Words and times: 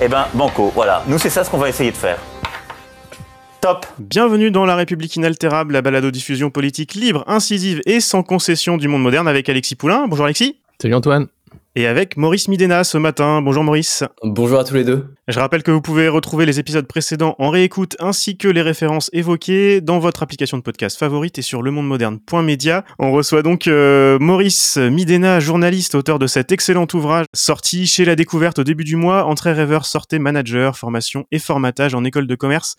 Eh 0.00 0.06
ben, 0.06 0.26
banco, 0.34 0.70
voilà. 0.74 1.02
Nous, 1.08 1.18
c'est 1.18 1.30
ça 1.30 1.42
ce 1.42 1.50
qu'on 1.50 1.58
va 1.58 1.68
essayer 1.68 1.90
de 1.90 1.96
faire. 1.96 2.18
Top 3.60 3.84
Bienvenue 3.98 4.52
dans 4.52 4.64
La 4.64 4.76
République 4.76 5.16
inaltérable, 5.16 5.72
la 5.72 5.82
balado-diffusion 5.82 6.50
politique 6.50 6.94
libre, 6.94 7.24
incisive 7.26 7.80
et 7.86 7.98
sans 7.98 8.22
concession 8.22 8.76
du 8.76 8.86
monde 8.86 9.02
moderne 9.02 9.26
avec 9.26 9.48
Alexis 9.48 9.74
Poulain. 9.74 10.06
Bonjour 10.06 10.26
Alexis. 10.26 10.56
Salut 10.80 10.94
Antoine. 10.94 11.26
Et 11.74 11.86
avec 11.86 12.16
Maurice 12.16 12.48
Midena 12.48 12.82
ce 12.82 12.98
matin. 12.98 13.40
Bonjour 13.40 13.62
Maurice. 13.62 14.02
Bonjour 14.24 14.58
à 14.58 14.64
tous 14.64 14.74
les 14.74 14.84
deux. 14.84 15.14
Je 15.28 15.38
rappelle 15.38 15.62
que 15.62 15.70
vous 15.70 15.80
pouvez 15.80 16.08
retrouver 16.08 16.46
les 16.46 16.58
épisodes 16.58 16.86
précédents 16.86 17.36
en 17.38 17.50
réécoute 17.50 17.94
ainsi 18.00 18.36
que 18.36 18.48
les 18.48 18.62
références 18.62 19.10
évoquées 19.12 19.80
dans 19.80 19.98
votre 19.98 20.22
application 20.22 20.56
de 20.56 20.62
podcast 20.62 20.98
favorite 20.98 21.38
et 21.38 21.42
sur 21.42 21.62
lemondemoderne.media. 21.62 22.84
On 22.98 23.12
reçoit 23.12 23.42
donc 23.42 23.68
euh, 23.68 24.18
Maurice 24.18 24.76
Midena, 24.76 25.38
journaliste, 25.38 25.94
auteur 25.94 26.18
de 26.18 26.26
cet 26.26 26.50
excellent 26.50 26.86
ouvrage 26.94 27.26
sorti 27.34 27.86
chez 27.86 28.04
La 28.04 28.16
Découverte 28.16 28.58
au 28.58 28.64
début 28.64 28.84
du 28.84 28.96
mois, 28.96 29.26
Entrée 29.26 29.52
rêveur, 29.52 29.84
sortez 29.86 30.18
manager, 30.18 30.76
formation 30.76 31.26
et 31.30 31.38
formatage 31.38 31.94
en 31.94 32.02
école 32.02 32.26
de 32.26 32.34
commerce. 32.34 32.76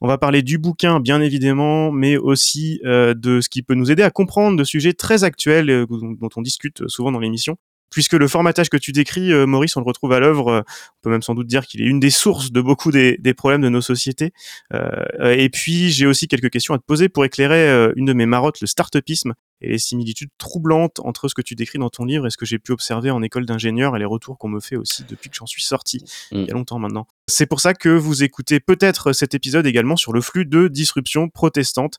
On 0.00 0.08
va 0.08 0.16
parler 0.16 0.42
du 0.42 0.56
bouquin, 0.56 0.98
bien 0.98 1.20
évidemment, 1.20 1.92
mais 1.92 2.16
aussi 2.16 2.80
euh, 2.86 3.12
de 3.14 3.42
ce 3.42 3.50
qui 3.50 3.62
peut 3.62 3.74
nous 3.74 3.92
aider 3.92 4.02
à 4.02 4.10
comprendre 4.10 4.56
de 4.56 4.64
sujets 4.64 4.94
très 4.94 5.24
actuels 5.24 5.68
euh, 5.68 5.86
dont 5.86 6.30
on 6.34 6.42
discute 6.42 6.88
souvent 6.88 7.12
dans 7.12 7.20
l'émission 7.20 7.58
puisque 7.90 8.14
le 8.14 8.28
formatage 8.28 8.68
que 8.70 8.76
tu 8.76 8.92
décris, 8.92 9.32
euh, 9.32 9.46
Maurice, 9.46 9.76
on 9.76 9.80
le 9.80 9.86
retrouve 9.86 10.12
à 10.12 10.20
l'œuvre. 10.20 10.48
euh, 10.48 10.60
on 10.60 11.00
peut 11.02 11.10
même 11.10 11.22
sans 11.22 11.34
doute 11.34 11.46
dire 11.46 11.66
qu'il 11.66 11.82
est 11.82 11.86
une 11.86 12.00
des 12.00 12.10
sources 12.10 12.52
de 12.52 12.60
beaucoup 12.60 12.90
des, 12.90 13.18
problèmes 13.36 13.62
de 13.62 13.68
nos 13.68 13.80
sociétés. 13.80 14.32
Euh, 14.72 15.34
et 15.36 15.48
puis, 15.48 15.90
j'ai 15.90 16.06
aussi 16.06 16.28
quelques 16.28 16.50
questions 16.50 16.74
à 16.74 16.78
te 16.78 16.84
poser 16.84 17.08
pour 17.08 17.24
éclairer 17.24 17.90
une 17.96 18.06
de 18.06 18.12
mes 18.12 18.26
marottes, 18.26 18.60
le 18.60 18.66
start-upisme 18.66 19.34
et 19.60 19.68
les 19.68 19.78
similitudes 19.78 20.30
troublantes 20.38 21.00
entre 21.00 21.28
ce 21.28 21.34
que 21.34 21.42
tu 21.42 21.54
décris 21.54 21.78
dans 21.78 21.90
ton 21.90 22.04
livre 22.04 22.26
et 22.26 22.30
ce 22.30 22.36
que 22.36 22.46
j'ai 22.46 22.58
pu 22.58 22.72
observer 22.72 23.10
en 23.10 23.22
école 23.22 23.46
d'ingénieur 23.46 23.96
et 23.96 23.98
les 23.98 24.04
retours 24.04 24.38
qu'on 24.38 24.48
me 24.48 24.60
fait 24.60 24.76
aussi 24.76 25.04
depuis 25.08 25.30
que 25.30 25.36
j'en 25.36 25.46
suis 25.46 25.62
sorti 25.62 26.04
il 26.32 26.44
y 26.44 26.50
a 26.50 26.54
longtemps 26.54 26.78
maintenant. 26.78 27.06
C'est 27.28 27.46
pour 27.46 27.60
ça 27.60 27.74
que 27.74 27.88
vous 27.88 28.24
écoutez 28.24 28.58
peut-être 28.58 29.12
cet 29.12 29.34
épisode 29.34 29.66
également 29.66 29.96
sur 29.96 30.12
le 30.12 30.20
flux 30.20 30.46
de 30.46 30.66
disruption 30.66 31.28
protestante. 31.28 31.98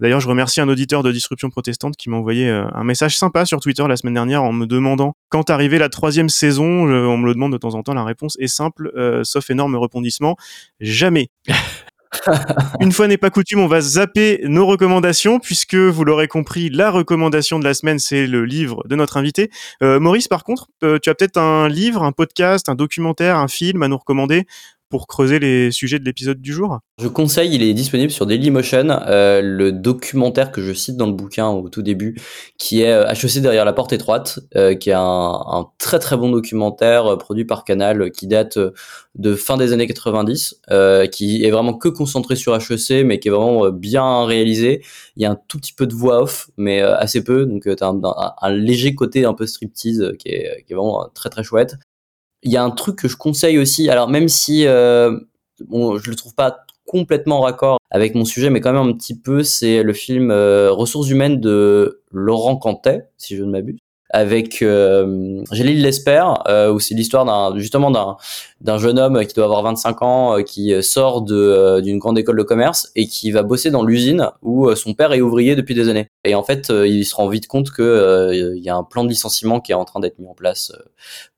D'ailleurs, 0.00 0.20
je 0.20 0.28
remercie 0.28 0.60
un 0.62 0.68
auditeur 0.68 1.02
de 1.02 1.12
disruption 1.12 1.50
protestante 1.50 1.96
qui 1.96 2.08
m'a 2.08 2.16
envoyé 2.16 2.48
euh, 2.48 2.64
un 2.72 2.84
message 2.84 3.18
sympa 3.18 3.44
sur 3.44 3.60
Twitter 3.60 3.86
la 3.86 3.96
semaine 3.96 4.14
dernière 4.14 4.42
en 4.42 4.52
me 4.52 4.66
demandant 4.66 5.14
quand 5.28 5.50
arrivait 5.50 5.78
la 5.78 5.90
troisième 5.90 6.30
saison? 6.30 6.64
On 6.64 7.18
me 7.18 7.26
le 7.26 7.34
demande 7.34 7.52
de 7.52 7.58
temps 7.58 7.74
en 7.74 7.82
temps. 7.82 7.92
La 7.92 8.04
réponse 8.04 8.36
est 8.40 8.48
simple, 8.48 8.90
euh, 8.96 9.22
sauf 9.22 9.50
énorme 9.50 9.76
rebondissement. 9.76 10.36
Jamais. 10.80 11.28
Une 12.80 12.92
fois 12.92 13.06
n'est 13.06 13.18
pas 13.18 13.30
coutume, 13.30 13.60
on 13.60 13.66
va 13.66 13.80
zapper 13.80 14.40
nos 14.44 14.66
recommandations 14.66 15.38
puisque 15.38 15.76
vous 15.76 16.04
l'aurez 16.04 16.28
compris, 16.28 16.68
la 16.68 16.90
recommandation 16.90 17.58
de 17.58 17.64
la 17.64 17.74
semaine 17.74 17.98
c'est 17.98 18.26
le 18.26 18.44
livre 18.44 18.82
de 18.88 18.96
notre 18.96 19.16
invité. 19.16 19.50
Euh, 19.82 20.00
Maurice, 20.00 20.28
par 20.28 20.44
contre, 20.44 20.68
euh, 20.82 20.98
tu 21.00 21.08
as 21.08 21.14
peut-être 21.14 21.36
un 21.36 21.68
livre, 21.68 22.02
un 22.02 22.12
podcast, 22.12 22.68
un 22.68 22.74
documentaire, 22.74 23.36
un 23.36 23.48
film 23.48 23.82
à 23.82 23.88
nous 23.88 23.98
recommander 23.98 24.46
pour 24.90 25.06
creuser 25.06 25.38
les 25.38 25.70
sujets 25.70 25.98
de 25.98 26.04
l'épisode 26.04 26.40
du 26.40 26.52
jour? 26.52 26.80
Je 27.00 27.08
conseille, 27.08 27.54
il 27.54 27.62
est 27.62 27.72
disponible 27.72 28.10
sur 28.10 28.26
Dailymotion, 28.26 28.90
euh, 28.90 29.40
le 29.40 29.72
documentaire 29.72 30.52
que 30.52 30.60
je 30.60 30.72
cite 30.72 30.96
dans 30.96 31.06
le 31.06 31.12
bouquin 31.12 31.48
au 31.48 31.68
tout 31.68 31.82
début, 31.82 32.20
qui 32.58 32.82
est 32.82 32.92
euh, 32.92 33.10
HEC 33.10 33.40
derrière 33.40 33.64
la 33.64 33.72
porte 33.72 33.92
étroite, 33.92 34.40
euh, 34.56 34.74
qui 34.74 34.90
est 34.90 34.96
un, 34.96 35.66
très 35.78 35.98
très 35.98 36.16
bon 36.16 36.30
documentaire 36.30 37.06
euh, 37.06 37.16
produit 37.16 37.44
par 37.44 37.64
Canal, 37.64 38.02
euh, 38.02 38.08
qui 38.10 38.26
date 38.26 38.56
euh, 38.56 38.72
de 39.14 39.34
fin 39.34 39.56
des 39.56 39.72
années 39.72 39.86
90, 39.86 40.60
euh, 40.70 41.06
qui 41.06 41.44
est 41.44 41.50
vraiment 41.50 41.74
que 41.74 41.88
concentré 41.88 42.36
sur 42.36 42.54
HEC, 42.54 43.04
mais 43.04 43.18
qui 43.18 43.28
est 43.28 43.30
vraiment 43.30 43.66
euh, 43.66 43.70
bien 43.70 44.24
réalisé. 44.24 44.82
Il 45.16 45.22
y 45.22 45.26
a 45.26 45.30
un 45.30 45.38
tout 45.48 45.58
petit 45.58 45.72
peu 45.72 45.86
de 45.86 45.94
voix 45.94 46.22
off, 46.22 46.50
mais 46.56 46.82
euh, 46.82 46.96
assez 46.96 47.22
peu, 47.24 47.46
donc 47.46 47.66
euh, 47.66 47.74
t'as 47.74 47.92
un, 47.92 48.50
léger 48.50 48.94
côté 48.94 49.24
un 49.24 49.34
peu 49.34 49.46
striptease 49.46 50.00
euh, 50.00 50.12
qui 50.18 50.28
est, 50.28 50.64
vraiment 50.70 51.04
euh, 51.04 51.06
très 51.14 51.30
très 51.30 51.42
chouette. 51.44 51.76
Il 52.42 52.50
y 52.50 52.56
a 52.56 52.62
un 52.62 52.70
truc 52.70 52.96
que 52.96 53.08
je 53.08 53.16
conseille 53.16 53.58
aussi, 53.58 53.90
alors 53.90 54.08
même 54.08 54.28
si 54.28 54.66
euh, 54.66 55.18
bon, 55.68 55.98
je 55.98 56.10
le 56.10 56.16
trouve 56.16 56.34
pas 56.34 56.64
complètement 56.86 57.40
raccord 57.40 57.78
avec 57.90 58.14
mon 58.14 58.24
sujet, 58.24 58.50
mais 58.50 58.60
quand 58.60 58.72
même 58.72 58.88
un 58.88 58.92
petit 58.92 59.18
peu, 59.18 59.42
c'est 59.42 59.82
le 59.82 59.92
film 59.92 60.30
euh, 60.30 60.72
Ressources 60.72 61.10
humaines 61.10 61.40
de 61.40 62.02
Laurent 62.10 62.56
Cantet, 62.56 63.08
si 63.16 63.36
je 63.36 63.44
ne 63.44 63.50
m'abuse, 63.50 63.78
avec 64.10 64.62
euh, 64.62 65.42
Gélil 65.52 65.82
Lesper, 65.82 66.24
euh, 66.48 66.72
où 66.72 66.80
c'est 66.80 66.94
l'histoire 66.94 67.24
d'un 67.24 67.58
justement 67.58 67.90
d'un 67.90 68.16
d'un 68.60 68.76
jeune 68.76 68.98
homme 68.98 69.24
qui 69.24 69.34
doit 69.34 69.44
avoir 69.46 69.62
25 69.62 70.02
ans, 70.02 70.36
euh, 70.38 70.42
qui 70.42 70.74
sort 70.82 71.22
de 71.22 71.34
euh, 71.34 71.80
d'une 71.80 71.98
grande 71.98 72.18
école 72.18 72.36
de 72.36 72.42
commerce 72.42 72.90
et 72.96 73.06
qui 73.06 73.30
va 73.30 73.42
bosser 73.42 73.70
dans 73.70 73.82
l'usine 73.84 74.28
où 74.42 74.68
euh, 74.68 74.74
son 74.74 74.94
père 74.94 75.12
est 75.12 75.20
ouvrier 75.20 75.56
depuis 75.56 75.74
des 75.74 75.88
années. 75.88 76.08
Et 76.24 76.34
en 76.34 76.42
fait, 76.42 76.70
euh, 76.70 76.86
il 76.86 77.04
se 77.06 77.14
rend 77.14 77.28
vite 77.28 77.46
compte 77.46 77.70
que 77.70 77.82
euh, 77.82 78.54
il 78.56 78.62
y 78.62 78.68
a 78.68 78.76
un 78.76 78.84
plan 78.84 79.04
de 79.04 79.08
licenciement 79.08 79.60
qui 79.60 79.72
est 79.72 79.74
en 79.74 79.84
train 79.84 80.00
d'être 80.00 80.18
mis 80.18 80.26
en 80.28 80.34
place 80.34 80.72
euh, 80.74 80.82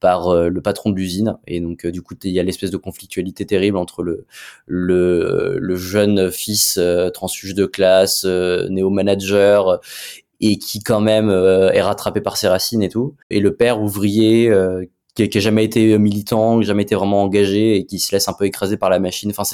par 0.00 0.28
euh, 0.28 0.48
le 0.48 0.60
patron 0.60 0.90
de 0.90 0.96
l'usine. 0.96 1.36
Et 1.46 1.60
donc, 1.60 1.84
euh, 1.84 1.92
du 1.92 2.02
coup, 2.02 2.14
il 2.24 2.32
y 2.32 2.40
a 2.40 2.42
l'espèce 2.42 2.70
de 2.70 2.76
conflictualité 2.76 3.46
terrible 3.46 3.76
entre 3.76 4.02
le 4.02 4.26
le, 4.66 5.56
le 5.60 5.76
jeune 5.76 6.30
fils 6.30 6.76
euh, 6.78 7.10
transfuge 7.10 7.54
de 7.54 7.66
classe, 7.66 8.24
euh, 8.26 8.68
néo-manager, 8.68 9.80
et 10.42 10.58
qui 10.58 10.80
quand 10.80 11.00
même 11.00 11.30
euh, 11.30 11.70
est 11.72 11.80
rattrapé 11.80 12.20
par 12.20 12.36
ses 12.36 12.48
racines 12.48 12.82
et 12.82 12.90
tout, 12.90 13.14
et 13.30 13.40
le 13.40 13.54
père 13.54 13.80
ouvrier 13.80 14.50
euh, 14.50 14.84
qui, 15.14 15.28
qui 15.28 15.38
a 15.38 15.40
jamais 15.40 15.64
été 15.64 15.98
militant, 15.98 16.58
qui 16.58 16.64
a 16.64 16.66
jamais 16.66 16.82
été 16.82 16.94
vraiment 16.94 17.22
engagé 17.22 17.76
et 17.76 17.86
qui 17.86 17.98
se 17.98 18.12
laisse 18.12 18.28
un 18.28 18.34
peu 18.34 18.44
écraser 18.44 18.76
par 18.76 18.90
la 18.90 18.98
machine. 18.98 19.30
Enfin, 19.30 19.44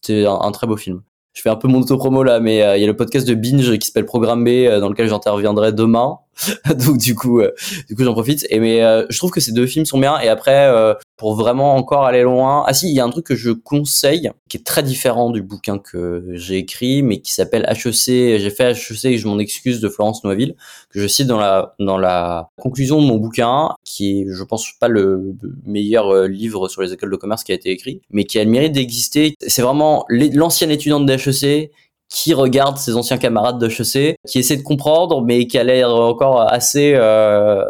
c'est 0.00 0.24
un, 0.24 0.38
un 0.40 0.52
très 0.52 0.66
beau 0.66 0.76
film. 0.76 1.02
Je 1.36 1.42
fais 1.42 1.50
un 1.50 1.56
peu 1.56 1.68
mon 1.68 1.82
auto-promo 1.82 2.22
là, 2.22 2.40
mais 2.40 2.62
euh, 2.62 2.78
il 2.78 2.80
y 2.80 2.84
a 2.84 2.86
le 2.86 2.96
podcast 2.96 3.28
de 3.28 3.34
Binge 3.34 3.76
qui 3.78 3.86
s'appelle 3.86 4.06
Programme 4.06 4.42
B, 4.42 4.48
euh, 4.48 4.80
dans 4.80 4.88
lequel 4.88 5.06
j'interviendrai 5.06 5.70
demain. 5.70 6.16
Donc 6.86 6.96
du 6.96 7.14
coup, 7.14 7.40
euh, 7.40 7.52
du 7.90 7.94
coup 7.94 8.04
j'en 8.04 8.14
profite. 8.14 8.46
Et 8.48 8.58
mais 8.58 8.80
je 9.10 9.18
trouve 9.18 9.30
que 9.30 9.40
ces 9.40 9.52
deux 9.52 9.66
films 9.66 9.84
sont 9.84 9.98
bien. 9.98 10.18
Et 10.20 10.28
après, 10.28 10.72
pour 11.16 11.34
vraiment 11.34 11.76
encore 11.76 12.04
aller 12.04 12.22
loin, 12.22 12.64
ah 12.66 12.74
si, 12.74 12.88
il 12.88 12.94
y 12.94 13.00
a 13.00 13.04
un 13.04 13.10
truc 13.10 13.26
que 13.26 13.34
je 13.34 13.50
conseille 13.50 14.30
qui 14.48 14.58
est 14.58 14.64
très 14.64 14.82
différent 14.82 15.30
du 15.30 15.42
bouquin 15.42 15.78
que 15.78 16.24
j'ai 16.32 16.58
écrit, 16.58 17.02
mais 17.02 17.20
qui 17.20 17.32
s'appelle 17.32 17.66
HEC. 17.68 18.38
J'ai 18.38 18.50
fait 18.50 18.72
HEC 18.72 19.04
et 19.06 19.18
je 19.18 19.26
m'en 19.26 19.38
excuse 19.38 19.80
de 19.80 19.88
Florence 19.88 20.24
Noiville, 20.24 20.54
que 20.90 21.00
je 21.00 21.06
cite 21.06 21.26
dans 21.26 21.38
la 21.38 21.74
dans 21.78 21.96
la 21.96 22.50
conclusion 22.58 23.00
de 23.00 23.06
mon 23.06 23.16
bouquin, 23.16 23.70
qui 23.84 24.20
est, 24.20 24.26
je 24.30 24.44
pense, 24.44 24.72
pas 24.78 24.88
le 24.88 25.34
meilleur 25.64 26.10
euh, 26.10 26.28
livre 26.28 26.68
sur 26.68 26.82
les 26.82 26.92
écoles 26.92 27.10
de 27.10 27.16
commerce 27.16 27.44
qui 27.44 27.52
a 27.52 27.54
été 27.54 27.70
écrit, 27.70 28.02
mais 28.10 28.24
qui 28.24 28.38
a 28.38 28.44
le 28.44 28.50
mérite 28.50 28.72
d'exister. 28.72 29.34
C'est 29.46 29.62
vraiment 29.62 30.04
l'ancienne 30.08 30.70
étudiante 30.70 31.06
d'HEC 31.06 31.70
qui 32.08 32.34
regarde 32.34 32.76
ses 32.78 32.94
anciens 32.94 33.18
camarades 33.18 33.58
de 33.58 33.68
HEC, 33.68 34.16
qui 34.26 34.38
essaie 34.38 34.56
de 34.56 34.62
comprendre, 34.62 35.22
mais 35.22 35.46
qui 35.46 35.58
a 35.58 35.64
l'air 35.64 35.90
encore 35.90 36.40
assez 36.40 36.92
euh, 36.94 37.64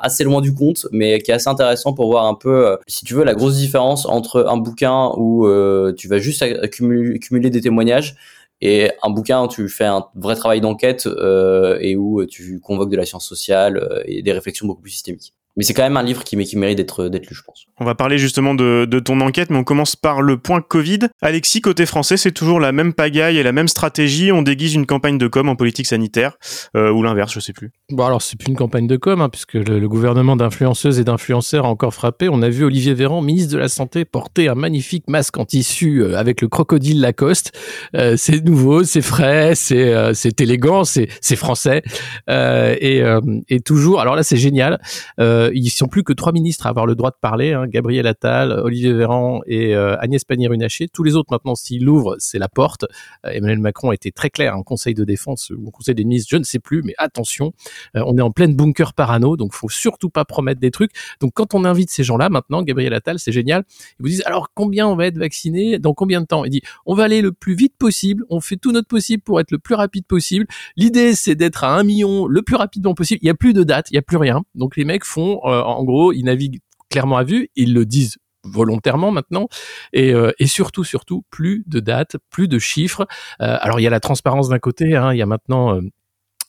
assez 0.00 0.24
loin 0.24 0.40
du 0.40 0.54
compte, 0.54 0.86
mais 0.92 1.20
qui 1.20 1.30
est 1.30 1.34
assez 1.34 1.48
intéressant 1.48 1.92
pour 1.92 2.10
voir 2.10 2.26
un 2.26 2.34
peu, 2.34 2.66
euh, 2.66 2.76
si 2.86 3.04
tu 3.04 3.14
veux, 3.14 3.24
la 3.24 3.34
grosse 3.34 3.56
différence 3.56 4.06
entre 4.06 4.46
un 4.48 4.56
bouquin 4.56 5.12
où 5.16 5.46
euh, 5.46 5.92
tu 5.96 6.08
vas 6.08 6.18
juste 6.18 6.42
accumuler, 6.42 7.50
des 7.50 7.60
témoignages 7.60 8.16
et 8.60 8.90
un 9.02 9.10
bouquin 9.10 9.42
où 9.44 9.48
tu 9.48 9.68
fais 9.68 9.84
un 9.84 10.04
vrai 10.14 10.36
travail 10.36 10.60
d'enquête 10.60 11.06
euh, 11.06 11.78
et 11.80 11.96
où 11.96 12.24
tu 12.26 12.60
convoques 12.60 12.90
de 12.90 12.96
la 12.96 13.06
science 13.06 13.26
sociale 13.26 14.02
et 14.06 14.22
des 14.22 14.32
réflexions 14.32 14.66
beaucoup 14.66 14.82
plus 14.82 14.90
systémiques. 14.90 15.34
Mais 15.56 15.64
c'est 15.64 15.74
quand 15.74 15.82
même 15.82 15.96
un 15.96 16.02
livre 16.02 16.24
qui, 16.24 16.36
qui 16.44 16.56
mérite 16.56 16.78
d'être 16.78 17.08
lu, 17.08 17.34
je 17.34 17.42
pense. 17.42 17.66
On 17.78 17.84
va 17.84 17.94
parler 17.94 18.18
justement 18.18 18.54
de, 18.54 18.84
de 18.84 18.98
ton 19.00 19.20
enquête, 19.20 19.50
mais 19.50 19.58
on 19.58 19.64
commence 19.64 19.96
par 19.96 20.22
le 20.22 20.38
point 20.38 20.60
Covid. 20.60 21.00
Alexis, 21.22 21.60
côté 21.60 21.86
français, 21.86 22.16
c'est 22.16 22.30
toujours 22.32 22.60
la 22.60 22.72
même 22.72 22.92
pagaille 22.92 23.38
et 23.38 23.42
la 23.42 23.52
même 23.52 23.68
stratégie. 23.68 24.32
On 24.32 24.42
déguise 24.42 24.74
une 24.74 24.86
campagne 24.86 25.18
de 25.18 25.26
com 25.26 25.48
en 25.48 25.56
politique 25.56 25.86
sanitaire, 25.86 26.38
euh, 26.76 26.92
ou 26.92 27.02
l'inverse, 27.02 27.32
je 27.32 27.40
sais 27.40 27.52
plus. 27.52 27.72
Bon, 27.90 28.04
alors, 28.04 28.22
c'est 28.22 28.38
plus 28.38 28.48
une 28.48 28.56
campagne 28.56 28.86
de 28.86 28.96
com, 28.96 29.20
hein, 29.20 29.28
puisque 29.28 29.54
le, 29.54 29.80
le 29.80 29.88
gouvernement 29.88 30.36
d'influenceuses 30.36 31.00
et 31.00 31.04
d'influenceurs 31.04 31.66
a 31.66 31.68
encore 31.68 31.94
frappé. 31.94 32.28
On 32.28 32.42
a 32.42 32.48
vu 32.48 32.64
Olivier 32.64 32.94
Véran, 32.94 33.20
ministre 33.20 33.52
de 33.52 33.58
la 33.58 33.68
Santé, 33.68 34.04
porter 34.04 34.48
un 34.48 34.54
magnifique 34.54 35.08
masque 35.08 35.36
en 35.38 35.44
tissu 35.44 36.02
euh, 36.02 36.16
avec 36.16 36.42
le 36.42 36.48
crocodile 36.48 37.00
Lacoste. 37.00 37.58
Euh, 37.96 38.14
c'est 38.16 38.44
nouveau, 38.44 38.84
c'est 38.84 39.02
frais, 39.02 39.54
c'est 39.54 39.92
euh, 39.92 40.14
c'est 40.14 40.40
élégant, 40.40 40.84
c'est 40.84 41.08
c'est 41.20 41.36
français. 41.36 41.82
Euh, 42.28 42.76
et, 42.80 43.02
euh, 43.02 43.20
et 43.48 43.60
toujours, 43.60 44.00
alors 44.00 44.14
là, 44.14 44.22
c'est 44.22 44.36
génial. 44.36 44.80
Euh, 45.18 45.39
Euh, 45.40 45.50
ils 45.54 45.70
sont 45.70 45.88
plus 45.88 46.04
que 46.04 46.12
trois 46.12 46.32
ministres 46.32 46.66
à 46.66 46.68
avoir 46.68 46.86
le 46.86 46.94
droit 46.94 47.10
de 47.10 47.16
parler, 47.20 47.52
hein, 47.52 47.66
Gabriel 47.66 48.06
Attal, 48.06 48.52
Olivier 48.52 48.92
Véran 48.92 49.40
et 49.46 49.74
euh, 49.74 49.96
Agnès 49.98 50.22
Pannier-Runacher. 50.24 50.88
Tous 50.88 51.02
les 51.02 51.16
autres 51.16 51.32
maintenant, 51.32 51.54
s'ils 51.54 51.84
l'ouvrent, 51.84 52.16
c'est 52.18 52.38
la 52.38 52.48
porte. 52.48 52.84
Euh, 53.24 53.30
Emmanuel 53.30 53.58
Macron 53.58 53.90
a 53.90 53.94
été 53.94 54.12
très 54.12 54.30
clair 54.30 54.56
en 54.56 54.62
Conseil 54.62 54.94
de 54.94 55.04
défense 55.04 55.50
ou 55.50 55.68
au 55.68 55.70
Conseil 55.70 55.94
des 55.94 56.04
ministres, 56.04 56.28
je 56.30 56.36
ne 56.36 56.44
sais 56.44 56.58
plus, 56.58 56.82
mais 56.82 56.94
attention, 56.98 57.52
euh, 57.96 58.02
on 58.06 58.18
est 58.18 58.22
en 58.22 58.30
pleine 58.30 58.54
bunker 58.54 58.92
parano, 58.92 59.36
donc 59.36 59.54
faut 59.54 59.68
surtout 59.68 60.10
pas 60.10 60.24
promettre 60.24 60.60
des 60.60 60.70
trucs. 60.70 60.92
Donc 61.20 61.32
quand 61.34 61.54
on 61.54 61.64
invite 61.64 61.90
ces 61.90 62.04
gens-là 62.04 62.28
maintenant, 62.28 62.62
Gabriel 62.62 62.92
Attal, 62.94 63.18
c'est 63.18 63.32
génial. 63.32 63.64
Ils 63.98 64.02
vous 64.02 64.08
disent 64.08 64.22
alors 64.26 64.48
combien 64.54 64.86
on 64.86 64.96
va 64.96 65.06
être 65.06 65.18
vacciné, 65.18 65.78
dans 65.78 65.94
combien 65.94 66.20
de 66.20 66.26
temps? 66.26 66.44
Il 66.44 66.50
dit 66.50 66.62
on 66.86 66.94
va 66.94 67.04
aller 67.04 67.22
le 67.22 67.32
plus 67.32 67.54
vite 67.54 67.74
possible, 67.78 68.24
on 68.28 68.40
fait 68.40 68.56
tout 68.56 68.72
notre 68.72 68.88
possible 68.88 69.22
pour 69.22 69.40
être 69.40 69.50
le 69.50 69.58
plus 69.58 69.74
rapide 69.74 70.06
possible. 70.06 70.46
L'idée 70.76 71.14
c'est 71.14 71.34
d'être 71.34 71.64
à 71.64 71.76
un 71.76 71.84
million 71.84 72.26
le 72.26 72.42
plus 72.42 72.56
rapidement 72.56 72.94
possible. 72.94 73.20
Il 73.22 73.26
y 73.26 73.30
a 73.30 73.34
plus 73.34 73.52
de 73.52 73.62
date, 73.62 73.90
il 73.90 73.94
y 73.94 73.98
a 73.98 74.02
plus 74.02 74.16
rien. 74.16 74.42
Donc 74.54 74.76
les 74.76 74.84
mecs 74.84 75.04
font, 75.04 75.29
euh, 75.44 75.62
en 75.62 75.84
gros, 75.84 76.12
ils 76.12 76.24
naviguent 76.24 76.60
clairement 76.90 77.16
à 77.16 77.24
vue, 77.24 77.48
ils 77.56 77.74
le 77.74 77.86
disent 77.86 78.18
volontairement 78.42 79.10
maintenant 79.10 79.48
et, 79.92 80.14
euh, 80.14 80.32
et 80.38 80.46
surtout 80.46 80.82
surtout 80.82 81.24
plus 81.30 81.62
de 81.66 81.78
dates 81.78 82.16
plus 82.30 82.48
de 82.48 82.58
chiffres. 82.58 83.06
Euh, 83.42 83.58
alors 83.60 83.80
il 83.80 83.82
y 83.82 83.86
a 83.86 83.90
la 83.90 84.00
transparence 84.00 84.48
d'un 84.48 84.58
côté 84.58 84.96
hein, 84.96 85.12
il 85.12 85.18
y 85.18 85.22
a 85.22 85.26
maintenant 85.26 85.78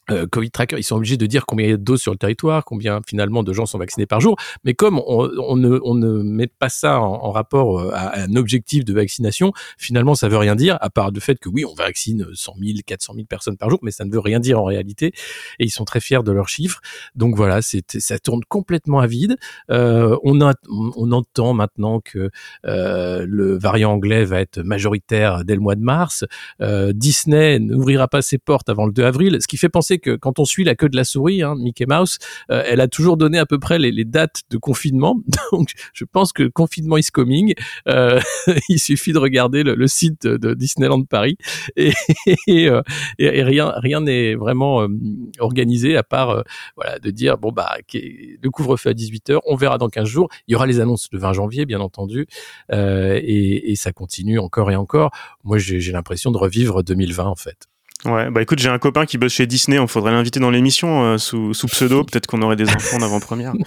euh, 0.09 0.25
Covid 0.27 0.51
Tracker, 0.51 0.77
ils 0.77 0.83
sont 0.83 0.95
obligés 0.95 1.17
de 1.17 1.25
dire 1.25 1.45
combien 1.45 1.67
il 1.67 1.69
y 1.69 1.73
a 1.73 1.77
de 1.77 1.83
doses 1.83 2.01
sur 2.01 2.11
le 2.11 2.17
territoire, 2.17 2.65
combien 2.65 3.01
finalement 3.07 3.43
de 3.43 3.53
gens 3.53 3.65
sont 3.65 3.77
vaccinés 3.77 4.05
par 4.05 4.19
jour. 4.19 4.35
Mais 4.63 4.73
comme 4.73 4.99
on, 4.99 5.29
on 5.37 5.55
ne, 5.55 5.79
on 5.83 5.95
ne 5.95 6.23
met 6.23 6.47
pas 6.47 6.69
ça 6.69 6.99
en, 6.99 7.31
rapport 7.31 7.79
euh, 7.79 7.91
à 7.93 8.19
un 8.19 8.35
objectif 8.35 8.83
de 8.83 8.93
vaccination, 8.93 9.53
finalement 9.77 10.15
ça 10.15 10.27
veut 10.27 10.37
rien 10.37 10.55
dire, 10.55 10.77
à 10.81 10.89
part 10.89 11.11
le 11.11 11.19
fait 11.19 11.39
que 11.39 11.49
oui, 11.49 11.65
on 11.65 11.73
vaccine 11.73 12.27
100 12.33 12.55
000, 12.59 12.79
400 12.85 13.13
000 13.13 13.25
personnes 13.25 13.57
par 13.57 13.69
jour, 13.69 13.79
mais 13.83 13.91
ça 13.91 14.03
ne 14.03 14.11
veut 14.11 14.19
rien 14.19 14.39
dire 14.39 14.59
en 14.59 14.65
réalité. 14.65 15.13
Et 15.59 15.65
ils 15.65 15.69
sont 15.71 15.85
très 15.85 15.99
fiers 15.99 16.23
de 16.23 16.31
leurs 16.31 16.49
chiffres. 16.49 16.81
Donc 17.15 17.35
voilà, 17.35 17.59
ça 17.61 18.19
tourne 18.19 18.41
complètement 18.47 18.99
à 18.99 19.07
vide. 19.07 19.37
Euh, 19.69 20.17
on, 20.23 20.41
a, 20.41 20.53
on 20.69 21.11
entend 21.11 21.53
maintenant 21.53 21.99
que 21.99 22.29
euh, 22.65 23.25
le 23.27 23.57
variant 23.57 23.93
anglais 23.93 24.25
va 24.25 24.41
être 24.41 24.59
majoritaire 24.59 25.43
dès 25.45 25.55
le 25.55 25.61
mois 25.61 25.75
de 25.75 25.81
mars. 25.81 26.25
Euh, 26.61 26.93
Disney 26.93 27.59
n'ouvrira 27.59 28.07
pas 28.07 28.21
ses 28.21 28.37
portes 28.37 28.69
avant 28.69 28.85
le 28.85 28.93
2 28.93 29.03
avril, 29.03 29.37
ce 29.41 29.47
qui 29.47 29.57
fait 29.57 29.69
penser 29.69 29.90
que 29.99 30.15
quand 30.15 30.39
on 30.39 30.45
suit 30.45 30.63
la 30.63 30.75
queue 30.75 30.89
de 30.89 30.95
la 30.95 31.03
souris, 31.03 31.41
hein, 31.41 31.55
Mickey 31.57 31.85
Mouse, 31.85 32.17
euh, 32.49 32.63
elle 32.65 32.81
a 32.81 32.87
toujours 32.87 33.17
donné 33.17 33.37
à 33.37 33.45
peu 33.45 33.59
près 33.59 33.79
les, 33.79 34.05
dates 34.05 34.41
de 34.49 34.57
confinement. 34.57 35.21
Donc, 35.51 35.71
je 35.93 36.05
pense 36.05 36.33
que 36.33 36.47
confinement 36.47 36.97
is 36.97 37.09
coming. 37.11 37.53
Euh, 37.87 38.19
il 38.69 38.79
suffit 38.79 39.13
de 39.13 39.19
regarder 39.19 39.63
le, 39.63 39.87
site 39.87 40.25
de, 40.25 40.53
Disneyland 40.53 41.03
Paris 41.03 41.37
euh, 41.79 42.81
et 43.19 43.43
rien, 43.43 43.73
rien 43.77 44.01
n'est 44.01 44.35
vraiment 44.35 44.87
organisé 45.39 45.95
à 45.97 46.03
part 46.03 46.43
voilà 46.75 46.99
de 46.99 47.09
dire 47.09 47.37
bon 47.37 47.51
bah 47.51 47.77
le 47.93 48.49
couvre-feu 48.49 48.89
à 48.89 48.93
18 48.93 49.31
h 49.31 49.39
on 49.45 49.55
verra 49.55 49.77
dans 49.77 49.89
15 49.89 50.07
jours. 50.07 50.29
Il 50.47 50.53
y 50.53 50.55
aura 50.55 50.67
les 50.67 50.79
annonces 50.79 51.07
le 51.11 51.19
20 51.19 51.33
janvier, 51.33 51.65
bien 51.65 51.79
entendu, 51.79 52.27
et 52.71 53.73
ça 53.75 53.91
continue 53.91 54.39
encore 54.39 54.71
et 54.71 54.75
encore. 54.75 55.11
Moi, 55.43 55.57
j'ai 55.57 55.91
l'impression 55.91 56.31
de 56.31 56.37
revivre 56.37 56.83
2020 56.83 57.25
en 57.25 57.35
fait. 57.35 57.70
Ouais, 58.05 58.31
bah 58.31 58.41
écoute, 58.41 58.59
j'ai 58.59 58.69
un 58.69 58.79
copain 58.79 59.05
qui 59.05 59.17
bosse 59.17 59.33
chez 59.33 59.45
Disney, 59.45 59.77
on 59.77 59.87
faudrait 59.87 60.11
l'inviter 60.11 60.39
dans 60.39 60.49
l'émission 60.49 61.03
euh, 61.03 61.17
sous, 61.17 61.53
sous 61.53 61.67
pseudo, 61.67 62.03
peut-être 62.03 62.25
qu'on 62.27 62.41
aurait 62.41 62.55
des 62.55 62.67
enfants 62.67 62.97
en 62.97 63.01
avant-première. 63.01 63.53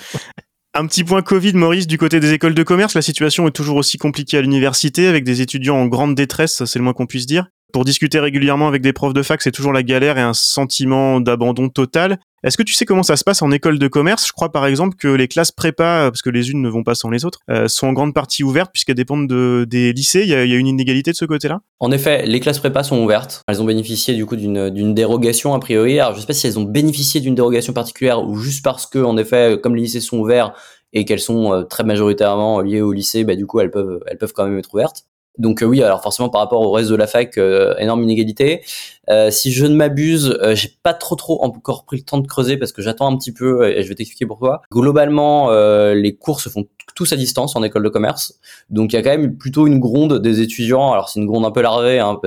Un 0.76 0.86
petit 0.86 1.04
point 1.04 1.22
Covid, 1.22 1.52
Maurice, 1.52 1.86
du 1.86 1.98
côté 1.98 2.18
des 2.18 2.32
écoles 2.32 2.54
de 2.54 2.62
commerce, 2.64 2.94
la 2.94 3.02
situation 3.02 3.46
est 3.46 3.52
toujours 3.52 3.76
aussi 3.76 3.96
compliquée 3.96 4.38
à 4.38 4.40
l'université, 4.40 5.06
avec 5.06 5.22
des 5.22 5.40
étudiants 5.40 5.76
en 5.76 5.86
grande 5.86 6.16
détresse, 6.16 6.64
c'est 6.64 6.80
le 6.80 6.82
moins 6.82 6.94
qu'on 6.94 7.06
puisse 7.06 7.26
dire. 7.26 7.46
Pour 7.74 7.84
discuter 7.84 8.20
régulièrement 8.20 8.68
avec 8.68 8.82
des 8.82 8.92
profs 8.92 9.14
de 9.14 9.22
fac, 9.24 9.42
c'est 9.42 9.50
toujours 9.50 9.72
la 9.72 9.82
galère 9.82 10.16
et 10.16 10.20
un 10.20 10.32
sentiment 10.32 11.18
d'abandon 11.18 11.68
total. 11.68 12.20
Est-ce 12.44 12.56
que 12.56 12.62
tu 12.62 12.72
sais 12.72 12.84
comment 12.84 13.02
ça 13.02 13.16
se 13.16 13.24
passe 13.24 13.42
en 13.42 13.50
école 13.50 13.80
de 13.80 13.88
commerce? 13.88 14.28
Je 14.28 14.32
crois 14.32 14.52
par 14.52 14.64
exemple 14.66 14.94
que 14.96 15.08
les 15.08 15.26
classes 15.26 15.50
prépa, 15.50 16.08
parce 16.08 16.22
que 16.22 16.30
les 16.30 16.52
unes 16.52 16.62
ne 16.62 16.68
vont 16.68 16.84
pas 16.84 16.94
sans 16.94 17.10
les 17.10 17.24
autres, 17.24 17.40
euh, 17.50 17.66
sont 17.66 17.88
en 17.88 17.92
grande 17.92 18.14
partie 18.14 18.44
ouvertes 18.44 18.70
puisqu'elles 18.72 18.94
dépendent 18.94 19.26
de, 19.26 19.66
des 19.68 19.92
lycées. 19.92 20.22
Il 20.22 20.28
y, 20.28 20.34
a, 20.34 20.44
une 20.44 20.68
inégalité 20.68 21.10
de 21.10 21.16
ce 21.16 21.24
côté-là? 21.24 21.62
En 21.80 21.90
effet, 21.90 22.24
les 22.26 22.38
classes 22.38 22.60
prépa 22.60 22.84
sont 22.84 23.02
ouvertes. 23.02 23.42
Elles 23.48 23.60
ont 23.60 23.64
bénéficié 23.64 24.14
du 24.14 24.24
coup 24.24 24.36
d'une 24.36 24.94
dérogation 24.94 25.52
a 25.52 25.58
priori. 25.58 25.98
Alors 25.98 26.14
je 26.14 26.20
sais 26.20 26.28
pas 26.28 26.32
si 26.32 26.46
elles 26.46 26.60
ont 26.60 26.62
bénéficié 26.62 27.20
d'une 27.20 27.34
dérogation 27.34 27.72
particulière 27.72 28.22
ou 28.22 28.36
juste 28.36 28.62
parce 28.62 28.86
que 28.86 29.00
en 29.00 29.16
effet, 29.16 29.58
comme 29.60 29.74
les 29.74 29.82
lycées 29.82 30.00
sont 30.00 30.18
ouverts 30.18 30.52
et 30.92 31.04
qu'elles 31.04 31.18
sont 31.18 31.52
euh, 31.52 31.62
très 31.64 31.82
majoritairement 31.82 32.60
liées 32.60 32.82
au 32.82 32.92
lycée, 32.92 33.24
bah, 33.24 33.34
du 33.34 33.46
coup 33.46 33.58
elles 33.58 33.72
peuvent 33.72 33.98
elles 34.06 34.18
peuvent 34.18 34.32
quand 34.32 34.44
même 34.44 34.58
être 34.58 34.72
ouvertes. 34.72 35.06
Donc 35.38 35.62
euh, 35.62 35.66
oui, 35.66 35.82
alors 35.82 36.00
forcément 36.02 36.28
par 36.28 36.40
rapport 36.40 36.60
au 36.60 36.70
reste 36.70 36.90
de 36.90 36.94
la 36.94 37.06
fac, 37.06 37.36
euh, 37.38 37.74
énorme 37.78 38.02
inégalité. 38.02 38.62
Euh, 39.10 39.30
si 39.30 39.52
je 39.52 39.66
ne 39.66 39.74
m'abuse, 39.74 40.38
j'ai 40.52 40.70
pas 40.82 40.94
trop 40.94 41.16
trop 41.16 41.42
encore 41.42 41.84
pris 41.84 41.98
le 41.98 42.04
temps 42.04 42.18
de 42.18 42.26
creuser 42.26 42.56
parce 42.56 42.72
que 42.72 42.82
j'attends 42.82 43.12
un 43.12 43.16
petit 43.18 43.32
peu 43.32 43.68
et 43.68 43.82
je 43.82 43.88
vais 43.88 43.94
t'expliquer 43.94 44.26
pourquoi. 44.26 44.62
Globalement, 44.72 45.50
les 45.92 46.16
cours 46.16 46.40
se 46.40 46.48
font 46.48 46.66
tous 46.94 47.12
à 47.12 47.16
distance 47.16 47.56
en 47.56 47.62
école 47.64 47.82
de 47.82 47.88
commerce, 47.88 48.38
donc 48.70 48.92
il 48.92 48.96
y 48.96 48.98
a 48.98 49.02
quand 49.02 49.10
même 49.10 49.36
plutôt 49.36 49.66
une 49.66 49.80
gronde 49.80 50.20
des 50.22 50.40
étudiants. 50.40 50.92
Alors 50.92 51.08
c'est 51.08 51.20
une 51.20 51.26
gronde 51.26 51.44
un 51.44 51.50
peu 51.50 51.60
larvée, 51.60 51.98
hein, 51.98 52.18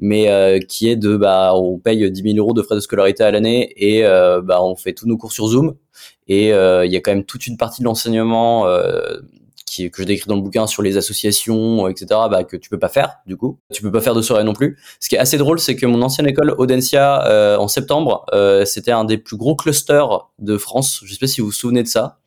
mais 0.00 0.60
qui 0.68 0.90
est 0.90 0.96
de 0.96 1.16
bah 1.16 1.52
on 1.54 1.78
paye 1.78 2.10
10 2.10 2.22
000 2.22 2.36
euros 2.36 2.52
de 2.52 2.62
frais 2.62 2.74
de 2.74 2.80
scolarité 2.80 3.22
à 3.22 3.30
l'année 3.30 3.72
et 3.76 4.02
bah 4.02 4.62
on 4.62 4.74
fait 4.76 4.92
tous 4.92 5.06
nos 5.06 5.16
cours 5.16 5.32
sur 5.32 5.46
Zoom. 5.46 5.76
Et 6.28 6.48
il 6.48 6.92
y 6.92 6.96
a 6.96 7.00
quand 7.00 7.12
même 7.12 7.24
toute 7.24 7.46
une 7.46 7.56
partie 7.56 7.80
de 7.80 7.86
l'enseignement 7.86 8.66
qui, 9.66 9.90
que 9.90 10.02
je 10.02 10.06
décris 10.06 10.28
dans 10.28 10.36
le 10.36 10.42
bouquin 10.42 10.66
sur 10.66 10.82
les 10.82 10.96
associations, 10.96 11.88
etc., 11.88 12.06
bah, 12.30 12.44
que 12.44 12.56
tu 12.56 12.70
peux 12.70 12.78
pas 12.78 12.88
faire, 12.88 13.16
du 13.26 13.36
coup. 13.36 13.58
Tu 13.72 13.82
peux 13.82 13.92
pas 13.92 14.00
faire 14.00 14.14
de 14.14 14.22
soirée 14.22 14.44
non 14.44 14.52
plus. 14.52 14.78
Ce 15.00 15.08
qui 15.08 15.14
est 15.14 15.18
assez 15.18 15.38
drôle, 15.38 15.58
c'est 15.58 15.76
que 15.76 15.86
mon 15.86 16.02
ancienne 16.02 16.26
école, 16.26 16.54
Audencia, 16.58 17.26
euh, 17.26 17.56
en 17.56 17.68
septembre, 17.68 18.26
euh, 18.32 18.64
c'était 18.64 18.92
un 18.92 19.04
des 19.04 19.18
plus 19.18 19.36
gros 19.36 19.56
clusters 19.56 20.28
de 20.38 20.58
France. 20.58 21.00
Je 21.04 21.12
sais 21.12 21.18
pas 21.18 21.26
si 21.26 21.40
vous 21.40 21.48
vous 21.48 21.52
souvenez 21.52 21.82
de 21.82 21.88
ça 21.88 22.18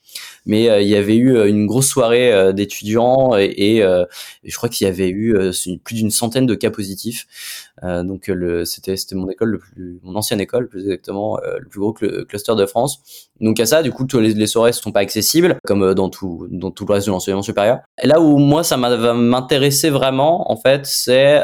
mais 0.46 0.70
euh, 0.70 0.82
il 0.82 0.88
y 0.88 0.96
avait 0.96 1.18
eu 1.18 1.48
une 1.48 1.68
grosse 1.68 1.88
soirée 1.88 2.32
euh, 2.32 2.54
d'étudiants 2.54 3.38
et, 3.38 3.46
et, 3.46 3.78
et, 3.80 4.06
je 4.50 4.56
crois 4.56 4.70
qu'il 4.70 4.88
y 4.88 4.90
avait 4.90 5.10
eu 5.10 5.36
plus 5.84 5.96
d'une 5.96 6.10
centaine 6.10 6.46
de 6.46 6.56
cas 6.56 6.72
positifs. 6.72 7.28
Donc 7.84 8.28
le 8.28 8.66
c'était 8.66 8.98
c'était 8.98 9.16
mon 9.16 9.30
école 9.30 9.50
le 9.50 9.60
plus 9.60 10.00
mon 10.04 10.16
ancienne 10.16 10.42
école 10.42 10.68
plus 10.68 10.82
exactement 10.82 11.38
le 11.38 11.66
plus 11.68 11.80
gros 11.80 11.94
cl 11.94 12.26
cluster 12.26 12.56
de 12.56 12.66
France. 12.66 13.02
Donc 13.40 13.60
à 13.60 13.66
ça 13.66 13.84
du 13.84 13.92
coup 13.92 14.08
les, 14.16 14.34
les 14.34 14.48
soirées 14.48 14.72
ne 14.72 14.76
sont 14.76 14.92
pas 14.92 15.02
accessibles 15.02 15.58
comme 15.64 15.94
dans 15.94 16.10
tout 16.10 16.48
dans 16.50 16.72
tout 16.72 16.86
le 16.86 16.94
reste 16.94 17.08
de 17.08 17.12
l'enseignement 17.12 17.44
supérieur. 17.44 17.80
Et 18.02 18.08
là 18.08 18.20
où 18.20 18.38
moi 18.38 18.64
ça 18.64 18.78
va 18.78 19.14
m'intéresser 19.14 19.90
vraiment 19.90 20.52
en 20.52 20.58
fait 20.58 20.86
c'est 20.86 21.44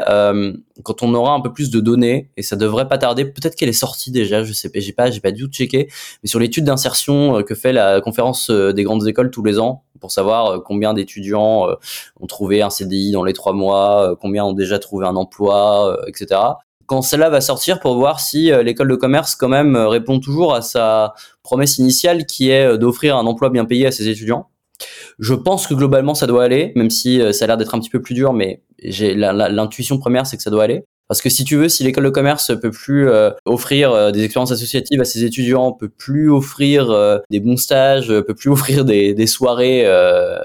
quand 0.82 1.02
on 1.02 1.14
aura 1.14 1.34
un 1.34 1.40
peu 1.40 1.52
plus 1.52 1.70
de 1.70 1.80
données 1.80 2.30
et 2.36 2.42
ça 2.42 2.56
devrait 2.56 2.88
pas 2.88 2.98
tarder 2.98 3.24
peut-être 3.24 3.54
qu'elle 3.54 3.68
est 3.68 3.72
sortie 3.72 4.10
déjà 4.10 4.42
je 4.42 4.52
sais 4.52 4.70
pas 4.70 4.80
j'ai 4.80 4.92
pas 4.92 5.10
j'ai 5.10 5.20
pas 5.20 5.30
du 5.30 5.44
tout 5.44 5.50
checké 5.50 5.88
mais 6.22 6.28
sur 6.28 6.40
l'étude 6.40 6.64
d'insertion 6.64 7.42
que 7.44 7.54
fait 7.54 7.72
la 7.72 8.00
conférence 8.00 8.50
des 8.50 8.82
grandes 8.82 9.06
écoles 9.06 9.30
tous 9.30 9.44
les 9.44 9.60
ans 9.60 9.84
pour 10.00 10.10
savoir 10.10 10.62
combien 10.62 10.92
d'étudiants 10.92 11.66
ont 12.20 12.26
trouvé 12.26 12.60
un 12.62 12.68
CDI 12.68 13.12
dans 13.12 13.24
les 13.24 13.32
trois 13.32 13.52
mois, 13.52 14.16
combien 14.20 14.44
ont 14.44 14.52
déjà 14.52 14.78
trouvé 14.78 15.06
un 15.06 15.16
emploi, 15.16 15.98
etc. 16.06 16.23
Quand 16.86 17.02
celle-là 17.02 17.30
va 17.30 17.40
sortir 17.40 17.80
pour 17.80 17.96
voir 17.96 18.20
si 18.20 18.50
l'école 18.62 18.88
de 18.88 18.96
commerce 18.96 19.34
quand 19.34 19.48
même 19.48 19.76
répond 19.76 20.20
toujours 20.20 20.54
à 20.54 20.62
sa 20.62 21.14
promesse 21.42 21.78
initiale 21.78 22.26
qui 22.26 22.50
est 22.50 22.76
d'offrir 22.76 23.16
un 23.16 23.26
emploi 23.26 23.50
bien 23.50 23.64
payé 23.64 23.86
à 23.86 23.90
ses 23.90 24.08
étudiants. 24.08 24.48
Je 25.18 25.34
pense 25.34 25.66
que 25.66 25.74
globalement 25.74 26.14
ça 26.14 26.26
doit 26.26 26.44
aller, 26.44 26.72
même 26.74 26.90
si 26.90 27.20
ça 27.32 27.44
a 27.44 27.48
l'air 27.48 27.56
d'être 27.56 27.74
un 27.74 27.80
petit 27.80 27.90
peu 27.90 28.02
plus 28.02 28.14
dur, 28.14 28.32
mais 28.32 28.62
j'ai 28.82 29.14
l'intuition 29.14 29.98
première 29.98 30.26
c'est 30.26 30.36
que 30.36 30.42
ça 30.42 30.50
doit 30.50 30.64
aller. 30.64 30.84
Parce 31.08 31.20
que 31.20 31.28
si 31.28 31.44
tu 31.44 31.56
veux, 31.56 31.68
si 31.68 31.84
l'école 31.84 32.04
de 32.04 32.10
commerce 32.10 32.50
peut 32.60 32.70
plus 32.70 33.08
euh, 33.08 33.30
offrir 33.44 33.92
euh, 33.92 34.10
des 34.10 34.24
expériences 34.24 34.52
associatives 34.52 35.00
à 35.00 35.04
ses 35.04 35.24
étudiants, 35.24 35.72
peut 35.72 35.90
plus 35.90 36.30
offrir 36.30 36.90
euh, 36.90 37.18
des 37.30 37.40
bons 37.40 37.58
stages, 37.58 38.08
peut 38.08 38.34
plus 38.34 38.50
offrir 38.50 38.84
des, 38.84 39.26
soirées 39.26 39.86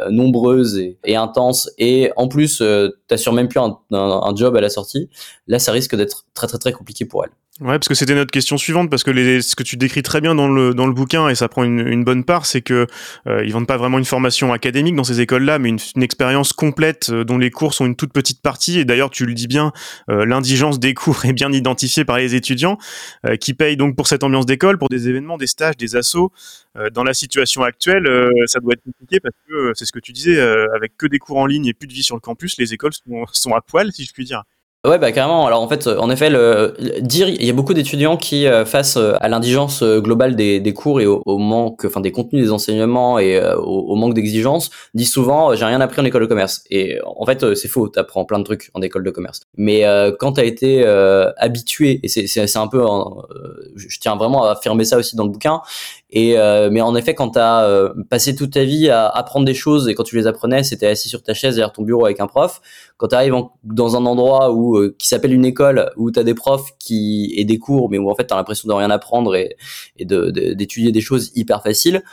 nombreuses 0.10 0.78
et, 0.78 1.16
intenses, 1.16 1.70
et 1.78 2.12
en 2.16 2.28
plus, 2.28 2.64
t'assures 3.08 3.34
même 3.34 3.48
plus 3.48 3.60
un, 3.60 3.78
un, 3.92 3.98
un, 3.98 4.36
job 4.36 4.56
à 4.56 4.62
la 4.62 4.70
sortie, 4.70 5.10
là, 5.48 5.60
ça 5.60 5.72
risque 5.72 5.96
d'être 5.96 6.26
très 6.34 6.48
très 6.48 6.58
très 6.58 6.72
compliqué 6.72 7.06
pour 7.06 7.24
elle. 7.26 7.32
Ouais, 7.62 7.78
parce 7.78 7.90
que 7.90 7.94
c'était 7.94 8.16
notre 8.16 8.32
question 8.32 8.58
suivante, 8.58 8.90
parce 8.90 9.04
que 9.04 9.12
les, 9.12 9.42
ce 9.42 9.54
que 9.54 9.64
tu 9.64 9.76
décris 9.76 10.02
très 10.02 10.22
bien 10.22 10.34
dans 10.34 10.48
le 10.48 10.74
dans 10.74 10.88
le 10.88 10.94
bouquin 10.94 11.28
et 11.28 11.36
ça 11.36 11.50
prend 11.50 11.66
une, 11.66 11.86
une 11.86 12.06
bonne 12.06 12.24
part, 12.24 12.46
c'est 12.46 12.62
que 12.62 12.88
euh, 13.28 13.44
ils 13.44 13.52
vendent 13.52 13.68
pas 13.68 13.76
vraiment 13.76 13.98
une 13.98 14.06
formation 14.06 14.54
académique 14.54 14.96
dans 14.96 15.04
ces 15.04 15.20
écoles-là, 15.20 15.60
mais 15.60 15.68
une, 15.68 15.80
une 15.98 16.04
expérience 16.04 16.54
complète 16.54 17.10
euh, 17.10 17.26
dont 17.26 17.38
les 17.38 17.52
cours 17.52 17.74
sont 17.74 17.86
une 17.86 17.98
toute 17.98 18.14
petite 18.14 18.42
partie. 18.42 18.80
Et 18.80 18.86
d'ailleurs, 18.86 19.10
tu 19.10 19.26
le 19.26 19.34
dis 19.34 19.48
bien, 19.48 19.74
euh, 20.10 20.26
l'indigence 20.26 20.80
des 20.80 20.94
cours 20.94 21.26
est 21.26 21.34
bien 21.34 21.52
identifiée 21.52 22.06
par 22.06 22.18
les 22.18 22.34
étudiants, 22.34 22.78
euh, 23.26 23.36
qui 23.36 23.54
payent 23.54 23.76
donc 23.76 23.98
pour 23.98 24.08
cette 24.08 24.24
ambiance 24.24 24.46
d'école, 24.46 24.78
pour 24.78 24.88
des 24.88 25.10
événements, 25.10 25.36
des 25.38 25.48
stages, 25.48 25.76
des 25.76 25.98
assos. 25.98 26.32
Euh, 26.78 26.90
dans 26.90 27.04
la 27.04 27.14
situation 27.14 27.64
actuelle, 27.64 28.08
ça 28.46 28.62
doit 28.62 28.72
être 28.72 28.84
compliqué 28.84 29.20
parce 29.20 29.36
que 29.50 29.74
c'est 29.76 29.84
ce 29.84 29.92
que 29.92 30.00
tu 30.00 30.14
disais, 30.14 30.40
avec 30.40 30.96
que 30.96 31.08
des 31.08 31.20
cours 31.20 31.38
en 31.40 31.46
ligne 31.46 31.66
et 31.66 31.74
plus 31.74 31.88
de 31.88 31.94
vie 31.94 32.04
sur 32.04 32.16
le 32.16 32.22
campus, 32.22 32.58
les 32.58 32.74
écoles 32.74 32.94
sont, 32.94 33.26
sont 33.34 33.54
à 33.54 33.60
poil, 33.60 33.92
si 33.92 34.06
je 34.06 34.14
puis 34.14 34.24
dire. 34.24 34.44
Ouais, 34.88 34.98
bah 34.98 35.12
carrément. 35.12 35.46
Alors 35.46 35.62
en 35.62 35.68
fait, 35.68 35.88
en 35.88 36.10
effet, 36.10 36.30
le, 36.30 36.74
dire, 37.02 37.28
il 37.28 37.44
y 37.44 37.50
a 37.50 37.54
beaucoup 37.54 37.74
d'étudiants 37.74 38.16
qui, 38.16 38.48
euh, 38.48 38.64
face 38.64 38.96
à 38.96 39.28
l'indigence 39.28 39.84
globale 39.84 40.38
des, 40.38 40.62
des, 40.62 40.74
cours 40.74 41.02
et 41.02 41.06
au, 41.06 41.22
au, 41.26 41.38
manque, 41.38 41.84
enfin 41.84 42.00
des 42.00 42.14
contenus 42.14 42.46
des 42.46 42.52
enseignements 42.54 43.20
et 43.20 43.36
euh, 43.36 43.58
au, 43.58 43.92
au, 43.92 43.96
manque 43.96 44.14
d'exigence, 44.14 44.70
disent 44.94 45.12
souvent 45.12 45.54
j'ai 45.54 45.66
rien 45.66 45.82
appris 45.82 46.00
en 46.00 46.06
école 46.06 46.22
de 46.22 46.28
commerce. 46.28 46.64
Et 46.70 46.98
en 47.04 47.26
fait, 47.26 47.56
c'est 47.56 47.68
faux. 47.68 47.90
T'apprends 47.90 48.24
plein 48.24 48.40
de 48.40 48.46
trucs 48.46 48.72
en 48.74 48.82
école 48.82 49.04
de 49.04 49.12
commerce. 49.12 49.42
Mais 49.58 49.84
euh, 49.84 50.14
quand 50.18 50.34
t'as 50.34 50.46
été 50.46 50.86
habitué, 50.86 52.00
et 52.04 52.08
c'est 52.08 52.58
un 52.58 52.68
peu, 52.68 52.86
je 53.76 54.00
tiens 54.00 54.16
vraiment 54.16 54.46
à 54.46 54.52
affirmer 54.52 54.86
ça 54.86 54.98
aussi 54.98 55.18
dans 55.18 55.26
le 55.26 55.32
bouquin, 55.32 55.62
Et 56.12 56.36
mais 56.72 56.82
en 56.82 56.96
effet, 56.96 57.14
quand 57.14 57.32
tu 57.32 57.40
as 57.40 57.92
passé 58.10 58.36
toute 58.36 58.52
ta 58.54 58.64
vie 58.64 58.90
à 58.90 59.08
apprendre 59.08 59.46
des 59.46 59.54
choses 59.54 59.88
et 59.88 59.94
quand 59.94 60.04
tu 60.04 60.16
les 60.16 60.26
apprenais, 60.28 60.64
c'était 60.64 60.88
assis 60.88 61.08
sur 61.08 61.22
ta 61.22 61.34
chaise 61.34 61.56
derrière 61.56 61.72
ton 61.72 61.84
bureau 61.84 62.06
avec 62.06 62.20
un 62.20 62.28
prof. 62.28 62.62
Quand 62.98 63.10
tu 63.10 63.16
arrives 63.16 63.36
dans 63.64 63.96
un 63.96 64.06
endroit 64.06 64.52
où 64.52 64.92
qui 64.98 65.08
s'appelle 65.08 65.34
une 65.34 65.46
école 65.46 65.92
où 65.98 66.12
tu 66.12 66.20
as 66.20 66.24
des 66.24 66.34
profs 66.34 66.72
qui 66.80 67.32
et 67.36 67.46
des 67.46 67.60
cours, 67.60 67.90
mais 67.90 68.00
où 68.00 68.10
en 68.10 68.16
fait 68.16 68.26
tu 68.26 68.34
as 68.34 68.38
l'impression 68.38 68.68
de 68.68 68.74
rien 68.74 68.90
apprendre 68.90 69.36
et, 69.36 69.56
et 69.98 70.06
d'étudier 70.06 70.92
des 70.92 71.02
choses 71.02 71.32
hyper 71.36 71.62
faciles 71.62 72.04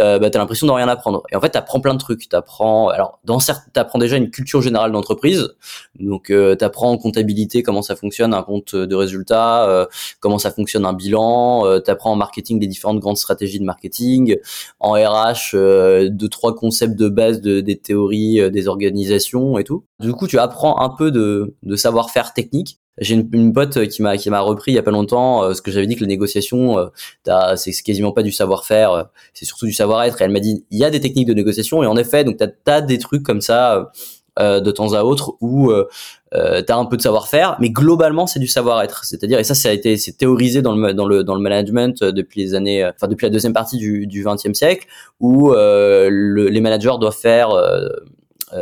euh, 0.00 0.18
bah, 0.18 0.30
t'as 0.30 0.38
l'impression 0.38 0.66
de 0.66 0.72
rien 0.72 0.88
apprendre. 0.88 1.22
Et 1.30 1.36
en 1.36 1.40
fait, 1.40 1.50
t'apprends 1.50 1.80
plein 1.80 1.94
de 1.94 1.98
trucs. 1.98 2.28
T'apprends, 2.28 2.88
alors 2.88 3.20
dans 3.24 3.38
certes, 3.38 3.62
t'apprends 3.72 3.98
déjà 3.98 4.16
une 4.16 4.30
culture 4.30 4.60
générale 4.60 4.92
d'entreprise. 4.92 5.54
Donc, 6.00 6.30
euh, 6.30 6.54
t'apprends 6.54 6.90
en 6.90 6.98
comptabilité 6.98 7.62
comment 7.62 7.82
ça 7.82 7.96
fonctionne 7.96 8.34
un 8.34 8.42
compte 8.42 8.74
de 8.74 8.94
résultats, 8.94 9.68
euh, 9.68 9.86
comment 10.20 10.38
ça 10.38 10.50
fonctionne 10.50 10.84
un 10.84 10.92
bilan. 10.92 11.66
Euh, 11.66 11.78
t'apprends 11.78 12.12
en 12.12 12.16
marketing 12.16 12.60
les 12.60 12.66
différentes 12.66 13.00
grandes 13.00 13.18
stratégies 13.18 13.60
de 13.60 13.64
marketing. 13.64 14.36
En 14.80 14.92
RH, 14.92 15.54
euh, 15.54 16.08
deux 16.10 16.28
trois 16.28 16.54
concepts 16.54 16.96
de 16.96 17.08
base 17.08 17.40
de, 17.40 17.60
des 17.60 17.76
théories 17.76 18.40
euh, 18.40 18.50
des 18.50 18.68
organisations 18.68 19.58
et 19.58 19.64
tout. 19.64 19.84
Du 20.00 20.12
coup, 20.12 20.26
tu 20.26 20.38
apprends 20.38 20.80
un 20.80 20.90
peu 20.90 21.10
de, 21.10 21.54
de 21.62 21.76
savoir-faire 21.76 22.32
technique. 22.32 22.78
J'ai 22.98 23.14
une, 23.14 23.28
une, 23.32 23.52
pote 23.52 23.88
qui 23.88 24.02
m'a 24.02 24.16
qui 24.16 24.30
m'a 24.30 24.40
repris 24.40 24.72
il 24.72 24.74
y 24.76 24.78
a 24.78 24.82
pas 24.82 24.92
longtemps 24.92 25.42
euh, 25.42 25.54
ce 25.54 25.62
que 25.62 25.70
j'avais 25.72 25.86
dit 25.86 25.96
que 25.96 26.00
les 26.00 26.06
négociations 26.06 26.78
euh, 26.78 27.56
c'est 27.56 27.72
quasiment 27.82 28.12
pas 28.12 28.22
du 28.22 28.30
savoir-faire, 28.30 28.92
euh, 28.92 29.02
c'est 29.32 29.44
surtout 29.44 29.66
du 29.66 29.72
savoir-être. 29.72 30.20
Et 30.20 30.24
elle 30.24 30.30
m'a 30.30 30.40
dit 30.40 30.64
il 30.70 30.78
y 30.78 30.84
a 30.84 30.90
des 30.90 31.00
techniques 31.00 31.26
de 31.26 31.34
négociation 31.34 31.82
et 31.82 31.86
en 31.86 31.96
effet 31.96 32.22
donc 32.24 32.36
t'as 32.36 32.48
as 32.72 32.80
des 32.82 32.98
trucs 32.98 33.24
comme 33.24 33.40
ça 33.40 33.90
euh, 34.38 34.60
de 34.60 34.70
temps 34.70 34.94
à 34.94 35.02
autre 35.02 35.34
où 35.40 35.70
euh, 35.70 35.86
t'as 36.32 36.76
un 36.76 36.84
peu 36.86 36.96
de 36.96 37.02
savoir-faire, 37.02 37.56
mais 37.60 37.70
globalement 37.70 38.26
c'est 38.26 38.40
du 38.40 38.48
savoir-être. 38.48 39.04
C'est-à-dire 39.04 39.38
et 39.40 39.44
ça 39.44 39.54
ça 39.54 39.70
a 39.70 39.72
été 39.72 39.96
c'est 39.96 40.16
théorisé 40.16 40.62
dans 40.62 40.76
le 40.76 40.92
dans 40.94 41.06
le 41.06 41.24
dans 41.24 41.34
le 41.34 41.40
management 41.40 42.02
depuis 42.04 42.42
les 42.42 42.54
années 42.54 42.84
enfin 42.84 43.08
depuis 43.08 43.26
la 43.26 43.30
deuxième 43.30 43.52
partie 43.52 43.76
du 43.76 44.06
du 44.06 44.24
20e 44.24 44.54
siècle 44.54 44.86
où 45.20 45.50
le, 45.50 46.48
les 46.48 46.60
managers 46.60 46.94
doivent 47.00 47.16
faire 47.16 47.50
euh, 47.50 47.88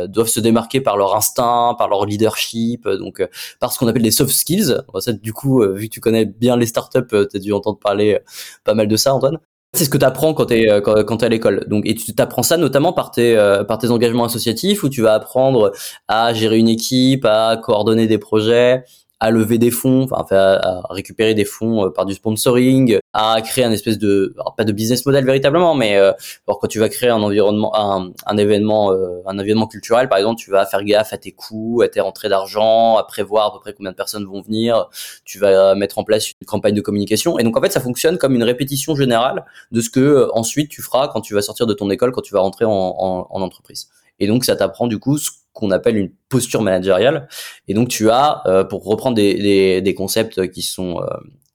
doivent 0.07 0.27
se 0.27 0.39
démarquer 0.39 0.81
par 0.81 0.97
leur 0.97 1.15
instinct, 1.15 1.75
par 1.77 1.87
leur 1.87 2.05
leadership, 2.05 2.85
euh, 2.85 2.97
donc 2.97 3.19
euh, 3.19 3.27
par 3.59 3.71
ce 3.71 3.79
qu'on 3.79 3.87
appelle 3.87 4.01
les 4.01 4.11
soft 4.11 4.31
skills. 4.33 4.77
Du 5.21 5.33
coup, 5.33 5.63
vu 5.73 5.87
que 5.87 5.93
tu 5.93 5.99
connais 5.99 6.25
bien 6.25 6.57
les 6.57 6.65
startups, 6.65 7.07
tu 7.09 7.37
as 7.37 7.39
dû 7.39 7.51
entendre 7.53 7.79
parler 7.79 8.19
pas 8.63 8.73
mal 8.73 8.87
de 8.87 8.95
ça, 8.95 9.13
Antoine. 9.13 9.37
C'est 9.75 9.85
ce 9.85 9.89
que 9.89 9.97
tu 9.97 10.05
apprends 10.05 10.35
quand 10.35 10.47
tu 10.47 10.53
es 10.53 10.81
quand, 10.81 11.03
quand 11.03 11.23
à 11.23 11.29
l'école. 11.29 11.65
Donc 11.67 11.85
et 11.87 11.95
tu 11.95 12.13
t'apprends 12.13 12.43
ça 12.43 12.57
notamment 12.57 12.93
par 12.93 13.09
tes 13.09 13.35
par 13.67 13.79
tes 13.79 13.89
engagements 13.89 14.25
associatifs 14.25 14.83
où 14.83 14.89
tu 14.89 15.01
vas 15.01 15.15
apprendre 15.15 15.71
à 16.07 16.31
gérer 16.33 16.59
une 16.59 16.67
équipe, 16.69 17.25
à 17.25 17.57
coordonner 17.57 18.05
des 18.05 18.19
projets, 18.19 18.83
à 19.23 19.31
lever 19.31 19.57
des 19.57 19.71
fonds, 19.71 20.05
enfin 20.11 20.35
à, 20.35 20.81
récupérer 20.89 21.33
des 21.33 21.45
fonds 21.45 21.85
euh, 21.85 21.89
par 21.89 22.05
du 22.05 22.13
sponsoring, 22.13 22.99
à 23.13 23.41
créer 23.41 23.63
un 23.63 23.71
espèce 23.71 23.97
de 23.97 24.35
pas 24.57 24.65
de 24.65 24.73
business 24.73 25.05
model 25.05 25.23
véritablement, 25.23 25.75
mais 25.75 25.95
euh, 25.95 26.11
quand 26.45 26.67
tu 26.67 26.77
vas 26.79 26.89
créer 26.89 27.09
un 27.09 27.21
environnement, 27.21 27.71
un, 27.73 28.37
événement, 28.37 28.91
euh, 28.91 29.21
un 29.25 29.39
événement 29.39 29.65
culturel 29.67 30.09
par 30.09 30.17
exemple, 30.17 30.41
tu 30.41 30.51
vas 30.51 30.65
faire 30.65 30.83
gaffe 30.83 31.13
à 31.13 31.17
tes 31.17 31.31
coûts, 31.31 31.81
à 31.83 31.87
tes 31.87 32.01
rentrées 32.01 32.27
d'argent, 32.27 32.97
à 32.97 33.05
prévoir 33.05 33.47
à 33.47 33.53
peu 33.53 33.59
près 33.61 33.71
combien 33.71 33.91
de 33.91 33.95
personnes 33.95 34.25
vont 34.25 34.41
venir, 34.41 34.89
tu 35.23 35.39
vas 35.39 35.73
mettre 35.73 35.99
en 35.99 36.03
place 36.03 36.27
une 36.41 36.45
campagne 36.45 36.75
de 36.75 36.81
communication, 36.81 37.39
et 37.39 37.43
donc 37.43 37.55
en 37.55 37.61
fait 37.61 37.71
ça 37.71 37.79
fonctionne 37.79 38.17
comme 38.17 38.35
une 38.35 38.43
répétition 38.43 38.93
générale 38.93 39.45
de 39.71 39.79
ce 39.79 39.89
que 39.89 40.27
ensuite 40.33 40.69
tu 40.69 40.81
feras 40.81 41.07
quand 41.07 41.21
tu 41.21 41.33
vas 41.33 41.41
sortir 41.41 41.65
de 41.65 41.73
ton 41.73 41.89
école, 41.89 42.11
quand 42.11 42.21
tu 42.21 42.33
vas 42.33 42.41
rentrer 42.41 42.65
en, 42.65 42.71
en, 42.71 43.27
en 43.29 43.41
entreprise. 43.41 43.87
Et 44.19 44.27
donc 44.27 44.43
ça 44.43 44.57
t'apprend 44.57 44.87
du 44.87 44.99
coup 44.99 45.17
qu'on 45.53 45.71
appelle 45.71 45.97
une 45.97 46.11
posture 46.29 46.61
managériale. 46.61 47.27
Et 47.67 47.73
donc 47.73 47.87
tu 47.87 48.09
as, 48.09 48.41
euh, 48.47 48.63
pour 48.63 48.83
reprendre 48.83 49.15
des, 49.15 49.95
concepts 49.95 50.49
qui 50.51 50.63
sont 50.63 50.99
euh, 50.99 51.05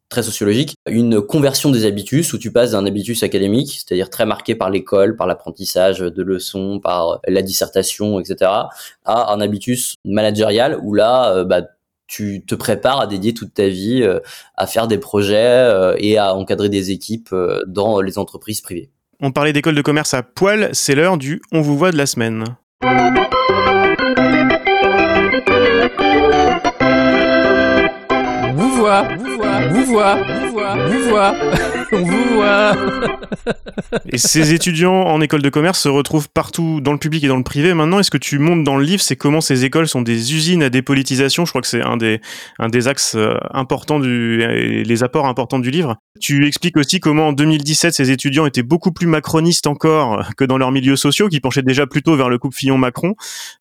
très 0.08 0.22
sociologiques, 0.22 0.74
une 0.88 1.20
conversion 1.20 1.70
des 1.70 1.84
habitus 1.84 2.32
où 2.32 2.38
tu 2.38 2.52
passes 2.52 2.70
d'un 2.70 2.86
habitus 2.86 3.22
académique, 3.22 3.72
c'est-à-dire 3.84 4.08
très 4.08 4.24
marqué 4.24 4.54
par 4.54 4.70
l'école, 4.70 5.16
par 5.16 5.26
l'apprentissage 5.26 5.98
de 5.98 6.22
leçons, 6.22 6.80
par 6.80 7.20
la 7.26 7.42
dissertation, 7.42 8.20
etc., 8.20 8.50
à 9.04 9.32
un 9.32 9.40
habitus 9.40 9.96
managérial 10.04 10.78
où 10.82 10.94
là, 10.94 11.34
euh, 11.34 11.44
bah, 11.44 11.62
tu 12.06 12.42
te 12.46 12.54
prépares 12.54 13.00
à 13.00 13.06
dédier 13.06 13.34
toute 13.34 13.52
ta 13.52 13.68
vie 13.68 14.02
à 14.56 14.66
faire 14.66 14.88
des 14.88 14.96
projets 14.96 15.94
et 15.98 16.16
à 16.16 16.34
encadrer 16.34 16.70
des 16.70 16.90
équipes 16.90 17.34
dans 17.66 18.00
les 18.00 18.16
entreprises 18.16 18.62
privées. 18.62 18.88
On 19.20 19.30
parlait 19.30 19.52
d'école 19.52 19.74
de 19.74 19.82
commerce 19.82 20.14
à 20.14 20.22
poil, 20.22 20.70
c'est 20.72 20.94
l'heure 20.94 21.18
du 21.18 21.42
on 21.52 21.60
vous 21.60 21.76
voit 21.76 21.92
de 21.92 21.98
la 21.98 22.06
semaine. 22.06 22.44
Vous 28.88 29.36
voit, 29.36 29.66
vous 29.68 29.84
voit, 29.84 30.16
vous 30.16 30.52
voit, 30.52 30.76
vous 30.88 31.08
voit, 31.08 31.34
vous 31.92 32.34
voit. 32.34 32.72
Et 34.10 34.18
ces 34.18 34.54
étudiants 34.54 35.02
en 35.02 35.20
école 35.20 35.42
de 35.42 35.50
commerce 35.50 35.80
se 35.80 35.88
retrouvent 35.88 36.28
partout 36.28 36.80
dans 36.80 36.92
le 36.92 36.98
public 36.98 37.22
et 37.24 37.28
dans 37.28 37.36
le 37.36 37.42
privé. 37.42 37.74
Maintenant, 37.74 37.98
est-ce 37.98 38.10
que 38.10 38.18
tu 38.18 38.38
montes 38.38 38.64
dans 38.64 38.76
le 38.76 38.84
livre, 38.84 39.02
c'est 39.02 39.16
comment 39.16 39.40
ces 39.40 39.64
écoles 39.64 39.88
sont 39.88 40.02
des 40.02 40.34
usines 40.34 40.62
à 40.62 40.70
dépolitisation? 40.70 41.44
Je 41.44 41.52
crois 41.52 41.60
que 41.60 41.66
c'est 41.66 41.82
un 41.82 41.96
des, 41.96 42.88
axes 42.88 43.14
euh, 43.14 43.34
importants 43.52 44.00
du, 44.00 44.38
les 44.84 45.02
apports 45.02 45.26
importants 45.26 45.58
du 45.58 45.70
livre. 45.70 45.96
Tu 46.20 46.46
expliques 46.46 46.76
aussi 46.76 47.00
comment 47.00 47.28
en 47.28 47.32
2017, 47.32 47.94
ces 47.94 48.10
étudiants 48.10 48.46
étaient 48.46 48.62
beaucoup 48.62 48.92
plus 48.92 49.06
macronistes 49.06 49.66
encore 49.66 50.30
que 50.36 50.44
dans 50.44 50.58
leurs 50.58 50.72
milieux 50.72 50.96
sociaux, 50.96 51.28
qui 51.28 51.40
penchaient 51.40 51.62
déjà 51.62 51.86
plutôt 51.86 52.16
vers 52.16 52.28
le 52.28 52.38
couple 52.38 52.56
Fillon-Macron. 52.56 53.14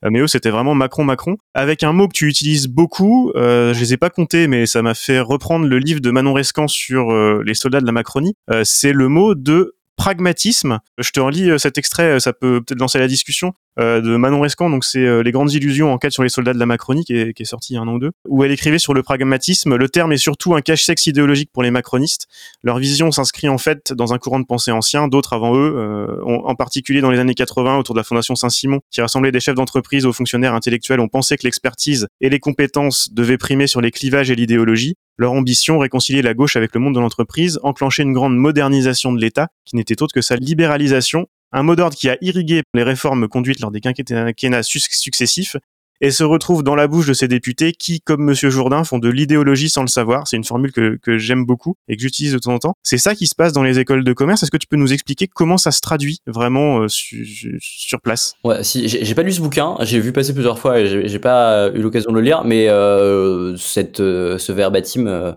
Euh, 0.05 0.10
mais 0.12 0.19
eux, 0.19 0.27
c'était 0.27 0.50
vraiment 0.50 0.74
Macron-Macron. 0.74 1.38
Avec 1.53 1.84
un 1.84 1.93
mot 1.93 2.07
que 2.07 2.13
tu 2.13 2.27
utilises 2.27 2.67
beaucoup, 2.67 3.31
euh, 3.36 3.74
je 3.74 3.79
les 3.79 3.93
ai 3.93 3.98
pas 3.98 4.10
comptés, 4.10 4.48
mais 4.48 4.65
ça 4.65 4.81
m'a 4.81 4.93
fait 4.93 5.16
reprendre 5.19 5.65
le 5.65 5.79
livre 5.79 6.01
de 6.01 6.12
Manon 6.12 6.33
Rescan 6.33 6.67
sur 6.67 7.12
euh, 7.12 7.41
les 7.45 7.53
soldats 7.53 7.81
de 7.81 7.86
la 7.86 7.91
Macronie. 7.91 8.36
Euh, 8.50 8.63
c'est 8.63 8.93
le 8.93 9.07
mot 9.07 9.36
de 9.36 9.75
pragmatisme. 9.95 10.79
Je 11.00 11.09
te 11.09 11.19
relis 11.19 11.50
euh, 11.50 11.57
cet 11.57 11.77
extrait, 11.77 12.19
ça 12.19 12.31
peut 12.31 12.62
peut-être 12.62 12.79
lancer 12.79 13.00
la 13.00 13.07
discussion, 13.07 13.53
de 13.79 14.17
Manon 14.17 14.41
Rescan, 14.41 14.71
donc 14.71 14.83
c'est 14.83 15.24
Les 15.24 15.31
grandes 15.31 15.53
illusions 15.53 15.93
en 15.93 16.00
quête 16.00 16.12
sur 16.12 16.24
les 16.24 16.29
soldats 16.29 16.53
de 16.53 16.57
la 16.57 16.65
Macronie, 16.65 17.05
qui 17.05 17.13
est, 17.13 17.43
sorti 17.43 17.74
il 17.74 17.75
y 17.75 17.77
a 17.77 17.81
un 17.81 17.88
an 17.88 17.93
ou 17.93 18.00
deux, 18.00 18.12
où 18.27 18.43
elle 18.43 18.51
écrivait 18.51 18.79
sur 18.79 18.95
le 18.95 19.03
pragmatisme, 19.03 19.75
le 19.75 19.88
terme 19.88 20.12
est 20.12 20.17
surtout 20.17 20.55
un 20.55 20.62
cache-sexe 20.62 21.05
idéologique 21.05 21.51
pour 21.53 21.62
les 21.62 21.69
macronistes. 21.69 22.25
Leur 22.63 22.79
vision 22.79 23.12
s'inscrit 23.12 23.50
en 23.50 23.59
fait 23.59 23.93
dans 23.93 24.15
un 24.15 24.17
courant 24.17 24.39
de 24.39 24.47
pensée 24.47 24.71
ancien, 24.71 25.07
d'autres 25.07 25.33
avant 25.33 25.55
eux, 25.55 26.19
en 26.25 26.55
particulier 26.55 27.01
dans 27.01 27.12
les 27.12 27.19
années 27.19 27.36
80, 27.36 27.77
autour 27.77 27.93
de 27.93 28.00
la 28.00 28.03
Fondation 28.03 28.33
Saint-Simon, 28.33 28.79
qui 28.89 29.01
rassemblait 29.01 29.31
des 29.31 29.39
chefs 29.39 29.53
d'entreprise 29.53 30.07
aux 30.07 30.13
fonctionnaires 30.13 30.55
intellectuels, 30.55 31.00
ont 31.00 31.07
pensé 31.07 31.38
que 31.38 31.43
l'expertise 31.43 32.07
et 32.19 32.31
les 32.31 32.39
compétences 32.39 33.13
devaient 33.13 33.38
primer 33.38 33.67
sur 33.67 33.81
les 33.81 33.91
clivages 33.91 34.31
et 34.31 34.36
l'idéologie. 34.36 34.95
Leur 35.17 35.31
ambition, 35.33 35.79
réconcilier 35.79 36.21
la 36.21 36.33
gauche 36.33 36.55
avec 36.55 36.74
le 36.75 36.79
monde 36.79 36.95
de 36.95 37.00
l'entreprise, 37.00 37.59
enclencher 37.63 38.03
une 38.03 38.13
grande 38.13 38.38
modernisation 38.38 39.12
de 39.12 39.19
l'État, 39.19 39.47
qui 39.65 39.75
n'était 39.75 40.01
autre 40.01 40.13
que 40.13 40.21
sa 40.21 40.36
libéralisation, 40.36 41.27
un 41.51 41.63
mot 41.63 41.75
d'ordre 41.75 41.95
qui 41.95 42.09
a 42.09 42.17
irrigué 42.21 42.62
les 42.74 42.83
réformes 42.83 43.27
conduites 43.27 43.59
lors 43.59 43.71
des 43.71 43.81
quinquennats 43.81 44.63
successifs, 44.63 45.55
et 46.01 46.11
se 46.11 46.23
retrouve 46.23 46.63
dans 46.63 46.75
la 46.75 46.87
bouche 46.87 47.07
de 47.07 47.13
ces 47.13 47.27
députés 47.27 47.73
qui, 47.73 48.01
comme 48.01 48.23
Monsieur 48.23 48.49
Jourdain, 48.49 48.83
font 48.83 48.99
de 48.99 49.09
l'idéologie 49.09 49.69
sans 49.69 49.81
le 49.81 49.87
savoir. 49.87 50.27
C'est 50.27 50.37
une 50.37 50.43
formule 50.43 50.71
que, 50.71 50.97
que 51.01 51.17
j'aime 51.17 51.45
beaucoup 51.45 51.75
et 51.87 51.95
que 51.95 52.01
j'utilise 52.01 52.33
de 52.33 52.39
temps 52.39 52.53
en 52.53 52.59
temps. 52.59 52.73
C'est 52.83 52.97
ça 52.97 53.15
qui 53.15 53.27
se 53.27 53.35
passe 53.35 53.53
dans 53.53 53.63
les 53.63 53.79
écoles 53.79 54.03
de 54.03 54.13
commerce. 54.13 54.43
Est-ce 54.43 54.51
que 54.51 54.57
tu 54.57 54.67
peux 54.67 54.77
nous 54.77 54.93
expliquer 54.93 55.27
comment 55.27 55.57
ça 55.57 55.71
se 55.71 55.81
traduit 55.81 56.19
vraiment 56.27 56.81
euh, 56.81 56.87
su, 56.87 57.57
sur 57.59 58.01
place? 58.01 58.35
Ouais, 58.43 58.63
si 58.63 58.87
j'ai 58.87 59.15
pas 59.15 59.23
lu 59.23 59.31
ce 59.31 59.41
bouquin, 59.41 59.75
j'ai 59.81 59.99
vu 59.99 60.11
passer 60.11 60.33
plusieurs 60.33 60.59
fois 60.59 60.79
et 60.79 61.07
j'ai 61.07 61.19
pas 61.19 61.69
eu 61.73 61.81
l'occasion 61.81 62.11
de 62.11 62.15
le 62.15 62.21
lire, 62.21 62.43
mais 62.43 62.69
euh, 62.69 63.55
cette 63.57 63.99
euh, 63.99 64.37
ce 64.37 64.51
verbatim 64.51 65.35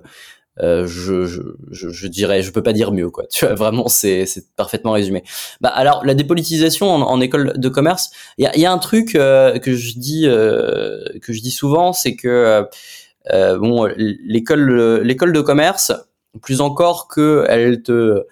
euh, 0.59 0.83
euh, 0.83 0.87
je, 0.87 1.27
je, 1.27 1.89
je, 1.91 2.07
dirais, 2.07 2.43
je 2.43 2.51
peux 2.51 2.63
pas 2.63 2.73
dire 2.73 2.93
mieux, 2.93 3.11
quoi. 3.11 3.25
Tu 3.31 3.47
vois, 3.47 3.55
vraiment, 3.55 3.89
c'est, 3.89 4.27
parfaitement 4.57 4.93
résumé. 4.93 5.23
Bah, 5.61 5.71
alors, 5.71 6.05
la 6.05 6.15
dépolitisation 6.15 6.91
en, 6.91 7.03
en 7.03 7.21
école 7.21 7.55
de 7.57 7.69
commerce, 7.69 8.11
il 8.39 8.45
y 8.45 8.47
a, 8.47 8.57
y 8.57 8.67
a, 8.67 8.73
un 8.73 8.79
truc 8.79 9.15
euh, 9.15 9.59
que 9.59 9.75
je 9.75 9.99
dis, 9.99 10.27
euh, 10.27 11.05
que 11.23 11.33
je 11.33 11.41
dis 11.41 11.51
souvent, 11.51 11.93
c'est 11.93 12.17
que 12.17 12.67
euh, 13.33 13.59
bon, 13.59 13.89
l'école, 13.97 15.01
l'école 15.03 15.33
de 15.33 15.41
commerce, 15.41 15.93
plus 16.43 16.61
encore 16.61 17.09
que 17.09 17.45
elle 17.49 17.83
te 17.83 18.25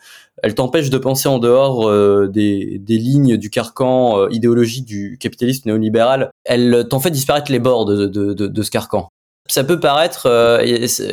elle 0.43 0.55
t'empêche 0.55 0.91
de 0.91 0.99
penser 0.99 1.29
en 1.29 1.39
dehors 1.39 1.89
euh, 1.89 2.29
des, 2.29 2.79
des, 2.79 2.99
lignes 2.99 3.37
du 3.37 3.51
carcan 3.51 4.21
euh, 4.21 4.29
idéologique 4.31 4.85
du 4.85 5.19
capitalisme 5.19 5.69
néolibéral. 5.69 6.31
Elle 6.45 6.87
t'en 6.89 7.01
fait 7.01 7.11
disparaître 7.11 7.51
les 7.51 7.59
bords 7.59 7.87
de, 7.87 8.07
de, 8.07 8.33
de, 8.35 8.47
de 8.47 8.63
ce 8.63 8.71
carcan 8.71 9.09
ça 9.49 9.65
peut 9.65 9.81
paraître 9.81 10.27
euh, 10.27 10.63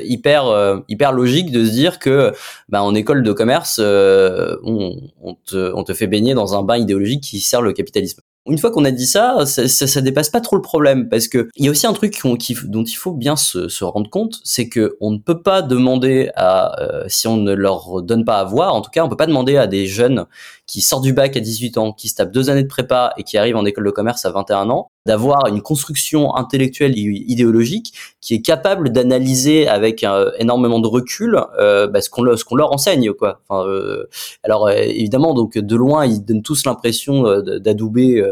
hyper 0.03 0.47
euh, 0.47 0.79
hyper 0.87 1.11
logique 1.11 1.51
de 1.51 1.65
se 1.65 1.71
dire 1.71 1.99
que 1.99 2.33
bah, 2.69 2.83
en 2.83 2.93
école 2.93 3.23
de 3.23 3.31
commerce 3.31 3.77
euh, 3.79 4.57
on, 4.63 5.35
te, 5.45 5.73
on 5.73 5.83
te 5.83 5.93
fait 5.93 6.07
baigner 6.07 6.33
dans 6.33 6.57
un 6.57 6.63
bain 6.63 6.77
idéologique 6.77 7.23
qui 7.23 7.39
sert 7.39 7.61
le 7.61 7.73
capitalisme. 7.73 8.21
Une 8.47 8.59
fois 8.59 8.69
qu'on 8.69 8.85
a 8.85 8.91
dit 8.91 9.07
ça, 9.07 9.43
ça, 9.47 9.67
ça, 9.67 10.01
dépasse 10.01 10.29
pas 10.29 10.39
trop 10.39 10.55
le 10.55 10.61
problème 10.61 11.09
parce 11.09 11.27
que 11.27 11.49
il 11.55 11.65
y 11.65 11.67
a 11.67 11.71
aussi 11.71 11.87
un 11.87 11.93
truc 11.93 12.21
dont 12.23 12.83
il 12.83 12.95
faut 12.95 13.13
bien 13.13 13.35
se, 13.35 13.69
se 13.69 13.83
rendre 13.83 14.07
compte, 14.07 14.39
c'est 14.43 14.69
que 14.69 14.97
on 15.01 15.09
ne 15.09 15.17
peut 15.17 15.41
pas 15.41 15.63
demander 15.63 16.29
à 16.35 16.79
euh, 16.79 17.05
si 17.07 17.27
on 17.27 17.37
ne 17.37 17.53
leur 17.53 18.03
donne 18.03 18.23
pas 18.23 18.37
à 18.37 18.43
voir, 18.43 18.75
en 18.75 18.81
tout 18.81 18.91
cas, 18.91 19.03
on 19.03 19.09
peut 19.09 19.17
pas 19.17 19.25
demander 19.25 19.57
à 19.57 19.65
des 19.65 19.87
jeunes 19.87 20.27
qui 20.67 20.81
sortent 20.81 21.03
du 21.03 21.13
bac 21.13 21.37
à 21.37 21.39
18 21.39 21.77
ans, 21.77 21.93
qui 21.93 22.09
se 22.09 22.15
tapent 22.15 22.31
deux 22.31 22.49
années 22.49 22.63
de 22.63 22.67
prépa 22.67 23.13
et 23.17 23.23
qui 23.23 23.37
arrivent 23.37 23.55
en 23.55 23.65
école 23.65 23.85
de 23.85 23.91
commerce 23.91 24.25
à 24.25 24.31
21 24.31 24.69
ans, 24.69 24.89
d'avoir 25.05 25.47
une 25.47 25.61
construction 25.61 26.35
intellectuelle 26.35 26.97
et 26.97 27.01
idéologique 27.01 27.93
qui 28.21 28.33
est 28.33 28.41
capable 28.41 28.89
d'analyser 28.91 29.67
avec 29.67 30.05
énormément 30.39 30.79
de 30.79 30.87
recul 30.87 31.39
euh, 31.59 31.87
bah, 31.87 32.01
ce 32.01 32.09
qu'on 32.09 32.35
ce 32.35 32.43
qu'on 32.43 32.55
leur 32.55 32.73
enseigne 32.73 33.13
quoi. 33.13 33.41
Enfin, 33.47 33.67
euh, 33.67 34.07
alors 34.43 34.69
évidemment 34.71 35.33
donc 35.35 35.57
de 35.57 35.75
loin 35.75 36.05
ils 36.05 36.25
donnent 36.25 36.41
tous 36.41 36.65
l'impression 36.65 37.41
d'adouber 37.41 38.23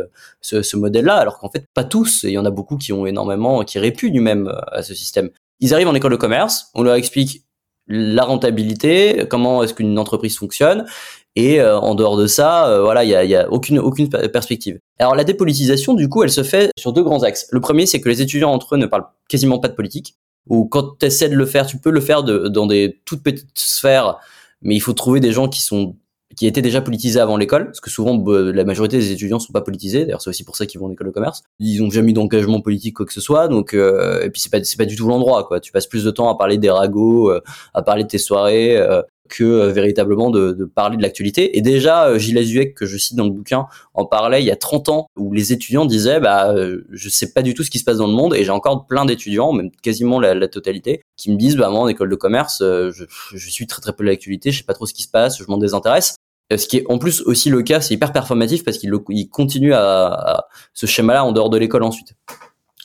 ce, 0.42 0.64
ce 0.64 0.78
modèle-là, 0.78 1.16
alors 1.16 1.38
qu'en 1.38 1.50
fait 1.50 1.66
pas 1.74 1.84
tous. 1.84 2.24
Il 2.24 2.32
y 2.32 2.38
en 2.38 2.46
a 2.46 2.52
beaucoup 2.52 2.78
qui 2.78 2.94
ont 2.94 3.06
énormément 3.06 3.64
qui 3.64 3.78
répugnent 3.78 4.22
même 4.22 4.52
à 4.72 4.82
ce 4.82 4.96
système. 4.96 5.30
Ils 5.60 5.74
arrivent 5.74 5.88
en 5.88 5.96
école 5.96 6.12
de 6.12 6.18
commerce, 6.18 6.72
on 6.74 6.82
leur 6.84 6.96
explique 6.96 7.44
la 7.88 8.24
rentabilité, 8.24 9.26
comment 9.30 9.64
est-ce 9.64 9.74
qu'une 9.74 10.00
entreprise 10.00 10.38
fonctionne, 10.38 10.86
et 11.36 11.60
euh, 11.60 11.78
en 11.80 11.96
dehors 11.96 12.18
de 12.18 12.28
ça, 12.28 12.68
euh, 12.68 12.82
voilà, 12.82 13.04
il 13.04 13.10
y 13.10 13.16
a, 13.16 13.24
y 13.24 13.36
a, 13.36 13.52
aucune 13.52 13.80
aucune 13.80 14.10
perspective. 14.10 14.80
Alors 15.00 15.16
la 15.16 15.24
dépolitisation, 15.24 15.94
du 15.94 16.08
coup, 16.08 16.24
elle 16.24 16.30
se 16.30 16.44
fait 16.44 16.70
sur 16.78 16.94
deux 16.94 17.04
grands 17.04 17.24
axes. 17.24 17.48
Le 17.52 17.60
premier, 17.60 17.86
c'est 17.86 18.02
que 18.02 18.10
les 18.10 18.22
étudiants 18.22 18.52
entre 18.52 18.76
eux 18.76 18.78
ne 18.78 18.86
parlent 18.86 19.08
quasiment 19.30 19.60
pas 19.60 19.68
de 19.68 19.74
politique. 19.74 20.16
Ou 20.48 20.66
quand 20.66 21.00
tu 21.00 21.06
essaies 21.06 21.30
de 21.30 21.36
le 21.36 21.46
faire, 21.46 21.66
tu 21.66 21.78
peux 21.78 21.90
le 21.90 22.02
faire 22.02 22.24
de, 22.24 22.48
dans 22.50 22.68
des 22.68 23.00
toutes 23.06 23.24
petites 23.24 23.58
sphères, 23.58 24.18
mais 24.62 24.76
il 24.76 24.82
faut 24.82 24.94
trouver 24.94 25.20
des 25.20 25.32
gens 25.32 25.48
qui 25.48 25.62
sont 25.62 25.96
qui 26.36 26.48
étaient 26.48 26.64
déjà 26.64 26.82
politisés 26.82 27.20
avant 27.20 27.38
l'école, 27.38 27.66
parce 27.66 27.80
que 27.80 27.92
souvent 27.92 28.18
la 28.28 28.64
majorité 28.64 28.98
des 28.98 29.12
étudiants 29.12 29.38
sont 29.38 29.54
pas 29.54 29.62
politisés. 29.62 30.06
D'ailleurs, 30.06 30.22
c'est 30.22 30.32
aussi 30.32 30.44
pour 30.44 30.56
ça 30.56 30.66
qu'ils 30.66 30.80
vont 30.80 30.88
en 30.88 30.92
école 30.92 31.06
de 31.06 31.12
commerce. 31.12 31.44
Ils 31.60 31.84
ont 31.84 31.92
jamais 31.92 32.10
eu 32.10 32.14
d'engagement 32.14 32.60
politique 32.60 32.96
quoi 32.96 33.06
que 33.06 33.14
ce 33.14 33.22
soit, 33.22 33.48
donc 33.48 33.76
euh, 33.76 34.24
et 34.24 34.32
puis 34.32 34.42
c'est 34.42 34.52
pas 34.52 34.64
c'est 34.64 34.78
pas 34.78 34.86
du 34.86 34.96
tout 34.96 35.08
l'endroit 35.08 35.46
quoi. 35.48 35.60
Tu 35.60 35.72
passes 35.72 35.88
plus 35.88 36.04
de 36.04 36.12
temps 36.12 36.30
à 36.30 36.38
parler 36.38 36.58
des 36.58 36.72
ragots, 36.72 37.32
à 37.74 37.82
parler 37.84 38.04
de 38.04 38.08
tes 38.08 38.18
soirées, 38.18 38.84
que 39.30 39.44
euh, 39.44 39.72
véritablement 39.72 40.30
de, 40.30 40.52
de, 40.52 40.66
parler 40.66 40.98
de 40.98 41.02
l'actualité. 41.02 41.58
Et 41.58 41.62
déjà, 41.62 42.08
euh, 42.08 42.20
Gilles 42.20 42.38
Azuec, 42.38 42.76
que 42.76 42.86
je 42.86 42.98
cite 42.98 43.16
dans 43.16 43.26
le 43.26 43.32
bouquin, 43.32 43.68
en 43.94 44.06
parlait 44.06 44.42
il 44.42 44.46
y 44.46 44.52
a 44.52 44.56
30 44.56 44.90
ans, 44.90 45.08
où 45.18 45.34
les 45.34 45.54
étudiants 45.54 45.86
disaient, 45.86 46.20
bah, 46.20 46.52
euh, 46.52 46.86
je 46.92 47.10
sais 47.10 47.32
pas 47.32 47.42
du 47.42 47.54
tout 47.54 47.64
ce 47.64 47.72
qui 47.72 47.80
se 47.80 47.84
passe 47.84 47.98
dans 47.98 48.08
le 48.08 48.14
monde, 48.14 48.36
et 48.36 48.44
j'ai 48.44 48.52
encore 48.52 48.86
plein 48.86 49.06
d'étudiants, 49.06 49.54
même 49.54 49.72
quasiment 49.82 50.20
la, 50.20 50.34
la, 50.34 50.48
totalité, 50.48 51.02
qui 51.18 51.32
me 51.32 51.38
disent, 51.38 51.56
bah, 51.56 51.70
moi, 51.70 51.82
en 51.82 51.88
école 51.88 52.10
de 52.10 52.16
commerce, 52.16 52.60
je, 52.60 53.06
je 53.34 53.50
suis 53.50 53.68
très 53.68 53.82
très 53.82 53.94
peu 53.94 54.04
de 54.04 54.10
l'actualité, 54.10 54.52
je 54.52 54.60
sais 54.60 54.66
pas 54.66 54.74
trop 54.74 54.86
ce 54.86 54.94
qui 54.94 55.04
se 55.04 55.10
passe, 55.10 55.40
je 55.40 55.46
m'en 55.48 55.58
désintéresse. 55.58 56.16
Ce 56.56 56.68
qui 56.68 56.78
est 56.78 56.86
en 56.88 57.00
plus 57.00 57.22
aussi 57.22 57.50
le 57.50 57.64
cas, 57.64 57.82
c'est 57.82 57.94
hyper 57.96 58.12
performatif 58.12 58.64
parce 58.64 58.78
qu'il 58.78 58.94
il 59.10 59.30
continue 59.30 59.74
à, 59.74 60.08
à, 60.08 60.48
ce 60.74 60.86
schéma-là 60.86 61.26
en 61.26 61.32
dehors 61.32 61.50
de 61.50 61.58
l'école 61.58 61.84
ensuite. 61.84 62.14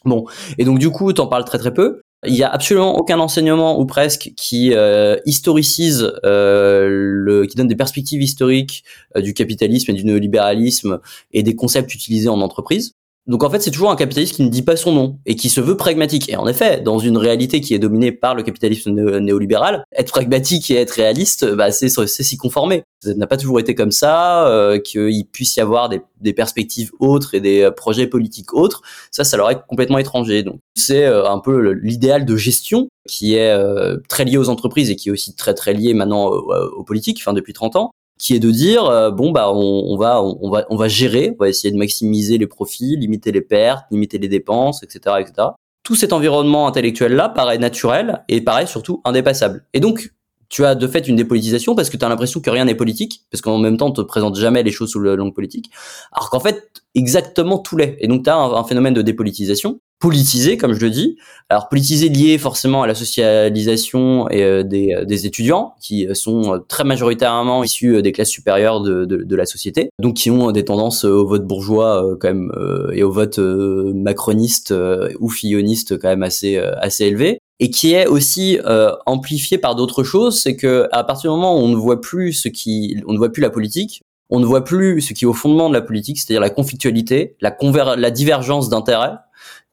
Bon, 0.04 0.24
et 0.56 0.64
donc 0.64 0.78
du 0.78 0.90
coup, 0.90 1.12
t'en 1.12 1.26
parles 1.26 1.44
très 1.44 1.58
très 1.58 1.74
peu. 1.74 2.00
Il 2.26 2.34
y 2.34 2.42
a 2.42 2.50
absolument 2.50 2.96
aucun 2.96 3.20
enseignement 3.20 3.78
ou 3.78 3.86
presque 3.86 4.32
qui 4.36 4.72
euh, 4.74 5.16
historicise, 5.24 6.12
euh, 6.24 6.88
le, 6.88 7.46
qui 7.46 7.56
donne 7.56 7.68
des 7.68 7.76
perspectives 7.76 8.20
historiques 8.20 8.82
euh, 9.16 9.20
du 9.20 9.34
capitalisme 9.34 9.92
et 9.92 9.94
du 9.94 10.04
néolibéralisme 10.04 10.98
et 11.32 11.44
des 11.44 11.54
concepts 11.54 11.94
utilisés 11.94 12.28
en 12.28 12.40
entreprise. 12.40 12.97
Donc 13.28 13.44
en 13.44 13.50
fait, 13.50 13.60
c'est 13.60 13.70
toujours 13.70 13.90
un 13.90 13.96
capitaliste 13.96 14.36
qui 14.36 14.42
ne 14.42 14.48
dit 14.48 14.62
pas 14.62 14.76
son 14.76 14.92
nom 14.92 15.18
et 15.26 15.36
qui 15.36 15.50
se 15.50 15.60
veut 15.60 15.76
pragmatique. 15.76 16.30
Et 16.30 16.36
en 16.36 16.46
effet, 16.46 16.80
dans 16.80 16.98
une 16.98 17.18
réalité 17.18 17.60
qui 17.60 17.74
est 17.74 17.78
dominée 17.78 18.10
par 18.10 18.34
le 18.34 18.42
capitalisme 18.42 18.90
néolibéral, 18.90 19.84
être 19.92 20.10
pragmatique 20.10 20.70
et 20.70 20.76
être 20.76 20.92
réaliste, 20.92 21.44
bah, 21.54 21.70
c'est 21.70 21.90
s'y 21.90 22.36
conformer. 22.38 22.84
Ça 23.04 23.12
n'a 23.14 23.26
pas 23.26 23.36
toujours 23.36 23.60
été 23.60 23.74
comme 23.74 23.92
ça, 23.92 24.48
euh, 24.48 24.78
qu'il 24.78 25.26
puisse 25.26 25.56
y 25.56 25.60
avoir 25.60 25.90
des, 25.90 26.00
perspectives 26.32 26.90
autres 27.00 27.34
et 27.34 27.40
des 27.40 27.70
projets 27.76 28.06
politiques 28.06 28.54
autres. 28.54 28.80
Ça, 29.10 29.24
ça 29.24 29.36
leur 29.36 29.50
est 29.50 29.60
complètement 29.68 29.98
étranger. 29.98 30.42
Donc 30.42 30.60
c'est 30.74 31.04
euh, 31.04 31.28
un 31.28 31.38
peu 31.38 31.72
l'idéal 31.72 32.24
de 32.24 32.36
gestion 32.36 32.88
qui 33.06 33.34
est 33.34 33.50
euh, 33.50 33.98
très 34.08 34.24
lié 34.24 34.38
aux 34.38 34.48
entreprises 34.48 34.90
et 34.90 34.96
qui 34.96 35.10
est 35.10 35.12
aussi 35.12 35.34
très 35.34 35.54
très 35.54 35.74
lié 35.74 35.92
maintenant 35.92 36.26
aux 36.26 36.84
politiques, 36.84 37.18
enfin 37.20 37.34
depuis 37.34 37.52
30 37.52 37.76
ans 37.76 37.90
qui 38.18 38.34
est 38.34 38.40
de 38.40 38.50
dire 38.50 38.84
euh, 38.84 39.10
bon 39.10 39.30
bah 39.30 39.52
on, 39.52 39.96
va 39.96 40.22
on, 40.22 40.50
va 40.50 40.66
on 40.70 40.76
va 40.76 40.88
gérer, 40.88 41.34
on 41.38 41.44
va 41.44 41.48
essayer 41.48 41.72
de 41.72 41.78
maximiser 41.78 42.38
les 42.38 42.46
profits, 42.46 42.96
limiter 42.96 43.32
les 43.32 43.40
pertes, 43.40 43.84
limiter 43.90 44.18
les 44.18 44.28
dépenses, 44.28 44.82
etc., 44.82 45.16
etc. 45.20 45.48
Tout 45.84 45.94
cet 45.94 46.12
environnement 46.12 46.66
intellectuel 46.66 47.14
là 47.14 47.28
paraît 47.28 47.58
naturel 47.58 48.24
et 48.28 48.40
paraît 48.40 48.66
surtout 48.66 49.00
indépassable. 49.04 49.64
Et 49.72 49.80
donc 49.80 50.12
tu 50.48 50.64
as 50.64 50.74
de 50.74 50.86
fait 50.86 51.06
une 51.06 51.16
dépolitisation 51.16 51.74
parce 51.74 51.90
que 51.90 51.96
tu 51.96 52.04
as 52.04 52.08
l'impression 52.08 52.40
que 52.40 52.50
rien 52.50 52.64
n'est 52.64 52.74
politique, 52.74 53.24
parce 53.30 53.40
qu'en 53.42 53.58
même 53.58 53.76
temps, 53.76 53.88
on 53.88 53.92
te 53.92 54.00
présente 54.00 54.36
jamais 54.36 54.62
les 54.62 54.70
choses 54.70 54.90
sous 54.90 54.98
le 54.98 55.14
langue 55.14 55.34
politique, 55.34 55.70
alors 56.12 56.30
qu'en 56.30 56.40
fait, 56.40 56.82
exactement 56.94 57.58
tout 57.58 57.76
l'est. 57.76 57.96
Et 58.00 58.08
donc, 58.08 58.24
tu 58.24 58.30
as 58.30 58.36
un, 58.36 58.64
phénomène 58.64 58.94
de 58.94 59.02
dépolitisation, 59.02 59.80
politisé, 59.98 60.56
comme 60.56 60.72
je 60.74 60.80
le 60.80 60.90
dis. 60.90 61.16
Alors, 61.48 61.68
politisé 61.68 62.08
lié 62.08 62.38
forcément 62.38 62.82
à 62.82 62.86
la 62.86 62.94
socialisation 62.94 64.28
et, 64.30 64.42
euh, 64.42 64.62
des, 64.62 64.94
euh, 64.94 65.04
des, 65.04 65.26
étudiants, 65.26 65.74
qui 65.80 66.06
sont 66.14 66.54
euh, 66.54 66.58
très 66.68 66.84
majoritairement 66.84 67.64
issus 67.64 68.00
des 68.02 68.12
classes 68.12 68.30
supérieures 68.30 68.80
de, 68.80 69.04
de, 69.04 69.24
de, 69.24 69.36
la 69.36 69.46
société, 69.46 69.90
donc 69.98 70.14
qui 70.14 70.30
ont 70.30 70.52
des 70.52 70.64
tendances 70.64 71.04
au 71.04 71.26
vote 71.26 71.46
bourgeois 71.46 72.16
quand 72.20 72.28
même 72.28 72.52
et 72.92 73.02
au 73.02 73.10
vote 73.10 73.38
macroniste 73.38 74.74
ou 75.20 75.28
filloniste 75.28 75.98
quand 75.98 76.08
même 76.08 76.22
assez, 76.22 76.58
assez 76.58 77.04
élevé 77.04 77.40
et 77.60 77.70
qui 77.70 77.92
est 77.92 78.06
aussi 78.06 78.58
euh, 78.64 78.92
amplifié 79.06 79.58
par 79.58 79.74
d'autres 79.74 80.04
choses, 80.04 80.40
c'est 80.40 80.56
que 80.56 80.88
à 80.92 81.04
partir 81.04 81.30
du 81.30 81.36
moment 81.36 81.56
où 81.56 81.60
on 81.60 81.68
ne 81.68 81.76
voit 81.76 82.00
plus 82.00 82.32
ce 82.32 82.48
qui, 82.48 83.02
on 83.06 83.12
ne 83.12 83.18
voit 83.18 83.32
plus 83.32 83.42
la 83.42 83.50
politique, 83.50 84.02
on 84.30 84.40
ne 84.40 84.46
voit 84.46 84.64
plus 84.64 85.00
ce 85.00 85.12
qui 85.12 85.24
est 85.24 85.28
au 85.28 85.32
fondement 85.32 85.68
de 85.68 85.74
la 85.74 85.80
politique, 85.80 86.18
c'est-à-dire 86.18 86.40
la 86.40 86.50
conflictualité, 86.50 87.36
la, 87.40 87.56
la 87.96 88.10
divergence 88.10 88.68
d'intérêts, 88.68 89.14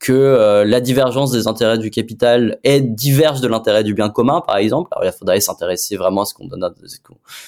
que 0.06 0.14
euh, 0.14 0.66
la 0.66 0.82
divergence 0.82 1.32
des 1.32 1.48
intérêts 1.48 1.80
du 1.80 1.90
capital 1.90 2.60
est 2.64 2.80
diverge 2.80 3.42
de 3.42 3.48
l'intérêt 3.48 3.84
du 3.84 3.96
bien 3.96 4.10
commun, 4.10 4.42
par 4.46 4.58
exemple. 4.58 4.90
Alors 4.92 5.04
il 5.04 5.18
faudrait 5.18 5.40
s'intéresser 5.40 5.98
vraiment 5.98 6.22
à 6.22 6.26
ce 6.26 6.36
qu'on 6.36 6.46
donne, 6.46 6.64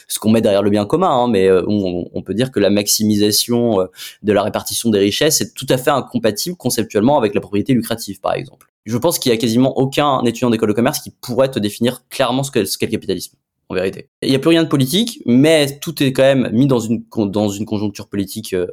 ce 0.08 0.20
qu'on 0.20 0.32
met 0.32 0.42
derrière 0.42 0.64
le 0.64 0.72
bien 0.72 0.86
commun, 0.86 1.10
hein, 1.10 1.28
mais 1.28 1.48
euh, 1.48 1.64
on, 1.68 2.24
peut 2.24 2.34
dire 2.34 2.52
que 2.52 2.60
la 2.60 2.72
maximisation 2.72 3.88
de 4.24 4.34
la 4.34 4.42
répartition 4.42 4.90
des 4.90 4.98
richesses 4.98 5.40
est 5.40 5.54
tout 5.54 5.68
à 5.70 5.78
fait 5.78 5.92
incompatible 5.92 6.58
conceptuellement 6.58 7.20
avec 7.20 7.36
la 7.36 7.42
propriété 7.42 7.74
lucrative, 7.74 8.20
par 8.22 8.34
exemple 8.34 8.68
je 8.88 8.98
pense 8.98 9.20
qu'il 9.20 9.32
y 9.32 9.36
a 9.36 9.38
quasiment 9.38 9.78
aucun 9.78 10.24
étudiant 10.24 10.50
d'école 10.50 10.70
de 10.70 10.74
commerce 10.74 11.00
qui 11.00 11.10
pourrait 11.10 11.52
te 11.52 11.60
définir 11.60 12.08
clairement 12.10 12.44
ce 12.44 12.52
qu'est 12.52 12.62
le 12.62 12.88
capitalisme 12.88 13.36
en 13.70 13.76
vérité. 13.76 14.10
Il 14.22 14.30
n'y 14.30 14.36
a 14.36 14.40
plus 14.40 14.50
rien 14.50 14.64
de 14.64 14.70
politique, 14.70 15.22
mais 15.26 15.78
tout 15.80 16.02
est 16.02 16.14
quand 16.14 16.24
même 16.24 16.50
mis 16.54 16.68
dans 16.68 16.80
une 16.80 17.04
dans 17.28 17.50
une 17.50 17.66
conjoncture 17.66 18.08
politique 18.08 18.54
euh, 18.54 18.68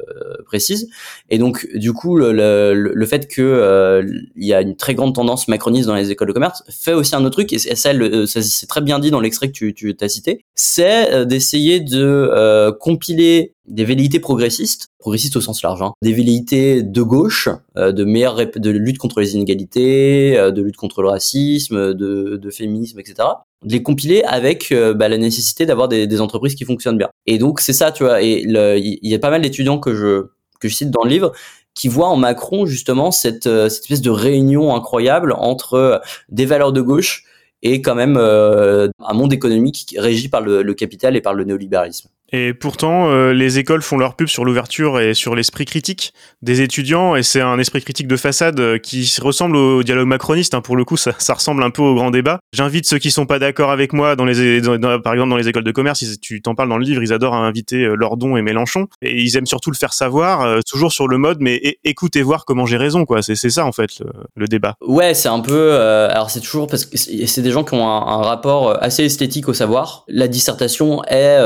précise. 0.47 0.89
Et 1.31 1.39
donc, 1.39 1.67
du 1.75 1.93
coup, 1.93 2.17
le, 2.17 2.33
le, 2.33 2.73
le 2.95 3.07
fait 3.07 3.27
que 3.27 3.43
euh, 3.43 4.05
il 4.37 4.47
y 4.47 4.55
a 4.55 4.61
une 4.63 4.77
très 4.77 4.95
grande 4.95 5.15
tendance 5.15 5.49
macroniste 5.49 5.89
dans 5.89 5.97
les 5.97 6.11
écoles 6.11 6.29
de 6.29 6.33
commerce 6.33 6.63
fait 6.71 6.93
aussi 6.93 7.15
un 7.17 7.25
autre 7.25 7.37
truc, 7.37 7.53
et 7.53 7.59
ça, 7.59 7.75
ça 7.75 8.43
c'est 8.43 8.67
très 8.67 8.81
bien 8.81 8.99
dit 9.01 9.11
dans 9.11 9.21
l'extrait 9.21 9.49
que 9.49 9.53
tu, 9.53 9.75
tu 9.75 9.97
as 10.01 10.09
cité, 10.09 10.45
c'est 10.55 11.13
euh, 11.13 11.25
d'essayer 11.25 11.81
de 11.81 12.71
compiler 12.79 13.55
des 13.67 13.85
velléités 13.85 14.21
progressistes, 14.21 14.89
progressistes 14.99 15.37
au 15.37 15.41
sens 15.41 15.63
large, 15.63 15.83
hein, 15.83 15.93
des 16.03 16.13
velléités 16.13 16.83
de 16.83 17.03
gauche, 17.03 17.49
de 17.77 18.05
meilleure 18.05 18.37
de 18.37 18.71
lutte 18.71 18.99
contre 18.99 19.21
les 19.21 19.35
inégalités, 19.35 20.33
de 20.33 20.63
lutte 20.63 20.77
contre 20.77 21.03
le 21.03 21.09
racisme, 21.09 21.95
de, 21.95 22.37
de 22.37 22.51
féminisme, 22.51 23.01
etc 23.01 23.25
de 23.65 23.73
les 23.73 23.83
compiler 23.83 24.23
avec 24.25 24.71
euh, 24.73 24.95
bah, 24.95 25.09
la 25.09 25.19
nécessité 25.19 25.67
d'avoir 25.67 25.89
des, 25.89 26.07
des, 26.07 26.21
entreprises 26.21 26.55
qui 26.55 26.65
fonctionnent 26.65 26.99
bien. 26.99 27.09
Et 27.27 27.39
donc 27.39 27.61
c'est 27.61 27.73
ça, 27.73 27.93
tu 27.93 28.05
vois. 28.05 28.23
Et 28.23 28.43
il 28.45 28.99
y 29.03 29.15
a 29.15 29.19
pas 29.19 29.31
mal 29.31 29.43
d'étudiants 29.43 29.79
que 29.79 29.95
je 29.95 30.27
que 30.61 30.69
je 30.69 30.75
cite 30.75 30.91
dans 30.91 31.03
le 31.03 31.11
livre 31.11 31.33
qui 31.75 31.89
voient 31.89 32.09
en 32.09 32.17
Macron 32.17 32.67
justement 32.67 33.11
cette, 33.11 33.47
euh, 33.47 33.69
cette 33.69 33.83
espèce 33.83 34.01
de 34.01 34.11
réunion 34.11 34.75
incroyable 34.75 35.35
entre 35.37 35.75
euh, 35.75 35.99
des 36.29 36.47
valeurs 36.47 36.73
de 36.73 36.81
gauche 36.81 37.25
et 37.63 37.81
quand 37.81 37.95
même 37.95 38.19
un 38.19 39.15
monde 39.15 39.33
économique 39.33 39.97
régi 39.99 40.29
par 40.29 40.43
le, 40.43 40.63
le 40.63 40.75
capital 40.75 41.17
et 41.17 41.23
par 41.23 41.33
le 41.33 41.45
néolibéralisme. 41.45 42.11
Et 42.37 42.53
pourtant, 42.53 43.11
euh, 43.11 43.33
les 43.33 43.61
écoles 43.61 43.81
font 43.81 43.97
leur 43.97 44.17
pub 44.17 44.27
sur 44.27 44.45
l'ouverture 44.45 44.99
et 44.99 45.15
sur 45.15 45.37
l'esprit 45.37 45.67
critique 45.67 46.13
des 46.43 46.63
étudiants, 46.63 47.15
et 47.15 47.23
c'est 47.23 47.41
un 47.41 47.61
esprit 47.61 47.81
critique 47.81 48.09
de 48.09 48.17
façade 48.17 48.59
euh, 48.59 48.77
qui 48.77 49.09
ressemble 49.23 49.55
au 49.55 49.85
dialogue 49.85 50.09
macroniste. 50.09 50.53
Hein. 50.53 50.61
Pour 50.61 50.75
le 50.75 50.85
coup, 50.85 50.97
ça, 50.97 51.13
ressemble 51.33 51.63
un 51.63 51.71
peu 51.71 51.83
au 51.83 51.95
grand 51.95 52.11
débat. 52.11 52.41
J'invite 52.53 52.87
ceux 52.87 52.99
qui 52.99 53.13
sont 53.13 53.25
pas 53.25 53.39
d'accord 53.39 53.71
avec 53.71 53.93
moi, 53.93 54.17
par 54.17 54.27
exemple 54.27 55.29
dans 55.29 55.37
les 55.37 55.49
écoles 55.49 55.63
de 55.63 55.71
commerce, 55.71 56.05
tu 56.21 56.43
t'en 56.43 56.57
parles 56.57 56.71
dans 56.71 56.77
le 56.77 56.85
livre, 56.85 57.05
ils 57.05 57.13
adorent 57.13 57.35
inviter 57.35 57.85
euh, 57.85 57.95
Lordon 57.95 58.37
et 58.37 58.43
Mélenchon, 58.43 58.89
et 59.01 59.23
ils 59.23 59.37
aiment 59.37 59.47
surtout 59.47 59.71
le 59.71 59.77
faire 59.77 59.93
savoir, 59.93 60.61
toujours 60.65 60.91
sur 60.91 61.07
le 61.07 61.19
mode, 61.19 61.39
mais 61.39 61.79
écoute 61.85 62.17
et 62.17 62.23
voir 62.23 62.47
comment 62.47 62.67
j'ai 62.67 62.79
raison. 62.79 63.05
C'est 63.21 63.37
ça 63.37 63.65
en 63.65 63.71
fait 63.71 64.03
le, 64.35 64.49
débat. 64.49 64.75
Ouais, 64.81 65.15
c'est 65.15 65.29
un 65.29 65.39
peu. 65.39 65.79
alors 65.79 66.31
c'est 66.31 66.41
toujours 66.41 66.67
parce 66.67 66.85
que 66.85 66.97
c'est 66.97 67.43
des 67.43 67.53
gens 67.53 67.63
qui 67.63 67.75
ont 67.75 67.87
un, 67.87 68.23
rapport 68.23 68.83
assez 68.83 69.05
esthétique 69.05 69.49
au 69.49 69.55
savoir. 69.55 70.05
La 70.09 70.27
dissertation 70.27 71.05
est 71.05 71.37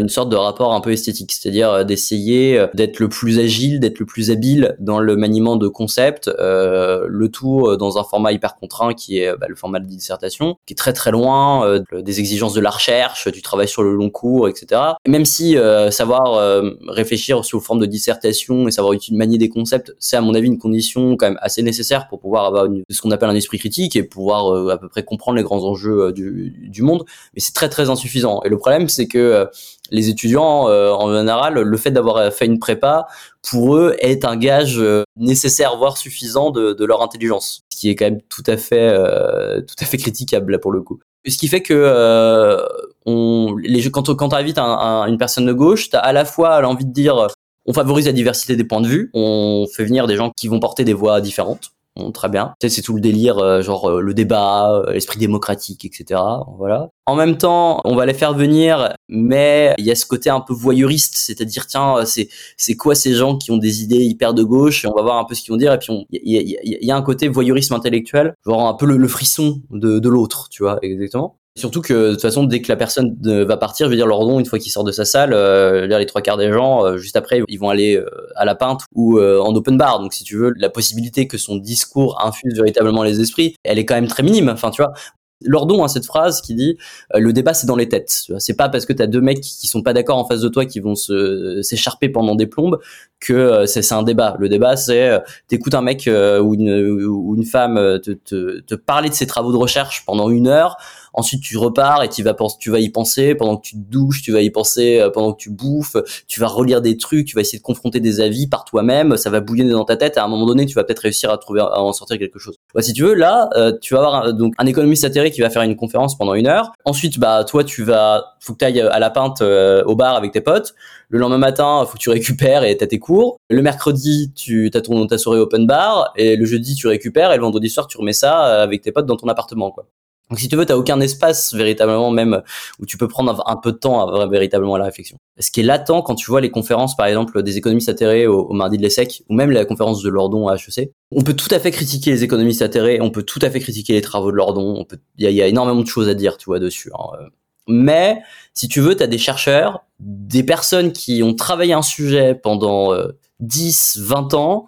une 0.00 0.08
sorte 0.08 0.30
de 0.30 0.37
rapport 0.44 0.74
un 0.74 0.80
peu 0.80 0.92
esthétique, 0.92 1.32
c'est-à-dire 1.32 1.70
euh, 1.70 1.84
d'essayer 1.84 2.58
euh, 2.58 2.66
d'être 2.74 2.98
le 3.00 3.08
plus 3.08 3.38
agile, 3.38 3.80
d'être 3.80 3.98
le 3.98 4.06
plus 4.06 4.30
habile 4.30 4.76
dans 4.78 4.98
le 4.98 5.16
maniement 5.16 5.56
de 5.56 5.68
concepts, 5.68 6.28
euh, 6.28 7.06
le 7.08 7.28
tout 7.28 7.76
dans 7.76 7.98
un 7.98 8.04
format 8.04 8.32
hyper 8.32 8.56
contraint 8.56 8.94
qui 8.94 9.18
est 9.18 9.36
bah, 9.36 9.46
le 9.48 9.54
format 9.54 9.80
de 9.80 9.86
dissertation, 9.86 10.56
qui 10.66 10.74
est 10.74 10.76
très 10.76 10.92
très 10.92 11.10
loin 11.10 11.80
des 11.92 12.20
exigences 12.20 12.54
de 12.54 12.60
la 12.60 12.70
recherche, 12.70 13.28
du 13.28 13.42
travail 13.42 13.68
sur 13.68 13.82
le 13.82 13.94
long 13.94 14.10
cours, 14.10 14.48
etc. 14.48 14.80
Et 15.04 15.10
même 15.10 15.24
si 15.24 15.56
savoir 15.90 16.62
réfléchir 16.88 17.44
sous 17.44 17.60
forme 17.60 17.80
de 17.80 17.86
dissertation 17.86 18.68
et 18.68 18.70
savoir 18.70 18.92
utiliser 18.92 19.18
manier 19.18 19.38
des 19.38 19.48
concepts, 19.48 19.94
c'est 19.98 20.16
à 20.16 20.20
mon 20.20 20.34
avis 20.34 20.46
une 20.46 20.58
condition 20.58 21.16
quand 21.16 21.26
même 21.26 21.38
assez 21.40 21.62
nécessaire 21.62 22.08
pour 22.08 22.20
pouvoir 22.20 22.46
avoir 22.46 22.66
ce 22.90 23.00
qu'on 23.00 23.10
appelle 23.10 23.30
un 23.30 23.34
esprit 23.34 23.58
critique 23.58 23.96
et 23.96 24.02
pouvoir 24.02 24.70
à 24.70 24.78
peu 24.78 24.88
près 24.88 25.04
comprendre 25.04 25.36
les 25.36 25.44
grands 25.44 25.64
enjeux 25.64 26.12
du, 26.12 26.54
du 26.68 26.82
monde, 26.82 27.04
mais 27.34 27.40
c'est 27.40 27.54
très 27.54 27.68
très 27.68 27.90
insuffisant. 27.90 28.40
Et 28.44 28.48
le 28.48 28.58
problème 28.58 28.88
c'est 28.88 29.06
que 29.06 29.48
Les 29.90 30.08
étudiants, 30.08 30.68
euh, 30.68 30.92
en 30.92 31.14
général, 31.14 31.54
le 31.54 31.76
fait 31.76 31.90
d'avoir 31.90 32.32
fait 32.32 32.46
une 32.46 32.58
prépa, 32.58 33.06
pour 33.48 33.76
eux, 33.76 33.96
est 34.00 34.24
un 34.24 34.36
gage 34.36 34.78
euh, 34.78 35.04
nécessaire, 35.16 35.76
voire 35.76 35.96
suffisant 35.96 36.50
de, 36.50 36.72
de, 36.72 36.84
leur 36.84 37.02
intelligence, 37.02 37.62
ce 37.70 37.80
qui 37.80 37.88
est 37.88 37.94
quand 37.94 38.06
même 38.06 38.20
tout 38.28 38.42
à 38.46 38.56
fait, 38.56 38.88
euh, 38.92 39.60
tout 39.60 39.76
à 39.80 39.84
fait 39.84 39.96
critiquable 39.96 40.52
là 40.52 40.58
pour 40.58 40.72
le 40.72 40.82
coup. 40.82 40.98
Ce 41.26 41.36
qui 41.36 41.48
fait 41.48 41.62
que 41.62 41.74
euh, 41.74 42.62
on, 43.06 43.56
les, 43.62 43.90
quand, 43.90 44.14
quand 44.14 44.28
tu 44.30 44.36
invites 44.36 44.58
un, 44.58 44.64
un, 44.64 45.06
une 45.06 45.18
personne 45.18 45.46
de 45.46 45.52
gauche, 45.52 45.90
tu 45.90 45.96
as 45.96 46.00
à 46.00 46.12
la 46.12 46.24
fois 46.24 46.60
l'envie 46.60 46.84
de 46.84 46.92
dire 46.92 47.28
on 47.66 47.74
favorise 47.74 48.06
la 48.06 48.12
diversité 48.12 48.56
des 48.56 48.64
points 48.64 48.80
de 48.80 48.88
vue, 48.88 49.10
on 49.12 49.66
fait 49.74 49.84
venir 49.84 50.06
des 50.06 50.16
gens 50.16 50.30
qui 50.36 50.48
vont 50.48 50.58
porter 50.58 50.84
des 50.84 50.94
voix 50.94 51.20
différentes, 51.20 51.72
très 52.12 52.28
bien. 52.28 52.54
C'est 52.60 52.82
tout 52.82 52.94
le 52.94 53.00
délire, 53.00 53.38
euh, 53.38 53.62
genre 53.62 53.90
euh, 53.90 54.00
le 54.00 54.14
débat, 54.14 54.72
euh, 54.72 54.92
l'esprit 54.92 55.18
démocratique, 55.18 55.84
etc. 55.84 56.20
Voilà. 56.56 56.88
En 57.06 57.14
même 57.14 57.38
temps, 57.38 57.80
on 57.84 57.94
va 57.94 58.06
les 58.06 58.14
faire 58.14 58.34
venir, 58.34 58.94
mais 59.08 59.74
il 59.78 59.84
y 59.84 59.90
a 59.90 59.94
ce 59.94 60.06
côté 60.06 60.30
un 60.30 60.40
peu 60.40 60.52
voyeuriste, 60.52 61.16
c'est-à-dire 61.16 61.66
tiens, 61.66 62.04
c'est 62.04 62.28
c'est 62.56 62.76
quoi 62.76 62.94
ces 62.94 63.14
gens 63.14 63.36
qui 63.36 63.50
ont 63.50 63.56
des 63.56 63.82
idées 63.82 64.04
hyper 64.04 64.34
de 64.34 64.42
gauche 64.42 64.84
et 64.84 64.88
on 64.88 64.94
va 64.94 65.02
voir 65.02 65.18
un 65.18 65.24
peu 65.24 65.34
ce 65.34 65.42
qu'ils 65.42 65.52
vont 65.52 65.58
dire 65.58 65.72
et 65.72 65.78
puis 65.78 66.06
il 66.10 66.56
y, 66.84 66.90
a 66.90 66.96
un 66.96 67.02
côté 67.02 67.28
voyeurisme 67.28 67.74
intellectuel, 67.74 68.34
genre 68.44 68.68
un 68.68 68.74
peu 68.74 68.86
le, 68.86 68.96
le 68.96 69.08
frisson 69.08 69.62
de, 69.70 69.98
de 69.98 70.08
l'autre, 70.08 70.48
tu 70.50 70.62
vois, 70.62 70.78
exactement. 70.82 71.38
Surtout 71.58 71.80
que 71.80 71.92
de 71.92 72.12
toute 72.12 72.22
façon, 72.22 72.44
dès 72.44 72.62
que 72.62 72.68
la 72.68 72.76
personne 72.76 73.16
va 73.22 73.56
partir, 73.56 73.86
je 73.86 73.90
veux 73.90 73.96
dire, 73.96 74.06
Lordon, 74.06 74.38
une 74.38 74.46
fois 74.46 74.58
qu'il 74.58 74.72
sort 74.72 74.84
de 74.84 74.92
sa 74.92 75.04
salle, 75.04 75.32
euh, 75.32 75.86
les 75.86 76.06
trois 76.06 76.22
quarts 76.22 76.36
des 76.36 76.52
gens, 76.52 76.84
euh, 76.84 76.96
juste 76.96 77.16
après, 77.16 77.42
ils 77.48 77.58
vont 77.58 77.68
aller 77.68 77.96
euh, 77.96 78.08
à 78.36 78.44
la 78.44 78.54
peinte 78.54 78.82
ou 78.94 79.18
euh, 79.18 79.40
en 79.40 79.54
open 79.54 79.76
bar. 79.76 80.00
Donc, 80.00 80.12
si 80.14 80.24
tu 80.24 80.36
veux, 80.36 80.52
la 80.56 80.70
possibilité 80.70 81.26
que 81.26 81.38
son 81.38 81.56
discours 81.56 82.24
infuse 82.24 82.54
véritablement 82.54 83.02
les 83.02 83.20
esprits, 83.20 83.56
elle 83.64 83.78
est 83.78 83.84
quand 83.84 83.94
même 83.94 84.08
très 84.08 84.22
minime. 84.22 84.48
Enfin, 84.48 84.70
tu 84.70 84.82
vois, 84.82 84.92
Lordon 85.40 85.84
a 85.84 85.88
cette 85.88 86.04
phrase 86.04 86.40
qui 86.40 86.56
dit 86.56 86.76
le 87.14 87.32
débat 87.32 87.54
c'est 87.54 87.68
dans 87.68 87.76
les 87.76 87.88
têtes. 87.88 88.24
C'est 88.40 88.56
pas 88.56 88.68
parce 88.68 88.86
que 88.86 88.92
t'as 88.92 89.06
deux 89.06 89.20
mecs 89.20 89.40
qui 89.40 89.68
sont 89.68 89.84
pas 89.84 89.92
d'accord 89.92 90.18
en 90.18 90.24
face 90.24 90.40
de 90.40 90.48
toi 90.48 90.66
qui 90.66 90.80
vont 90.80 90.96
se 90.96 91.62
s'écharper 91.62 92.08
pendant 92.08 92.34
des 92.34 92.48
plombes 92.48 92.80
que 93.20 93.64
c'est 93.66 93.92
un 93.92 94.02
débat. 94.02 94.36
Le 94.40 94.48
débat 94.48 94.74
c'est 94.74 95.08
euh, 95.08 95.20
t'écoutes 95.46 95.74
un 95.74 95.82
mec 95.82 96.10
ou 96.10 97.34
une 97.36 97.44
femme 97.44 98.00
te 98.00 98.74
parler 98.74 99.10
de 99.10 99.14
ses 99.14 99.28
travaux 99.28 99.52
de 99.52 99.56
recherche 99.56 100.04
pendant 100.06 100.28
une 100.28 100.48
heure. 100.48 100.76
Ensuite, 101.18 101.42
tu 101.42 101.58
repars 101.58 102.04
et 102.04 102.08
tu 102.08 102.22
vas, 102.22 102.36
tu 102.60 102.70
vas 102.70 102.78
y 102.78 102.90
penser 102.90 103.34
pendant 103.34 103.56
que 103.56 103.62
tu 103.62 103.74
te 103.74 103.90
douches, 103.90 104.22
tu 104.22 104.30
vas 104.30 104.40
y 104.40 104.50
penser 104.50 105.04
pendant 105.12 105.32
que 105.32 105.38
tu 105.38 105.50
bouffes, 105.50 105.96
tu 106.28 106.38
vas 106.38 106.46
relire 106.46 106.80
des 106.80 106.96
trucs, 106.96 107.26
tu 107.26 107.34
vas 107.34 107.40
essayer 107.40 107.58
de 107.58 107.64
confronter 107.64 107.98
des 107.98 108.20
avis 108.20 108.46
par 108.46 108.64
toi-même, 108.64 109.16
ça 109.16 109.28
va 109.28 109.40
bouillonner 109.40 109.72
dans 109.72 109.84
ta 109.84 109.96
tête. 109.96 110.16
Et 110.16 110.20
à 110.20 110.24
un 110.24 110.28
moment 110.28 110.46
donné, 110.46 110.64
tu 110.64 110.74
vas 110.74 110.84
peut-être 110.84 111.00
réussir 111.00 111.30
à 111.30 111.38
trouver, 111.38 111.60
à 111.60 111.82
en 111.82 111.92
sortir 111.92 112.18
quelque 112.18 112.38
chose. 112.38 112.54
Ouais, 112.74 112.82
si 112.82 112.92
tu 112.92 113.02
veux, 113.02 113.14
là, 113.14 113.50
tu 113.80 113.94
vas 113.94 114.00
avoir 114.00 114.26
un, 114.26 114.32
donc 114.32 114.54
un 114.58 114.66
économiste 114.66 115.04
atterré 115.04 115.30
qui 115.30 115.40
va 115.40 115.50
faire 115.50 115.62
une 115.62 115.76
conférence 115.76 116.16
pendant 116.16 116.34
une 116.34 116.46
heure. 116.46 116.72
Ensuite, 116.84 117.18
bah 117.18 117.44
toi, 117.44 117.64
tu 117.64 117.82
vas, 117.82 118.36
faut 118.40 118.52
que 118.52 118.58
tu 118.58 118.64
ailles 118.64 118.80
à 118.80 118.98
la 118.98 119.10
pinte 119.10 119.42
euh, 119.42 119.82
au 119.84 119.96
bar 119.96 120.14
avec 120.14 120.32
tes 120.32 120.40
potes. 120.40 120.74
Le 121.08 121.18
lendemain 121.18 121.38
matin, 121.38 121.84
faut 121.86 121.94
que 121.94 122.02
tu 122.02 122.10
récupères 122.10 122.64
et 122.64 122.76
t'as 122.76 122.86
tes 122.86 122.98
cours. 122.98 123.38
Le 123.50 123.62
mercredi, 123.62 124.32
tu 124.34 124.70
as 124.72 124.80
ton 124.80 125.06
ta 125.06 125.18
soirée 125.18 125.40
open 125.40 125.66
bar 125.66 126.12
et 126.16 126.36
le 126.36 126.44
jeudi, 126.44 126.74
tu 126.74 126.86
récupères 126.86 127.32
et 127.32 127.36
le 127.36 127.42
vendredi 127.42 127.70
soir, 127.70 127.86
tu 127.86 127.98
remets 127.98 128.12
ça 128.12 128.46
euh, 128.46 128.62
avec 128.62 128.82
tes 128.82 128.92
potes 128.92 129.06
dans 129.06 129.16
ton 129.16 129.28
appartement, 129.28 129.70
quoi. 129.70 129.86
Donc 130.30 130.38
si 130.38 130.48
tu 130.48 130.56
veux, 130.56 130.66
t'as 130.66 130.76
aucun 130.76 131.00
espace 131.00 131.54
véritablement 131.54 132.10
même 132.10 132.42
où 132.78 132.86
tu 132.86 132.98
peux 132.98 133.08
prendre 133.08 133.42
un 133.46 133.56
peu 133.56 133.72
de 133.72 133.78
temps 133.78 134.08
à, 134.08 134.26
véritablement 134.26 134.74
à 134.74 134.78
la 134.78 134.84
réflexion. 134.84 135.16
Ce 135.38 135.50
qui 135.50 135.60
est 135.60 135.62
latent 135.62 136.02
quand 136.04 136.14
tu 136.14 136.30
vois 136.30 136.40
les 136.40 136.50
conférences 136.50 136.96
par 136.96 137.06
exemple 137.06 137.42
des 137.42 137.56
économistes 137.56 137.88
atterrés 137.88 138.26
au, 138.26 138.42
au 138.42 138.52
mardi 138.52 138.76
de 138.76 138.82
l'ESSEC 138.82 139.22
ou 139.28 139.34
même 139.34 139.50
la 139.50 139.64
conférence 139.64 140.02
de 140.02 140.08
Lordon 140.10 140.48
à 140.48 140.56
HEC, 140.56 140.90
on 141.10 141.22
peut 141.22 141.34
tout 141.34 141.52
à 141.54 141.58
fait 141.58 141.70
critiquer 141.70 142.10
les 142.10 142.24
économistes 142.24 142.62
atterrés, 142.62 143.00
on 143.00 143.10
peut 143.10 143.22
tout 143.22 143.40
à 143.42 143.50
fait 143.50 143.60
critiquer 143.60 143.94
les 143.94 144.02
travaux 144.02 144.30
de 144.30 144.36
Lordon, 144.36 144.86
il 145.16 145.30
y 145.30 145.32
y 145.32 145.42
a, 145.42 145.46
énormément 145.46 145.80
de 145.80 145.86
choses 145.86 146.08
à 146.08 146.14
dire 146.14 146.36
tu 146.36 146.46
vois 146.46 146.58
dessus. 146.58 146.90
Hein. 146.98 147.28
Mais 147.68 148.22
si 148.54 148.66
tu 148.66 148.80
veux, 148.80 148.96
t'as 148.96 149.06
des 149.06 149.18
chercheurs, 149.18 149.84
des 150.00 150.42
personnes 150.42 150.92
qui 150.92 151.22
ont 151.22 151.34
travaillé 151.34 151.74
un 151.74 151.82
sujet 151.82 152.34
pendant 152.34 152.92
euh, 152.94 153.12
10, 153.40 153.98
20 154.00 154.34
ans, 154.34 154.66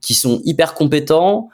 qui 0.00 0.14
sont 0.14 0.40
hyper 0.44 0.74
compétents, 0.74 1.48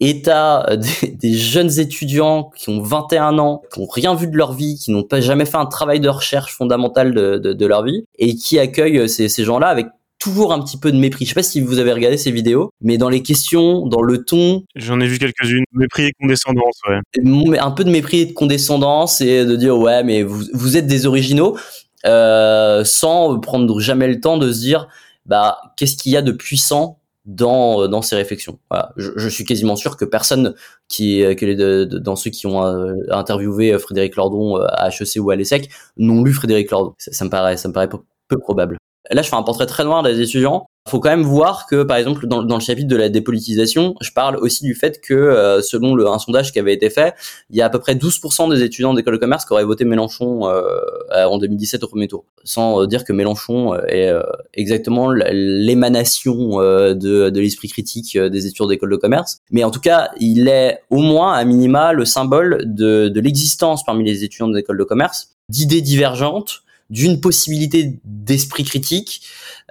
et 0.00 0.22
t'as 0.22 0.76
des, 0.76 1.08
des, 1.20 1.34
jeunes 1.34 1.78
étudiants 1.78 2.50
qui 2.56 2.70
ont 2.70 2.82
21 2.82 3.38
ans, 3.38 3.62
qui 3.72 3.80
ont 3.80 3.86
rien 3.86 4.14
vu 4.14 4.26
de 4.26 4.36
leur 4.36 4.52
vie, 4.52 4.76
qui 4.76 4.90
n'ont 4.90 5.04
pas 5.04 5.20
jamais 5.20 5.44
fait 5.44 5.58
un 5.58 5.66
travail 5.66 6.00
de 6.00 6.08
recherche 6.08 6.56
fondamental 6.56 7.14
de, 7.14 7.38
de, 7.38 7.52
de 7.52 7.66
leur 7.66 7.84
vie, 7.84 8.04
et 8.18 8.34
qui 8.34 8.58
accueillent 8.58 9.08
ces, 9.08 9.28
ces 9.28 9.44
gens-là 9.44 9.68
avec 9.68 9.86
toujours 10.20 10.52
un 10.52 10.60
petit 10.62 10.76
peu 10.76 10.92
de 10.92 10.98
mépris. 10.98 11.24
Je 11.24 11.30
sais 11.30 11.34
pas 11.34 11.42
si 11.42 11.60
vous 11.60 11.78
avez 11.78 11.92
regardé 11.92 12.16
ces 12.16 12.30
vidéos, 12.30 12.70
mais 12.80 12.98
dans 12.98 13.08
les 13.08 13.22
questions, 13.22 13.86
dans 13.86 14.02
le 14.02 14.22
ton. 14.22 14.64
J'en 14.76 15.00
ai 15.00 15.06
vu 15.06 15.18
quelques-unes. 15.18 15.64
Mépris 15.72 16.04
et 16.04 16.12
condescendance, 16.20 16.78
ouais. 16.88 17.58
Un 17.58 17.70
peu 17.70 17.84
de 17.84 17.90
mépris 17.90 18.20
et 18.20 18.26
de 18.26 18.32
condescendance 18.32 19.20
et 19.20 19.44
de 19.44 19.56
dire 19.56 19.76
ouais, 19.78 20.04
mais 20.04 20.22
vous, 20.22 20.44
vous 20.52 20.76
êtes 20.76 20.86
des 20.86 21.06
originaux, 21.06 21.58
euh, 22.06 22.84
sans 22.84 23.40
prendre 23.40 23.80
jamais 23.80 24.08
le 24.08 24.20
temps 24.20 24.36
de 24.38 24.52
se 24.52 24.60
dire 24.60 24.88
bah 25.26 25.58
qu'est-ce 25.76 25.96
qu'il 25.96 26.12
y 26.12 26.16
a 26.16 26.22
de 26.22 26.32
puissant 26.32 26.99
dans 27.24 27.88
dans 27.88 28.02
ces 28.02 28.16
réflexions. 28.16 28.58
Voilà. 28.70 28.92
Je, 28.96 29.10
je, 29.16 29.28
suis 29.28 29.44
quasiment 29.44 29.76
sûr 29.76 29.96
que 29.96 30.04
personne 30.04 30.54
qui 30.88 31.22
que 31.36 31.46
les, 31.46 31.54
de, 31.54 31.84
dans 31.84 32.16
ceux 32.16 32.30
qui 32.30 32.46
ont 32.46 32.64
euh, 32.64 32.94
interviewé 33.10 33.78
Frédéric 33.78 34.16
Lordon 34.16 34.58
euh, 34.58 34.66
à 34.68 34.88
HEC 34.88 35.16
ou 35.18 35.30
à 35.30 35.36
l'ESSEC 35.36 35.70
n'ont 35.96 36.22
lu 36.24 36.32
Frédéric 36.32 36.70
Lordon. 36.70 36.94
Ça, 36.98 37.12
ça, 37.12 37.24
me 37.24 37.30
paraît 37.30 37.56
ça 37.56 37.68
me 37.68 37.74
paraît 37.74 37.88
peu, 37.88 37.98
peu 38.28 38.38
probable. 38.38 38.78
Là, 39.10 39.22
je 39.22 39.28
fais 39.28 39.36
un 39.36 39.42
portrait 39.42 39.66
très 39.66 39.84
noir 39.84 40.02
des 40.02 40.20
étudiants. 40.20 40.66
Faut 40.88 40.98
quand 40.98 41.10
même 41.10 41.22
voir 41.22 41.66
que, 41.66 41.82
par 41.82 41.98
exemple, 41.98 42.26
dans, 42.26 42.42
le 42.42 42.60
chapitre 42.60 42.88
de 42.88 42.96
la 42.96 43.08
dépolitisation, 43.08 43.94
je 44.00 44.10
parle 44.12 44.36
aussi 44.38 44.64
du 44.64 44.74
fait 44.74 45.00
que, 45.00 45.14
euh, 45.14 45.60
selon 45.62 45.96
un 46.10 46.18
sondage 46.18 46.52
qui 46.52 46.58
avait 46.58 46.72
été 46.72 46.90
fait, 46.90 47.14
il 47.50 47.56
y 47.56 47.62
a 47.62 47.66
à 47.66 47.70
peu 47.70 47.78
près 47.78 47.94
12% 47.94 48.50
des 48.50 48.62
étudiants 48.62 48.94
d'école 48.94 49.14
de 49.14 49.18
commerce 49.18 49.44
qui 49.44 49.52
auraient 49.52 49.64
voté 49.64 49.84
Mélenchon 49.84 50.48
euh, 50.48 50.80
en 51.10 51.38
2017 51.38 51.84
au 51.84 51.88
premier 51.88 52.08
tour. 52.08 52.24
Sans 52.44 52.86
dire 52.86 53.04
que 53.04 53.12
Mélenchon 53.12 53.74
est 53.88 54.08
euh, 54.08 54.22
exactement 54.54 55.10
l'émanation 55.10 56.60
euh, 56.60 56.94
de, 56.94 57.40
l'esprit 57.40 57.68
critique 57.68 58.16
euh, 58.16 58.28
des 58.28 58.46
étudiants 58.46 58.66
d'école 58.66 58.90
de 58.90 58.96
commerce. 58.96 59.38
Mais 59.50 59.64
en 59.64 59.70
tout 59.70 59.80
cas, 59.80 60.10
il 60.18 60.48
est 60.48 60.80
au 60.90 61.00
moins, 61.00 61.32
à 61.32 61.44
minima, 61.44 61.92
le 61.92 62.04
symbole 62.04 62.62
de, 62.66 63.08
de 63.08 63.20
l'existence 63.20 63.84
parmi 63.84 64.04
les 64.04 64.24
étudiants 64.24 64.48
d'école 64.48 64.78
de 64.78 64.84
commerce 64.84 65.36
d'idées 65.48 65.80
divergentes, 65.80 66.62
d'une 66.90 67.20
possibilité 67.20 67.98
d'esprit 68.04 68.64
critique, 68.64 69.22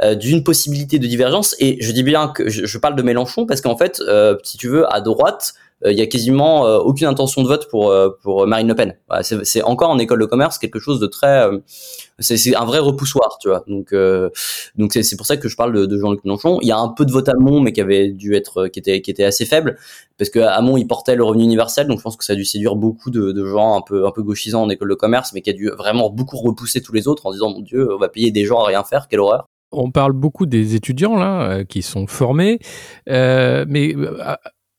euh, 0.01 0.15
d'une 0.15 0.43
possibilité 0.43 0.99
de 0.99 1.08
divergence. 1.08 1.55
Et 1.60 1.77
je 1.82 1.91
dis 1.91 2.03
bien 2.03 2.29
que 2.29 2.49
je, 2.49 2.65
je 2.65 2.77
parle 2.77 2.95
de 2.95 3.01
Mélenchon 3.01 3.45
parce 3.45 3.62
qu'en 3.62 3.77
fait, 3.77 3.99
euh, 3.99 4.38
si 4.43 4.58
tu 4.58 4.67
veux, 4.69 4.91
à 4.91 5.01
droite, 5.01 5.53
il 5.86 5.98
y 5.98 6.02
a 6.02 6.08
quasiment 6.08 6.65
euh, 6.65 6.78
aucune 6.78 7.08
intention 7.08 7.42
de 7.42 7.48
vote 7.48 7.70
pour 7.70 7.89
euh, 7.89 8.10
pour 8.22 8.46
Marine 8.46 8.68
Le 8.68 8.76
Pen. 8.76 8.96
C'est 9.22 9.62
encore 9.63 9.89
en 9.89 9.98
école 9.98 10.20
de 10.20 10.26
commerce 10.26 10.58
quelque 10.58 10.80
chose 10.80 11.00
de 11.00 11.08
très, 11.08 11.46
euh, 11.46 11.60
c'est 12.20 12.56
un 12.56 12.65
vrai 12.65 12.80
repoussoir, 12.80 13.38
tu 13.39 13.48
vois. 13.48 13.63
Donc 13.68 13.94
donc 14.76 14.94
c'est 14.94 15.15
pour 15.15 15.26
ça 15.26 15.38
que 15.38 15.48
je 15.48 15.56
parle 15.56 15.88
de, 15.88 15.98
Jean-Luc 15.98 16.24
Mélenchon. 16.26 16.60
Il 16.62 16.68
y 16.68 16.72
a 16.72 16.78
un 16.78 16.89
peu 16.89 17.06
de 17.06 17.12
vote 17.12 17.30
à 17.30 17.34
Mont, 17.36 17.62
mais 17.62 17.72
qui 17.72 17.82
avait 17.82 18.10
dû 18.10 18.36
être 18.36 18.68
qui 18.68 18.80
était 18.80 19.02
qui 19.02 19.12
était 19.12 19.24
assez 19.24 19.46
faible 19.46 19.78
parce 20.18 20.30
que 20.30 20.39
Hamon 20.39 20.76
il 20.76 20.86
portait 20.86 21.15
le 21.15 21.24
revenu 21.24 21.44
universel, 21.44 21.88
donc 21.88 22.00
je 22.00 22.04
pense 22.04 22.18
que 22.18 22.26
ça 22.26 22.34
a 22.34 22.36
dû 22.36 22.44
séduire 22.44 22.76
beaucoup 22.76 23.10
de, 23.10 23.46
gens 23.46 23.78
un 23.78 23.82
peu 23.82 24.06
un 24.06 24.12
peu 24.12 24.22
gauchisants 24.22 24.63
en 24.63 24.70
école 24.70 24.89
de 24.89 24.96
commerce, 24.96 25.32
mais 25.34 25.42
qui 25.42 25.50
a 25.50 25.54
dû 25.54 25.70
vraiment 25.70 26.10
beaucoup 26.10 26.38
repousser 26.38 26.82
tous 26.82 26.94
les 26.94 27.08
autres 27.08 27.26
en 27.26 27.32
disant 27.32 27.52
mon 27.52 27.62
Dieu, 27.62 27.94
on 27.94 27.98
va 27.98 28.10
payer 28.10 28.32
des 28.32 28.44
gens 28.44 28.60
à 28.60 28.68
rien 28.68 28.84
faire, 28.84 29.08
quelle 29.08 29.22
horreur. 29.22 29.46
On 29.72 29.92
parle 29.92 30.13
beaucoup 30.13 30.48
des 30.48 30.76
étudiants 30.76 31.15
là 31.15 31.63
qui 31.63 31.84
sont 31.84 32.08
formés, 32.08 32.60
euh, 33.08 33.65
mais 33.68 33.96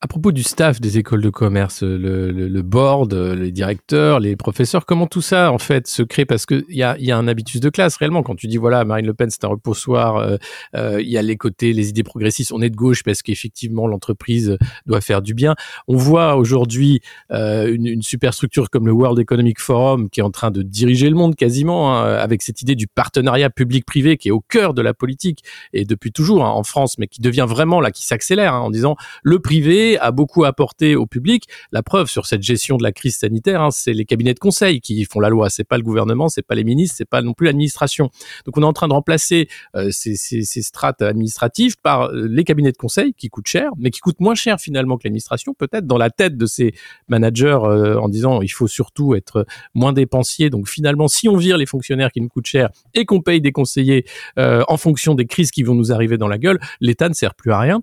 à 0.03 0.07
propos 0.07 0.33
du 0.33 0.43
staff 0.43 0.81
des 0.81 0.97
écoles 0.97 1.21
de 1.21 1.29
commerce, 1.29 1.83
le, 1.83 2.31
le, 2.31 2.49
le, 2.49 2.63
board, 2.63 3.13
les 3.13 3.53
directeurs, 3.53 4.19
les 4.19 4.35
professeurs, 4.35 4.87
comment 4.87 5.07
tout 5.07 5.21
ça 5.21 5.53
en 5.53 5.59
fait 5.59 5.87
se 5.89 6.03
crée? 6.03 6.25
Parce 6.25 6.47
qu'il 6.47 6.65
y 6.71 6.83
a, 6.83 6.97
y 6.99 7.11
a 7.11 7.19
un 7.19 7.29
habitus 7.29 7.61
de 7.61 7.69
classe 7.69 7.97
réellement. 7.97 8.23
Quand 8.23 8.35
tu 8.35 8.47
dis 8.47 8.57
voilà, 8.57 8.83
Marine 8.87 9.05
Le 9.05 9.13
Pen 9.13 9.29
c'est 9.29 9.45
un 9.45 9.49
repoussoir, 9.49 10.27
il 10.27 10.33
euh, 10.33 10.39
euh, 10.77 11.03
y 11.03 11.19
a 11.19 11.23
les 11.23 11.37
côtés, 11.37 11.75
les 11.75 11.91
idées 11.91 12.03
progressistes, 12.03 12.51
on 12.53 12.63
est 12.63 12.71
de 12.71 12.77
gauche 12.77 13.03
parce 13.03 13.21
qu'effectivement 13.21 13.87
l'entreprise 13.87 14.57
doit 14.87 15.03
faire 15.03 15.21
du 15.21 15.35
bien. 15.35 15.55
On 15.87 15.97
voit 15.99 16.37
aujourd'hui 16.37 17.01
euh, 17.31 17.71
une, 17.71 17.87
une, 17.87 18.03
superstructure 18.03 18.71
comme 18.71 18.87
le 18.87 18.93
World 18.93 19.19
Economic 19.19 19.61
Forum 19.61 20.09
qui 20.09 20.21
est 20.21 20.25
en 20.25 20.31
train 20.31 20.51
de 20.51 20.63
diriger 20.63 21.11
le 21.11 21.15
monde 21.15 21.37
quasiment 21.37 21.95
hein, 21.95 22.15
avec 22.15 22.41
cette 22.41 22.63
idée 22.63 22.75
du 22.75 22.87
partenariat 22.87 23.51
public-privé 23.51 24.17
qui 24.17 24.29
est 24.29 24.33
au 24.33 24.41
cœur 24.41 24.73
de 24.73 24.81
la 24.81 24.95
politique 24.95 25.45
et 25.75 25.85
depuis 25.85 26.11
toujours 26.11 26.47
hein, 26.47 26.51
en 26.51 26.65
France, 26.65 26.97
mais 26.97 27.07
qui 27.07 27.21
devient 27.21 27.47
vraiment 27.47 27.83
là, 27.83 27.91
qui 27.91 28.07
s'accélère 28.07 28.55
hein, 28.55 28.61
en 28.61 28.71
disant 28.71 28.97
le 29.23 29.41
privé 29.41 29.90
a 29.99 30.11
beaucoup 30.11 30.45
apporté 30.45 30.97
au 30.97 31.07
public. 31.07 31.45
La 31.73 31.83
preuve 31.83 32.09
sur 32.09 32.27
cette 32.27 32.43
gestion 32.43 32.77
de 32.77 32.83
la 32.83 32.93
crise 32.93 33.17
sanitaire, 33.17 33.63
hein, 33.63 33.71
c'est 33.71 33.93
les 33.93 34.05
cabinets 34.05 34.35
de 34.35 34.39
conseil 34.39 34.81
qui 34.81 35.05
font 35.05 35.21
la 35.21 35.29
loi. 35.29 35.51
C'est 35.51 35.65
pas 35.65 35.77
le 35.77 35.83
gouvernement, 35.83 36.29
c'est 36.29 36.43
pas 36.43 36.55
les 36.55 36.65
ministres, 36.65 36.97
c'est 36.99 37.09
pas 37.09 37.23
non 37.23 37.33
plus 37.33 37.47
l'administration. 37.47 38.11
Donc 38.45 38.57
on 38.57 38.63
est 38.63 38.67
en 38.67 38.73
train 38.73 38.89
de 38.89 38.93
remplacer 38.93 39.49
euh, 39.77 39.91
ces, 39.91 40.17
strates 40.63 41.03
administratives 41.03 41.77
par 41.83 42.03
euh, 42.03 42.27
les 42.29 42.45
cabinets 42.45 42.73
de 42.73 42.77
conseil 42.77 43.15
qui 43.15 43.29
coûtent 43.29 43.47
cher, 43.47 43.71
mais 43.79 43.91
qui 43.91 44.01
coûtent 44.01 44.21
moins 44.21 44.35
cher 44.35 44.61
finalement 44.61 44.97
que 44.97 45.03
l'administration, 45.05 45.55
peut-être 45.55 45.87
dans 45.87 45.99
la 45.99 46.11
tête 46.11 46.37
de 46.37 46.47
ces 46.47 46.75
managers 47.09 47.59
euh, 47.63 47.99
en 48.01 48.09
disant 48.09 48.43
il 48.43 48.49
faut 48.49 48.69
surtout 48.69 49.15
être 49.15 49.47
moins 49.75 49.93
dépensier. 49.93 50.51
Donc 50.51 50.69
finalement, 50.69 51.09
si 51.09 51.29
on 51.29 51.37
vire 51.37 51.57
les 51.57 51.67
fonctionnaires 51.67 52.13
qui 52.13 52.21
nous 52.21 52.29
coûtent 52.29 52.47
cher 52.47 52.71
et 52.95 53.05
qu'on 53.05 53.21
paye 53.21 53.41
des 53.41 53.53
conseillers 53.53 54.05
en 54.37 54.77
fonction 54.77 55.15
des 55.15 55.27
crises 55.27 55.51
qui 55.51 55.63
vont 55.63 55.75
nous 55.75 55.93
arriver 55.93 56.17
dans 56.17 56.29
la 56.29 56.39
gueule, 56.39 56.59
l'État 56.81 57.09
ne 57.09 57.15
sert 57.15 57.35
plus 57.35 57.53
à 57.53 57.59
rien. 57.59 57.83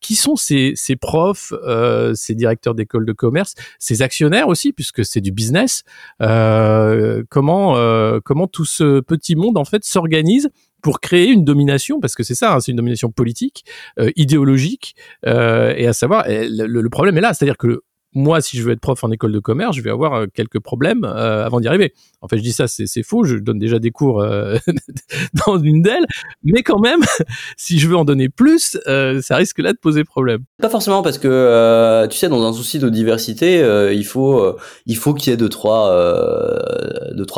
Qui 0.00 0.14
sont 0.14 0.36
ces, 0.36 0.72
ces 0.74 0.96
profs 0.96 1.31
euh, 1.52 2.14
ces 2.14 2.34
directeurs 2.34 2.74
d'écoles 2.74 3.06
de 3.06 3.12
commerce, 3.12 3.54
ces 3.78 4.02
actionnaires 4.02 4.48
aussi, 4.48 4.72
puisque 4.72 5.04
c'est 5.04 5.20
du 5.20 5.32
business. 5.32 5.82
Euh, 6.20 7.22
comment 7.28 7.76
euh, 7.76 8.20
comment 8.24 8.46
tout 8.46 8.64
ce 8.64 9.00
petit 9.00 9.36
monde 9.36 9.58
en 9.58 9.64
fait 9.64 9.84
s'organise 9.84 10.50
pour 10.82 11.00
créer 11.00 11.28
une 11.28 11.44
domination, 11.44 12.00
parce 12.00 12.14
que 12.14 12.24
c'est 12.24 12.34
ça, 12.34 12.54
hein, 12.54 12.60
c'est 12.60 12.72
une 12.72 12.76
domination 12.76 13.10
politique, 13.10 13.64
euh, 14.00 14.10
idéologique, 14.16 14.96
euh, 15.26 15.72
et 15.76 15.86
à 15.86 15.92
savoir, 15.92 16.28
et 16.28 16.48
le, 16.48 16.66
le 16.66 16.90
problème 16.90 17.16
est 17.16 17.20
là, 17.20 17.32
c'est-à-dire 17.32 17.56
que 17.56 17.82
moi, 18.14 18.40
si 18.40 18.56
je 18.58 18.62
veux 18.62 18.72
être 18.72 18.80
prof 18.80 19.02
en 19.04 19.10
école 19.10 19.32
de 19.32 19.38
commerce, 19.38 19.76
je 19.76 19.82
vais 19.82 19.90
avoir 19.90 20.14
euh, 20.14 20.26
quelques 20.32 20.60
problèmes 20.60 21.04
euh, 21.04 21.46
avant 21.46 21.60
d'y 21.60 21.68
arriver. 21.68 21.94
En 22.20 22.28
fait, 22.28 22.36
je 22.36 22.42
dis 22.42 22.52
ça, 22.52 22.66
c'est 22.68 23.02
faux. 23.02 23.24
Je 23.24 23.36
donne 23.36 23.58
déjà 23.58 23.78
des 23.78 23.90
cours 23.90 24.20
euh, 24.20 24.56
dans 25.46 25.58
une 25.58 25.82
d'elles, 25.82 26.06
mais 26.44 26.62
quand 26.62 26.78
même, 26.78 27.00
si 27.56 27.78
je 27.78 27.88
veux 27.88 27.96
en 27.96 28.04
donner 28.04 28.28
plus, 28.28 28.78
ça 29.22 29.36
risque 29.36 29.58
là 29.58 29.72
de 29.72 29.78
poser 29.78 30.04
problème. 30.04 30.40
Pas 30.60 30.68
forcément 30.68 31.02
parce 31.02 31.18
que 31.18 32.06
tu 32.10 32.16
sais 32.16 32.28
dans 32.28 32.44
un 32.44 32.52
souci 32.52 32.78
de 32.78 32.88
diversité, 32.88 33.60
il 33.92 34.04
faut 34.04 34.56
il 34.86 34.96
faut 34.96 35.14
qu'il 35.14 35.30
y 35.30 35.34
ait 35.34 35.36
deux 35.36 35.48
trois 35.48 35.92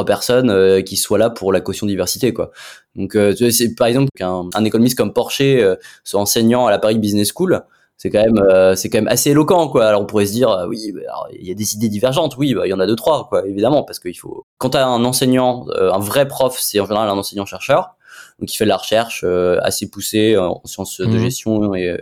personnes 0.06 0.82
qui 0.82 0.96
soient 0.96 1.18
là 1.18 1.30
pour 1.30 1.52
la 1.52 1.60
caution 1.60 1.86
diversité 1.86 2.32
quoi. 2.32 2.50
Donc 2.96 3.16
c'est 3.36 3.74
par 3.74 3.86
exemple 3.86 4.10
qu'un 4.16 4.48
un 4.54 4.64
économiste 4.64 4.96
comme 4.96 5.12
Porcher 5.12 5.74
soit 6.04 6.20
enseignant 6.20 6.66
à 6.66 6.70
la 6.70 6.78
Paris 6.78 6.98
Business 6.98 7.32
School, 7.34 7.62
c'est 7.96 8.10
quand 8.10 8.22
même 8.22 8.38
euh, 8.38 8.74
c'est 8.74 8.90
quand 8.90 8.98
même 8.98 9.08
assez 9.08 9.30
éloquent 9.30 9.68
quoi. 9.68 9.86
Alors 9.86 10.02
on 10.02 10.06
pourrait 10.06 10.26
se 10.26 10.32
dire 10.32 10.50
euh, 10.50 10.66
oui, 10.66 10.92
bah, 10.92 11.00
il 11.38 11.46
y 11.46 11.50
a 11.50 11.54
des 11.54 11.74
idées 11.74 11.88
divergentes, 11.88 12.36
oui, 12.36 12.54
bah, 12.54 12.66
il 12.66 12.70
y 12.70 12.74
en 12.74 12.80
a 12.80 12.86
deux 12.86 12.96
trois 12.96 13.28
quoi, 13.28 13.46
évidemment 13.46 13.82
parce 13.84 13.98
qu'il 13.98 14.18
faut 14.18 14.44
quand 14.58 14.74
as 14.74 14.84
un 14.84 15.04
enseignant 15.04 15.66
euh, 15.70 15.92
un 15.92 15.98
vrai 15.98 16.26
prof, 16.26 16.56
c'est 16.58 16.80
en 16.80 16.86
général 16.86 17.08
un 17.08 17.18
enseignant 17.18 17.46
chercheur 17.46 17.96
donc 18.40 18.52
il 18.52 18.56
fait 18.56 18.64
de 18.64 18.68
la 18.68 18.76
recherche 18.76 19.22
euh, 19.24 19.58
assez 19.62 19.88
poussée 19.88 20.36
en 20.36 20.60
sciences 20.64 21.00
de 21.00 21.06
Mhm. 21.06 21.18
gestion 21.18 21.74
et 21.74 21.88
euh, 21.90 21.98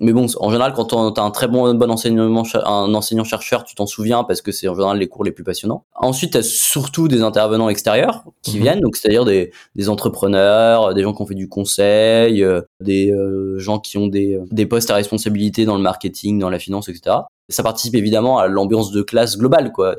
mais 0.00 0.12
bon 0.12 0.26
en 0.40 0.50
général 0.50 0.72
quand 0.72 0.86
tu 0.86 1.20
as 1.20 1.22
un 1.22 1.30
très 1.30 1.46
bon 1.46 1.72
bon 1.74 1.90
enseignement 1.90 2.42
un 2.64 2.94
enseignant 2.94 3.24
chercheur 3.24 3.64
tu 3.64 3.74
t'en 3.74 3.86
souviens 3.86 4.24
parce 4.24 4.42
que 4.42 4.50
c'est 4.50 4.66
en 4.66 4.74
général 4.74 4.98
les 4.98 5.06
cours 5.08 5.24
les 5.24 5.30
plus 5.32 5.44
passionnants 5.44 5.84
ensuite 5.94 6.32
tu 6.32 6.38
as 6.38 6.42
surtout 6.42 7.06
des 7.08 7.22
intervenants 7.22 7.68
extérieurs 7.68 8.24
qui 8.42 8.56
Mhm. 8.56 8.62
viennent 8.62 8.80
donc 8.80 8.96
c'est-à-dire 8.96 9.24
des, 9.24 9.52
des 9.76 9.88
entrepreneurs 9.88 10.94
des 10.94 11.02
gens 11.02 11.12
qui 11.12 11.22
ont 11.22 11.26
fait 11.26 11.34
du 11.34 11.48
conseil 11.48 12.42
euh, 12.42 12.62
des 12.80 13.10
euh, 13.12 13.58
gens 13.58 13.78
qui 13.78 13.98
ont 13.98 14.06
des, 14.08 14.38
des 14.50 14.66
postes 14.66 14.90
à 14.90 14.94
responsabilité 14.94 15.64
dans 15.64 15.76
le 15.76 15.82
marketing 15.82 16.38
dans 16.38 16.50
la 16.50 16.58
finance 16.58 16.88
etc 16.88 17.16
ça 17.48 17.62
participe 17.62 17.94
évidemment 17.94 18.38
à 18.38 18.46
l'ambiance 18.48 18.90
de 18.90 19.02
classe 19.02 19.36
globale 19.38 19.70
quoi 19.72 19.96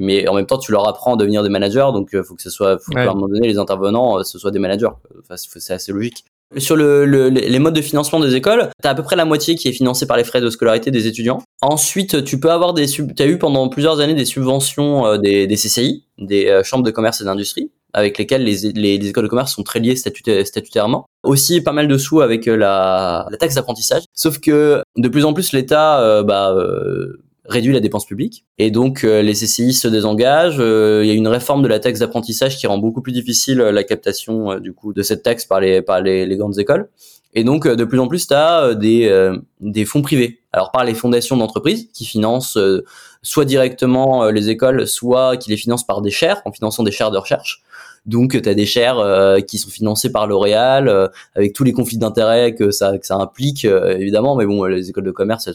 mais 0.00 0.26
en 0.28 0.34
même 0.34 0.46
temps 0.46 0.58
tu 0.58 0.72
leur 0.72 0.88
apprends 0.88 1.14
à 1.14 1.16
devenir 1.16 1.42
des 1.42 1.48
managers 1.48 1.88
donc 1.92 2.14
euh, 2.14 2.22
faut 2.22 2.34
que 2.34 2.42
ce 2.42 2.50
soit 2.50 2.78
faut 2.78 2.92
Ouais. 2.92 3.04
qu'à 3.04 3.10
un 3.10 3.14
moment 3.14 3.28
donné 3.28 3.46
les 3.46 3.58
intervenants 3.58 4.18
euh, 4.18 4.22
ce 4.24 4.38
soit 4.38 4.50
des 4.50 4.58
managers 4.58 4.88
enfin, 5.20 5.36
c'est 5.36 5.72
assez 5.72 5.92
logique 5.92 6.24
sur 6.58 6.76
le, 6.76 7.06
le- 7.06 7.30
les 7.30 7.58
modes 7.58 7.72
de 7.74 7.80
financement 7.80 8.20
des 8.20 8.34
écoles, 8.34 8.68
tu 8.82 8.86
as 8.86 8.90
à 8.90 8.94
peu 8.94 9.02
près 9.02 9.16
la 9.16 9.24
moitié 9.24 9.54
qui 9.54 9.68
est 9.68 9.72
financée 9.72 10.04
par 10.06 10.18
les 10.18 10.24
frais 10.24 10.42
de 10.42 10.50
scolarité 10.50 10.90
des 10.90 11.06
étudiants. 11.06 11.40
Ensuite, 11.62 12.24
tu 12.24 12.38
peux 12.38 12.50
avoir 12.50 12.74
des 12.74 12.84
as 13.18 13.24
eu 13.26 13.38
pendant 13.38 13.70
plusieurs 13.70 14.00
années 14.00 14.12
des 14.14 14.26
subventions 14.26 15.06
euh, 15.06 15.16
des, 15.16 15.46
des 15.46 15.56
CCI, 15.56 16.04
des 16.18 16.60
chambres 16.62 16.84
de 16.84 16.90
commerce 16.90 17.22
et 17.22 17.24
d'industrie, 17.24 17.70
avec 17.92 18.18
lesquelles 18.18 18.44
les, 18.44 18.72
les, 18.72 18.98
les 18.98 19.08
écoles 19.08 19.24
de 19.24 19.28
commerce 19.28 19.54
sont 19.54 19.62
très 19.62 19.80
liées 19.80 19.94
statuta- 19.94 20.44
statutairement. 20.44 21.06
Aussi 21.22 21.60
pas 21.60 21.72
mal 21.72 21.88
de 21.88 21.98
sous 21.98 22.20
avec 22.20 22.48
euh, 22.48 22.56
la, 22.56 23.28
taxe 23.38 23.54
d'apprentissage. 23.54 24.04
Sauf 24.14 24.38
que 24.38 24.82
de 24.96 25.08
plus 25.08 25.24
en 25.24 25.32
plus 25.32 25.52
l'État 25.52 26.00
euh, 26.00 26.22
bah, 26.22 26.52
euh, 26.52 27.22
réduit 27.44 27.72
la 27.72 27.80
dépense 27.80 28.06
publique 28.06 28.44
et 28.58 28.70
donc 28.70 29.02
les 29.02 29.32
CCI 29.32 29.72
se 29.72 29.88
désengagent. 29.88 30.58
Il 30.58 31.06
y 31.06 31.10
a 31.10 31.14
une 31.14 31.28
réforme 31.28 31.62
de 31.62 31.68
la 31.68 31.80
taxe 31.80 31.98
d'apprentissage 31.98 32.56
qui 32.56 32.66
rend 32.66 32.78
beaucoup 32.78 33.02
plus 33.02 33.12
difficile 33.12 33.58
la 33.58 33.82
captation 33.82 34.60
du 34.60 34.72
coup 34.72 34.92
de 34.92 35.02
cette 35.02 35.24
taxe 35.24 35.44
par 35.44 35.60
les 35.60 35.82
par 35.82 36.00
les, 36.00 36.36
grandes 36.36 36.60
écoles. 36.60 36.88
Et 37.34 37.42
donc 37.42 37.66
de 37.66 37.84
plus 37.84 37.98
en 37.98 38.06
plus 38.06 38.28
tu 38.28 38.34
as 38.34 38.74
des 38.74 39.32
des 39.60 39.84
fonds 39.84 40.02
privés. 40.02 40.41
Alors 40.52 40.70
par 40.70 40.84
les 40.84 40.94
fondations 40.94 41.36
d'entreprises 41.36 41.88
qui 41.92 42.04
financent 42.04 42.56
euh, 42.56 42.84
soit 43.22 43.44
directement 43.44 44.24
euh, 44.24 44.30
les 44.30 44.50
écoles, 44.50 44.86
soit 44.86 45.36
qui 45.36 45.50
les 45.50 45.56
financent 45.56 45.86
par 45.86 46.02
des 46.02 46.10
chaires 46.10 46.42
en 46.44 46.52
finançant 46.52 46.82
des 46.82 46.90
chaires 46.90 47.10
de 47.10 47.18
recherche. 47.18 47.62
Donc 48.04 48.40
tu 48.40 48.48
as 48.48 48.54
des 48.54 48.66
chaires 48.66 48.98
euh, 48.98 49.40
qui 49.40 49.58
sont 49.58 49.70
financées 49.70 50.12
par 50.12 50.26
L'Oréal 50.26 51.10
avec 51.34 51.54
tous 51.54 51.64
les 51.64 51.72
conflits 51.72 51.98
d'intérêts 51.98 52.54
que 52.54 52.70
ça 52.70 52.98
que 52.98 53.06
ça 53.06 53.16
implique 53.16 53.64
évidemment 53.64 54.34
mais 54.36 54.44
bon 54.44 54.64
les 54.64 54.90
écoles 54.90 55.04
de 55.04 55.10
commerce 55.10 55.48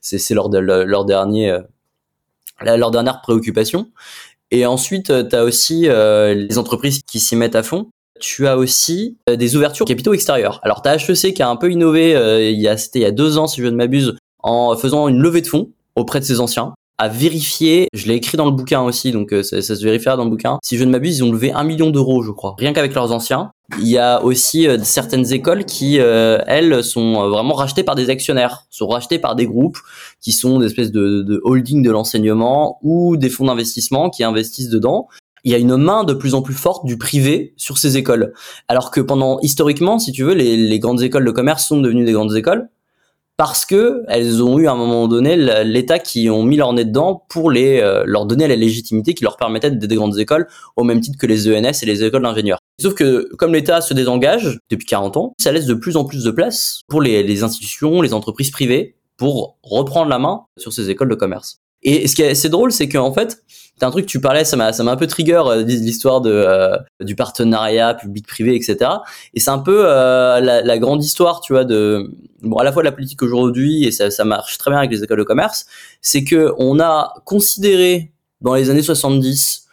c'est 0.00 0.34
leur 0.34 0.50
leur 0.50 1.04
dernier 1.04 1.58
leur 2.60 2.90
dernière 2.90 3.20
préoccupation. 3.20 3.90
Et 4.50 4.64
ensuite, 4.64 5.12
tu 5.28 5.36
as 5.36 5.44
aussi 5.44 5.88
les 5.88 6.58
entreprises 6.58 7.02
qui 7.06 7.20
s'y 7.20 7.36
mettent 7.36 7.56
à 7.56 7.62
fond. 7.62 7.88
Tu 8.20 8.46
as 8.46 8.56
aussi 8.56 9.18
des 9.28 9.56
ouvertures 9.56 9.86
capitaux 9.86 10.14
extérieurs. 10.14 10.60
Alors, 10.62 10.82
tu 10.82 10.88
as 10.88 10.96
HEC 10.96 11.34
qui 11.34 11.42
a 11.42 11.48
un 11.48 11.56
peu 11.56 11.70
innové, 11.70 12.14
euh, 12.14 12.42
il 12.42 12.60
y 12.60 12.68
a, 12.68 12.76
c'était 12.76 13.00
il 13.00 13.02
y 13.02 13.06
a 13.06 13.10
deux 13.10 13.38
ans, 13.38 13.46
si 13.46 13.60
je 13.60 13.66
ne 13.66 13.76
m'abuse, 13.76 14.16
en 14.46 14.76
faisant 14.76 15.08
une 15.08 15.18
levée 15.18 15.42
de 15.42 15.46
fonds 15.48 15.70
auprès 15.96 16.20
de 16.20 16.24
ses 16.24 16.40
anciens, 16.40 16.72
à 16.98 17.08
vérifier, 17.08 17.88
je 17.92 18.06
l'ai 18.06 18.14
écrit 18.14 18.38
dans 18.38 18.46
le 18.46 18.52
bouquin 18.52 18.80
aussi, 18.80 19.12
donc 19.12 19.32
euh, 19.32 19.42
ça, 19.42 19.60
se 19.60 19.84
vérifiera 19.84 20.16
dans 20.16 20.24
le 20.24 20.30
bouquin, 20.30 20.58
si 20.62 20.78
je 20.78 20.84
ne 20.84 20.90
m'abuse, 20.90 21.18
ils 21.18 21.24
ont 21.24 21.32
levé 21.32 21.52
un 21.52 21.64
million 21.64 21.90
d'euros, 21.90 22.22
je 22.22 22.30
crois, 22.30 22.54
rien 22.58 22.72
qu'avec 22.72 22.94
leurs 22.94 23.12
anciens. 23.12 23.50
Il 23.80 23.88
y 23.88 23.98
a 23.98 24.22
aussi 24.22 24.66
euh, 24.66 24.78
certaines 24.82 25.30
écoles 25.32 25.64
qui, 25.64 25.98
euh, 25.98 26.38
elles, 26.46 26.82
sont 26.84 27.28
vraiment 27.28 27.54
rachetées 27.54 27.82
par 27.82 27.96
des 27.96 28.08
actionnaires, 28.08 28.66
sont 28.70 28.86
rachetées 28.86 29.18
par 29.18 29.34
des 29.34 29.46
groupes 29.46 29.78
qui 30.22 30.32
sont 30.32 30.60
des 30.60 30.66
espèces 30.66 30.92
de, 30.92 31.22
de 31.22 31.40
holding 31.44 31.82
de 31.82 31.90
l'enseignement 31.90 32.78
ou 32.82 33.16
des 33.16 33.28
fonds 33.28 33.46
d'investissement 33.46 34.08
qui 34.08 34.24
investissent 34.24 34.70
dedans. 34.70 35.08
Il 35.44 35.52
y 35.52 35.54
a 35.54 35.58
une 35.58 35.76
main 35.76 36.04
de 36.04 36.14
plus 36.14 36.34
en 36.34 36.42
plus 36.42 36.54
forte 36.54 36.86
du 36.86 36.96
privé 36.96 37.52
sur 37.56 37.78
ces 37.78 37.96
écoles. 37.96 38.32
Alors 38.68 38.90
que 38.90 39.00
pendant, 39.00 39.38
historiquement, 39.40 39.98
si 39.98 40.12
tu 40.12 40.24
veux, 40.24 40.34
les 40.34 40.78
grandes 40.80 41.02
écoles 41.02 41.24
de 41.24 41.30
commerce 41.30 41.66
sont 41.66 41.80
devenues 41.80 42.04
des 42.04 42.12
grandes 42.12 42.34
écoles 42.34 42.68
parce 43.36 43.66
que 43.66 44.02
elles 44.08 44.42
ont 44.42 44.58
eu 44.58 44.66
à 44.66 44.72
un 44.72 44.76
moment 44.76 45.08
donné 45.08 45.36
l'État 45.64 45.98
qui 45.98 46.30
ont 46.30 46.42
mis 46.42 46.56
leur 46.56 46.72
nez 46.72 46.84
dedans 46.84 47.24
pour 47.28 47.50
les 47.50 47.80
euh, 47.80 48.02
leur 48.06 48.26
donner 48.26 48.48
la 48.48 48.56
légitimité 48.56 49.14
qui 49.14 49.24
leur 49.24 49.36
permettait 49.36 49.70
d'être 49.70 49.86
des 49.86 49.96
grandes 49.96 50.18
écoles 50.18 50.46
au 50.76 50.84
même 50.84 51.00
titre 51.00 51.18
que 51.18 51.26
les 51.26 51.48
ENS 51.48 51.82
et 51.82 51.86
les 51.86 52.04
écoles 52.04 52.22
d'ingénieurs. 52.22 52.58
Sauf 52.80 52.94
que 52.94 53.28
comme 53.36 53.52
l'État 53.52 53.80
se 53.80 53.94
désengage 53.94 54.58
depuis 54.70 54.86
40 54.86 55.16
ans, 55.16 55.34
ça 55.38 55.52
laisse 55.52 55.66
de 55.66 55.74
plus 55.74 55.96
en 55.96 56.04
plus 56.04 56.24
de 56.24 56.30
place 56.30 56.80
pour 56.88 57.00
les 57.00 57.42
institutions, 57.42 58.00
les 58.00 58.14
entreprises 58.14 58.50
privées 58.50 58.96
pour 59.16 59.58
reprendre 59.62 60.08
la 60.08 60.18
main 60.18 60.44
sur 60.56 60.72
ces 60.72 60.90
écoles 60.90 61.08
de 61.08 61.14
commerce. 61.14 61.60
Et 61.86 62.06
ce 62.06 62.14
qui 62.14 62.22
est 62.22 62.30
assez 62.30 62.50
drôle, 62.50 62.72
c'est 62.72 62.88
qu'en 62.88 63.12
fait, 63.12 63.42
c'est 63.78 63.84
un 63.84 63.90
truc 63.90 64.04
que 64.06 64.10
tu 64.10 64.20
parlais, 64.20 64.44
ça 64.44 64.56
m'a 64.56 64.74
ça 64.74 64.82
m'a 64.82 64.92
un 64.92 64.96
peu 64.96 65.06
trigger 65.06 65.42
euh, 65.46 65.62
l'histoire 65.62 66.20
de 66.20 66.30
euh, 66.30 66.76
du 67.00 67.14
partenariat 67.14 67.94
public-privé, 67.94 68.54
etc. 68.54 68.90
Et 69.32 69.40
c'est 69.40 69.50
un 69.50 69.58
peu 69.58 69.84
euh, 69.84 70.40
la, 70.40 70.62
la 70.62 70.78
grande 70.78 71.02
histoire, 71.02 71.40
tu 71.40 71.54
vois, 71.54 71.64
de 71.64 72.10
bon 72.42 72.56
à 72.58 72.64
la 72.64 72.72
fois 72.72 72.82
de 72.82 72.86
la 72.86 72.92
politique 72.92 73.22
aujourd'hui 73.22 73.84
et 73.84 73.92
ça, 73.92 74.10
ça 74.10 74.24
marche 74.24 74.58
très 74.58 74.70
bien 74.70 74.78
avec 74.78 74.90
les 74.90 75.02
écoles 75.02 75.18
de 75.18 75.24
commerce, 75.24 75.66
c'est 76.02 76.24
que 76.24 76.52
on 76.58 76.80
a 76.80 77.14
considéré 77.24 78.12
dans 78.42 78.54
les 78.54 78.68
années 78.68 78.82
70 78.82 79.66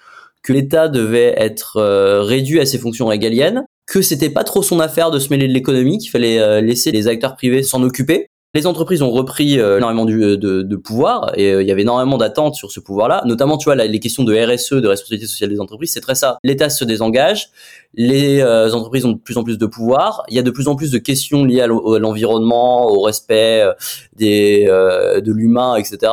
que 0.44 0.54
l'État 0.54 0.90
devait 0.90 1.34
être 1.38 1.78
euh, 1.78 2.22
réduit 2.22 2.60
à 2.60 2.66
ses 2.66 2.78
fonctions 2.78 3.08
régaliennes, 3.08 3.66
que 3.88 4.02
c'était 4.02 4.30
pas 4.30 4.44
trop 4.44 4.62
son 4.62 4.80
affaire 4.80 5.10
de 5.10 5.20
se 5.20 5.30
mêler 5.30 5.48
de 5.48 5.54
l'économie, 5.54 5.98
qu'il 5.98 6.10
fallait 6.10 6.40
euh, 6.40 6.62
laisser 6.62 6.92
les 6.92 7.08
acteurs 7.08 7.36
privés 7.36 7.64
s'en 7.64 7.82
occuper. 7.82 8.28
Les 8.56 8.68
entreprises 8.68 9.02
ont 9.02 9.10
repris 9.10 9.60
euh, 9.60 9.78
énormément 9.78 10.06
du- 10.06 10.38
de, 10.38 10.62
de 10.62 10.76
pouvoir 10.76 11.32
et 11.36 11.52
euh, 11.52 11.64
il 11.64 11.68
y 11.68 11.72
avait 11.72 11.82
énormément 11.82 12.20
d'attentes 12.20 12.54
sur 12.54 12.72
ce 12.72 12.80
pouvoir-là, 12.80 13.24
notamment 13.26 13.58
tu 13.58 13.66
vois 13.66 13.76
les 13.76 14.00
questions 14.00 14.24
de 14.24 14.32
RSE, 14.36 14.74
de 14.74 14.88
responsabilité 14.88 15.26
sociale 15.28 15.50
des 15.50 15.60
entreprises, 15.60 15.92
c'est 15.92 16.02
très 16.02 16.14
ça. 16.14 16.38
L'État 16.44 16.70
se 16.70 16.86
désengage, 16.86 17.50
les 17.96 18.42
euh, 18.42 18.72
entreprises 18.74 19.06
ont 19.06 19.14
de 19.14 19.18
plus 19.18 19.38
en 19.38 19.44
plus 19.44 19.58
de 19.58 19.66
pouvoir, 19.66 20.24
il 20.30 20.36
y 20.36 20.40
a 20.40 20.44
de 20.44 20.52
plus 20.52 20.68
en 20.68 20.76
plus 20.76 20.92
de 20.92 21.00
questions 21.00 21.46
liées 21.46 21.62
à 21.62 21.68
l'environnement, 21.68 22.86
au 22.92 23.02
respect 23.02 23.62
euh, 23.64 23.74
des 24.16 24.68
euh, 24.70 25.20
de 25.20 25.32
l'humain, 25.32 25.76
etc. 25.76 26.12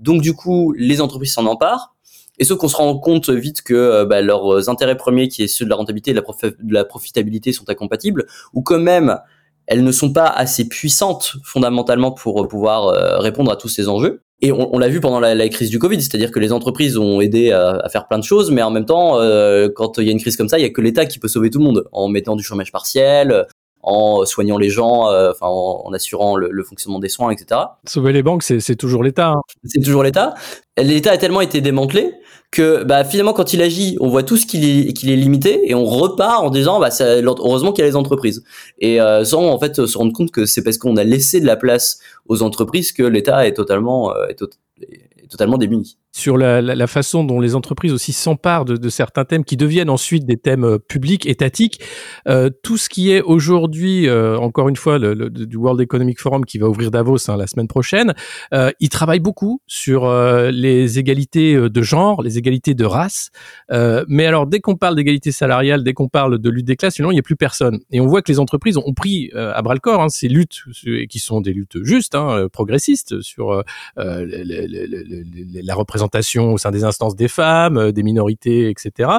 Donc 0.00 0.22
du 0.22 0.34
coup, 0.34 0.72
les 0.76 1.00
entreprises 1.00 1.34
s'en 1.34 1.46
emparent. 1.46 1.94
Et 2.38 2.44
sauf 2.44 2.58
qu'on 2.58 2.68
se 2.68 2.76
rend 2.76 2.98
compte 2.98 3.30
vite 3.30 3.62
que 3.62 3.72
euh, 3.74 4.04
bah, 4.04 4.20
leurs 4.20 4.68
intérêts 4.68 4.96
premiers, 4.96 5.28
qui 5.28 5.44
est 5.44 5.46
ceux 5.46 5.64
de 5.64 5.70
la 5.70 5.76
rentabilité 5.76 6.10
et 6.10 6.14
de 6.14 6.20
la, 6.20 6.50
de 6.50 6.74
la 6.74 6.84
profitabilité, 6.84 7.52
sont 7.52 7.70
incompatibles, 7.70 8.26
ou 8.52 8.60
quand 8.60 8.78
même 8.78 9.18
elles 9.66 9.84
ne 9.84 9.92
sont 9.92 10.12
pas 10.12 10.26
assez 10.26 10.68
puissantes 10.68 11.34
fondamentalement 11.44 12.12
pour 12.12 12.42
euh, 12.44 12.48
pouvoir 12.48 12.86
euh, 12.88 13.18
répondre 13.18 13.50
à 13.50 13.56
tous 13.56 13.68
ces 13.68 13.88
enjeux. 13.88 14.22
Et 14.42 14.52
on, 14.52 14.74
on 14.74 14.78
l'a 14.78 14.88
vu 14.88 15.00
pendant 15.00 15.18
la, 15.18 15.34
la 15.34 15.48
crise 15.48 15.70
du 15.70 15.78
Covid, 15.78 16.00
c'est-à-dire 16.02 16.30
que 16.30 16.38
les 16.38 16.52
entreprises 16.52 16.98
ont 16.98 17.20
aidé 17.22 17.52
à, 17.52 17.70
à 17.82 17.88
faire 17.88 18.06
plein 18.06 18.18
de 18.18 18.24
choses, 18.24 18.50
mais 18.50 18.62
en 18.62 18.70
même 18.70 18.84
temps, 18.84 19.18
euh, 19.18 19.68
quand 19.74 19.98
il 19.98 20.04
y 20.04 20.08
a 20.10 20.12
une 20.12 20.20
crise 20.20 20.36
comme 20.36 20.48
ça, 20.48 20.58
il 20.58 20.62
y 20.62 20.66
a 20.66 20.70
que 20.70 20.82
l'État 20.82 21.06
qui 21.06 21.18
peut 21.18 21.28
sauver 21.28 21.48
tout 21.50 21.58
le 21.58 21.64
monde, 21.64 21.84
en 21.92 22.08
mettant 22.08 22.36
du 22.36 22.42
chômage 22.42 22.70
partiel, 22.70 23.46
en 23.82 24.24
soignant 24.26 24.58
les 24.58 24.68
gens, 24.68 25.08
euh, 25.08 25.30
enfin 25.30 25.46
en, 25.46 25.82
en 25.86 25.92
assurant 25.94 26.36
le, 26.36 26.48
le 26.50 26.64
fonctionnement 26.64 26.98
des 26.98 27.08
soins, 27.08 27.30
etc. 27.30 27.60
Sauver 27.86 28.12
les 28.12 28.22
banques, 28.22 28.42
c'est 28.42 28.60
c'est 28.60 28.74
toujours 28.76 29.02
l'État. 29.04 29.28
hein. 29.30 29.40
C'est 29.64 29.80
toujours 29.80 30.02
l'État. 30.02 30.34
l'État 30.76 31.12
a 31.12 31.18
tellement 31.18 31.40
été 31.40 31.60
démantelé 31.60 32.12
que 32.50 32.84
bah, 32.84 33.04
finalement 33.04 33.32
quand 33.32 33.52
il 33.52 33.62
agit, 33.62 33.96
on 34.00 34.08
voit 34.08 34.22
tout 34.22 34.36
ce 34.36 34.46
qu'il 34.46 34.64
est, 34.64 34.92
qu'il 34.92 35.10
est 35.10 35.16
limité 35.16 35.68
et 35.68 35.74
on 35.74 35.84
repart 35.84 36.42
en 36.42 36.50
disant 36.50 36.80
bah, 36.80 36.90
ça, 36.90 37.16
heureusement 37.16 37.72
qu'il 37.72 37.82
y 37.82 37.86
a 37.86 37.90
les 37.90 37.96
entreprises. 37.96 38.42
Et 38.78 39.00
euh, 39.00 39.24
sans 39.24 39.44
en 39.48 39.58
fait 39.58 39.86
se 39.86 39.98
rendre 39.98 40.12
compte 40.12 40.30
que 40.30 40.46
c'est 40.46 40.62
parce 40.62 40.78
qu'on 40.78 40.96
a 40.96 41.04
laissé 41.04 41.40
de 41.40 41.46
la 41.46 41.56
place 41.56 41.98
aux 42.26 42.42
entreprises 42.42 42.92
que 42.92 43.02
l'État 43.02 43.46
est 43.46 43.54
totalement 43.54 44.14
euh, 44.14 44.26
est, 44.28 44.42
est 44.80 45.28
totalement 45.28 45.58
démuni 45.58 45.98
sur 46.16 46.38
la, 46.38 46.62
la, 46.62 46.74
la, 46.74 46.86
façon 46.86 47.24
dont 47.24 47.40
les 47.40 47.54
entreprises 47.54 47.92
aussi 47.92 48.14
s'emparent 48.14 48.64
de, 48.64 48.76
de, 48.76 48.88
certains 48.88 49.26
thèmes 49.26 49.44
qui 49.44 49.58
deviennent 49.58 49.90
ensuite 49.90 50.24
des 50.24 50.38
thèmes 50.38 50.64
euh, 50.64 50.78
publics, 50.78 51.26
étatiques. 51.26 51.78
Euh, 52.26 52.48
tout 52.62 52.78
ce 52.78 52.88
qui 52.88 53.10
est 53.10 53.20
aujourd'hui, 53.20 54.08
euh, 54.08 54.38
encore 54.38 54.70
une 54.70 54.76
fois, 54.76 54.98
le, 54.98 55.12
le, 55.12 55.28
du 55.28 55.56
World 55.56 55.78
Economic 55.78 56.18
Forum 56.18 56.46
qui 56.46 56.56
va 56.56 56.68
ouvrir 56.68 56.90
Davos 56.90 57.28
hein, 57.28 57.36
la 57.36 57.46
semaine 57.46 57.68
prochaine, 57.68 58.14
euh, 58.54 58.70
il 58.80 58.88
travaille 58.88 59.20
beaucoup 59.20 59.60
sur 59.66 60.06
euh, 60.06 60.50
les 60.50 60.98
égalités 60.98 61.54
euh, 61.54 61.68
de 61.68 61.82
genre, 61.82 62.22
les 62.22 62.38
égalités 62.38 62.72
de 62.72 62.86
race. 62.86 63.28
mais 64.08 64.24
alors, 64.24 64.46
dès 64.46 64.60
qu'on 64.60 64.76
parle 64.76 64.96
d'égalité 64.96 65.32
salariale, 65.32 65.84
dès 65.84 65.92
qu'on 65.92 66.08
parle 66.08 66.38
de 66.38 66.50
lutte 66.50 66.66
des 66.66 66.76
classes, 66.76 66.94
finalement, 66.94 67.12
il 67.12 67.16
n'y 67.16 67.20
a 67.20 67.24
plus 67.24 67.36
personne. 67.36 67.80
Et 67.90 68.00
on 68.00 68.06
voit 68.06 68.22
que 68.22 68.32
les 68.32 68.38
entreprises 68.38 68.78
ont 68.78 68.94
pris 68.94 69.30
à 69.34 69.60
bras 69.60 69.74
le 69.74 69.80
corps 69.80 70.00
hein, 70.00 70.08
ces 70.08 70.28
luttes, 70.28 70.62
qui 71.10 71.18
sont 71.18 71.42
des 71.42 71.52
luttes 71.52 71.84
justes, 71.84 72.14
hein, 72.14 72.48
progressistes, 72.50 73.20
sur 73.20 73.62
la 73.96 74.14
représentation 75.74 76.05
au 76.52 76.58
sein 76.58 76.70
des 76.70 76.84
instances 76.84 77.16
des 77.16 77.28
femmes, 77.28 77.78
euh, 77.78 77.92
des 77.92 78.02
minorités, 78.02 78.70
etc. 78.70 79.10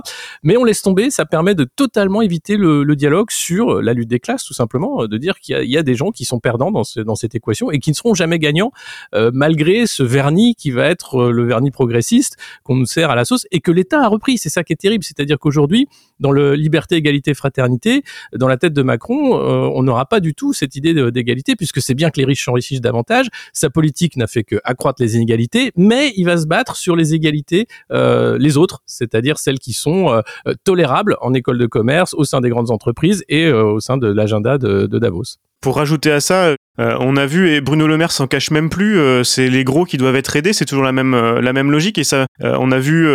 Mais 0.44 0.58
on 0.58 0.64
laisse 0.64 0.82
tomber, 0.82 1.10
ça 1.10 1.26
permet 1.26 1.56
de 1.56 1.64
totalement 1.64 2.22
éviter 2.22 2.58
le, 2.58 2.86
dialogue 2.98 3.30
sur 3.30 3.82
la 3.82 3.94
lutte 3.94 4.10
des 4.10 4.20
classes, 4.20 4.44
tout 4.44 4.54
simplement, 4.54 5.04
euh, 5.04 5.08
de 5.08 5.18
dire 5.18 5.40
qu'il 5.40 5.70
y, 5.70 5.78
a 5.78 5.84
des 5.84 5.96
gens 5.96 6.12
qui 6.12 6.26
sont 6.26 6.40
perdants 6.40 6.72
dans, 6.72 6.84
dans 7.06 7.16
cette 7.16 7.36
équation 7.36 7.70
et 7.72 7.80
qui 7.80 7.92
ne 7.92 7.96
seront 7.96 8.14
jamais 8.14 8.40
gagnants, 8.40 8.72
euh, 9.14 9.32
malgré 9.34 9.88
ce 9.88 10.04
vernis 10.04 10.56
qui 10.56 10.72
va 10.72 10.86
être 10.86 11.16
euh, 11.16 11.32
le 11.32 11.46
vernis 11.46 11.72
progressiste 11.72 12.38
qu'on 12.64 12.76
nous 12.76 12.86
sert 12.86 13.10
à 13.10 13.16
la 13.16 13.26
sauce 13.26 13.46
et 13.52 13.60
que 13.60 13.72
l'État 13.72 14.02
a 14.02 14.08
repris. 14.08 14.38
C'est 14.38 14.50
ça 14.50 14.64
qui 14.64 14.74
est 14.74 14.78
terrible, 14.78 15.04
c'est-à-dire 15.04 15.38
qu'aujourd'hui, 15.40 15.88
dans 16.20 16.32
le 16.32 16.56
liberté, 16.56 16.96
égalité, 16.96 17.34
fraternité, 17.34 18.04
dans 18.34 18.48
la 18.48 18.58
tête 18.58 18.74
de 18.74 18.82
Macron, 18.82 19.38
euh, 19.38 19.70
on 19.74 19.84
n'aura 19.84 20.06
pas 20.06 20.20
du 20.20 20.34
tout 20.34 20.54
cette 20.54 20.76
idée 20.76 20.94
d'égalité, 21.12 21.56
puisque 21.56 21.82
c'est 21.82 21.94
bien 21.94 22.10
que 22.10 22.20
les 22.20 22.26
riches 22.26 22.46
s'enrichissent 22.46 22.82
davantage. 22.82 23.28
Sa 23.54 23.70
politique 23.70 24.18
n'a 24.18 24.28
fait 24.28 24.44
que 24.44 24.58
accroître 24.64 25.02
les 25.02 25.16
inégalités, 25.16 25.72
mais 25.76 26.14
il 26.16 26.26
va 26.26 26.38
se 26.38 26.48
battre 26.48 26.76
sur 26.78 26.96
les 26.96 27.14
égalités, 27.14 27.68
euh, 27.92 28.38
les 28.40 28.58
autres, 28.58 28.82
c'est-à-dire 28.86 29.38
celles 29.38 29.60
qui 29.60 29.74
sont 29.74 30.10
euh, 30.10 30.54
tolérables 30.64 31.18
en 31.22 31.34
école 31.34 31.58
de 31.58 31.66
commerce, 31.66 32.14
au 32.14 32.24
sein 32.24 32.42
des 32.42 32.50
grandes 32.50 32.72
entreprises 32.72 33.24
et 33.30 33.46
euh, 33.48 33.64
au 33.64 33.80
sein 33.80 33.98
de 33.98 34.08
l'agenda 34.08 34.58
de, 34.58 34.86
Davos. 34.98 35.38
Pour 35.62 35.78
rajouter 35.78 36.12
à 36.12 36.20
ça, 36.20 36.56
on 36.78 37.18
a 37.18 37.26
vu 37.26 37.50
et 37.50 37.62
Bruno 37.62 37.88
Le 37.88 37.98
Maire 37.98 38.12
s'en 38.12 38.28
cache 38.28 38.52
même 38.52 38.70
plus. 38.70 39.00
C'est 39.24 39.48
les 39.48 39.64
gros 39.64 39.86
qui 39.86 39.98
doivent 39.98 40.16
être 40.16 40.36
aidés. 40.36 40.54
C'est 40.54 40.66
toujours 40.66 40.84
la 40.84 40.92
même 40.92 41.16
la 41.16 41.52
même 41.52 41.72
logique. 41.72 41.98
Et 41.98 42.04
ça, 42.04 42.28
on 42.40 42.72
a 42.72 42.78
vu 42.78 43.06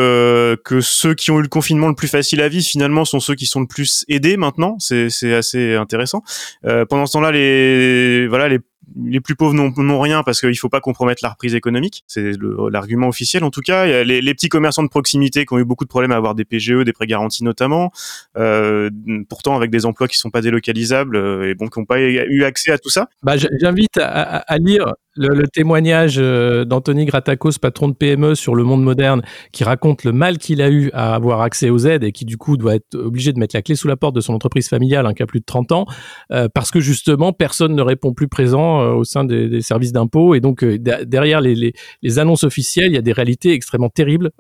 que 0.65 0.81
ceux 0.81 1.15
qui 1.15 1.31
ont 1.31 1.39
eu 1.39 1.43
le 1.43 1.49
confinement 1.49 1.89
le 1.89 1.95
plus 1.95 2.09
facile 2.09 2.41
à 2.41 2.49
vivre 2.49 2.65
finalement 2.65 3.05
sont 3.05 3.21
ceux 3.21 3.37
qui 3.37 3.47
sont 3.47 3.61
le 3.61 3.69
plus 3.69 4.05
aidés 4.09 4.37
maintenant. 4.37 4.77
C'est 4.81 5.09
c'est 5.09 5.35
assez 5.35 5.77
intéressant. 5.77 6.23
pendant 6.63 7.07
ce 7.07 7.13
temps-là, 7.13 7.31
les 7.31 8.27
voilà 8.27 8.49
les 8.49 8.59
les 9.05 9.21
plus 9.21 9.37
pauvres 9.37 9.55
n'ont 9.55 10.01
rien 10.01 10.23
parce 10.23 10.41
qu'il 10.41 10.57
faut 10.59 10.69
pas 10.69 10.81
compromettre 10.81 11.21
la 11.23 11.31
reprise 11.31 11.55
économique. 11.55 12.05
C'est 12.07 12.33
l'argument 12.71 13.09
officiel 13.09 13.45
en 13.45 13.51
tout 13.51 13.61
cas. 13.61 14.03
Les, 14.05 14.35
petits 14.35 14.49
commerçants 14.49 14.83
de 14.83 14.89
proximité 14.89 15.45
qui 15.45 15.55
ont 15.55 15.59
eu 15.59 15.65
beaucoup 15.65 15.85
de 15.85 15.89
problèmes 15.89 16.13
à 16.13 16.17
avoir 16.17 16.35
des 16.35 16.45
PGE, 16.45 16.85
des 16.85 16.93
prêts 16.93 17.07
garantis 17.07 17.45
notamment. 17.45 17.93
Euh, 18.37 18.91
pourtant 19.29 19.57
avec 19.57 19.71
des 19.71 19.87
emplois 19.87 20.09
qui 20.09 20.17
sont 20.17 20.31
pas 20.31 20.41
délocalisables 20.41 21.17
et 21.45 21.55
bon 21.55 21.69
qui 21.69 21.81
n'ont 21.81 21.87
pas 21.87 22.01
eu 22.01 22.45
accès 22.45 22.73
à 22.73 22.79
tout 22.79 22.91
ça. 22.91 23.09
Bah, 23.23 23.35
j'invite 23.37 23.99
à, 23.99 24.59
lire 24.59 24.93
le, 25.15 25.47
témoignage 25.49 26.17
euh, 26.19 26.65
d'Anthony 26.65 27.05
Gratakos, 27.05 27.59
patron 27.61 27.89
de 27.89 27.95
PME 27.95 28.35
sur 28.35 28.55
le 28.55 28.65
monde 28.65 28.83
moderne, 28.83 29.23
qui 29.53 29.65
raconte 29.65 30.05
le 30.05 30.13
mal 30.13 30.39
qu'il 30.39 30.63
a 30.63 30.71
eu 30.71 30.91
à 30.93 31.15
avoir 31.15 31.43
accès 31.43 31.71
aux 31.71 31.79
aides 31.79 32.05
et 32.05 32.13
qui 32.13 32.25
du 32.25 32.37
coup 32.37 32.57
doit 32.57 32.75
être 32.75 32.95
obligé 32.97 33.33
de 33.33 33.39
mettre 33.39 33.55
la 33.55 33.63
clé 33.63 33.75
sous 33.75 33.89
la 33.89 33.97
porte 33.97 34.15
de 34.15 34.21
son 34.21 34.35
entreprise 34.35 34.69
familiale 34.69 35.07
hein, 35.07 35.15
qui 35.15 35.23
a 35.23 35.27
plus 35.27 35.41
de 35.41 35.45
30 35.45 35.73
ans, 35.73 35.87
euh, 36.31 36.49
parce 36.53 36.71
que 36.71 36.81
justement 36.81 37.33
personne 37.33 37.75
ne 37.75 37.83
répond 37.83 38.13
plus 38.13 38.29
présent 38.29 38.81
euh, 38.81 38.93
au 38.93 39.05
sein 39.05 39.25
des, 39.25 39.61
services 39.61 39.93
d'impôt 39.93 40.35
et 40.35 40.41
donc 40.41 40.65
derrière 40.65 41.41
les, 41.41 41.73
annonces 42.19 42.45
officielles, 42.45 42.89
il 42.89 42.95
y 42.95 42.99
a 42.99 43.03
des 43.03 43.13
réalités 43.13 43.53
extrêmement 43.53 43.89
terribles 43.89 44.31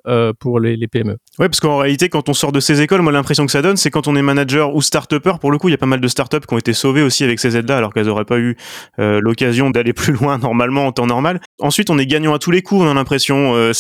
pour 0.41 0.59
les, 0.59 0.77
PME. 0.89 1.17
Ouais, 1.39 1.49
parce 1.49 1.61
qu'en 1.61 1.79
réalité, 1.79 2.09
quand 2.09 2.29
on 2.29 2.35
sort 2.35 2.53
de 2.53 2.61
ces 2.61 2.83
écoles, 2.83 3.03
moi 3.03 3.13
l'impression 3.13 3.47
que 3.47 3.53
ça 3.53 3.63
donne, 3.63 3.77
c'est 3.77 3.91
quand 3.91 4.09
on 4.09 4.17
est 4.17 4.23
manager 4.23 4.75
ou 4.75 4.83
start-upper, 4.83 5.35
pour 5.41 5.51
le 5.51 5.59
coup, 5.59 5.69
il 5.69 5.73
y 5.73 5.75
a 5.75 5.79
pas 5.79 5.87
mal 5.87 6.01
de 6.01 6.09
start-up 6.09 6.45
qui 6.47 6.55
ont 6.55 6.59
été 6.59 6.73
sauvées 6.73 7.03
aussi 7.03 7.25
avec 7.25 7.39
ces 7.39 7.57
aides-là, 7.57 7.77
alors 7.77 7.93
qu'elles 7.93 8.07
n'auraient 8.07 8.25
pas 8.25 8.39
eu 8.39 8.57
l'occasion 8.99 9.71
d'aller 9.71 9.93
plus 10.03 10.13
loin 10.13 10.39
normalement 10.39 10.62
en 10.70 10.92
temps 10.92 11.07
normal. 11.07 11.40
Ensuite, 11.61 11.90
on 11.90 11.98
est 11.98 12.07
gagnant 12.07 12.35
à 12.35 12.38
tous 12.38 12.51
les 12.51 12.62
coups, 12.62 12.83
on 12.83 12.90
a 12.90 12.94
l'impression. 12.94 13.55
Euh, 13.55 13.72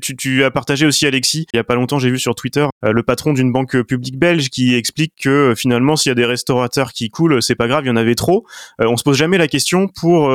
tu, 0.00 0.44
as 0.44 0.50
partagé 0.50 0.86
aussi, 0.86 1.06
Alexis, 1.06 1.46
il 1.52 1.56
y 1.56 1.60
a 1.60 1.64
pas 1.64 1.74
longtemps, 1.74 1.98
j'ai 1.98 2.10
vu 2.10 2.18
sur 2.18 2.34
Twitter 2.34 2.66
euh, 2.84 2.92
le 2.92 3.02
patron 3.02 3.32
d'une 3.32 3.52
banque 3.52 3.82
publique 3.82 4.18
belge 4.18 4.48
qui 4.50 4.74
explique 4.74 5.14
que 5.20 5.28
euh, 5.28 5.54
finalement, 5.54 5.96
s'il 5.96 6.10
y 6.10 6.12
a 6.12 6.14
des 6.14 6.24
restaurateurs 6.24 6.92
qui 6.92 7.10
coulent, 7.10 7.42
c'est 7.42 7.54
pas 7.54 7.68
grave, 7.68 7.84
il 7.84 7.88
y 7.88 7.90
en 7.90 7.96
avait 7.96 8.14
trop. 8.14 8.46
On 8.78 8.96
se 8.96 9.02
pose 9.02 9.16
jamais 9.16 9.38
la 9.38 9.48
question 9.48 9.88
pour 9.88 10.30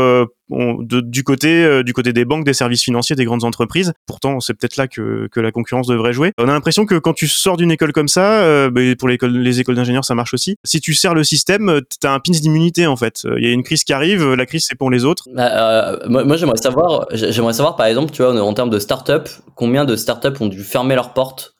on, 0.49 0.81
de, 0.81 1.01
du 1.01 1.23
côté 1.23 1.63
euh, 1.63 1.83
du 1.83 1.93
côté 1.93 2.13
des 2.13 2.25
banques, 2.25 2.45
des 2.45 2.53
services 2.53 2.83
financiers, 2.83 3.15
des 3.15 3.25
grandes 3.25 3.43
entreprises. 3.43 3.93
Pourtant, 4.05 4.39
c'est 4.39 4.53
peut-être 4.53 4.77
là 4.77 4.87
que, 4.87 5.27
que 5.31 5.39
la 5.39 5.51
concurrence 5.51 5.87
devrait 5.87 6.13
jouer. 6.13 6.31
On 6.37 6.47
a 6.47 6.53
l'impression 6.53 6.85
que 6.85 6.95
quand 6.95 7.13
tu 7.13 7.27
sors 7.27 7.57
d'une 7.57 7.71
école 7.71 7.93
comme 7.93 8.07
ça, 8.07 8.41
euh, 8.41 8.69
bah, 8.69 8.81
pour 8.97 9.07
les, 9.07 9.17
les 9.21 9.59
écoles 9.59 9.75
d'ingénieurs, 9.75 10.05
ça 10.05 10.15
marche 10.15 10.33
aussi. 10.33 10.55
Si 10.63 10.79
tu 10.79 10.93
sers 10.93 11.13
le 11.13 11.23
système, 11.23 11.81
t'as 11.99 12.13
un 12.13 12.19
pins 12.19 12.31
d'immunité 12.31 12.87
en 12.87 12.95
fait. 12.95 13.27
Il 13.37 13.43
y 13.43 13.47
a 13.47 13.51
une 13.51 13.63
crise 13.63 13.83
qui 13.83 13.93
arrive, 13.93 14.33
la 14.33 14.45
crise 14.45 14.65
c'est 14.67 14.77
pour 14.77 14.91
les 14.91 15.05
autres. 15.05 15.25
Euh, 15.37 15.97
moi, 16.07 16.23
moi 16.23 16.37
j'aimerais 16.37 16.57
savoir, 16.57 17.07
j'aimerais 17.11 17.53
savoir 17.53 17.75
par 17.75 17.85
exemple, 17.85 18.11
tu 18.11 18.21
vois, 18.21 18.39
en 18.39 18.53
termes 18.53 18.69
de 18.69 18.79
start-up, 18.79 19.29
combien 19.55 19.85
de 19.85 19.95
start-up 19.95 20.39
ont 20.41 20.47
dû 20.47 20.63
fermer 20.63 20.95
leurs 20.95 21.13
portes 21.13 21.56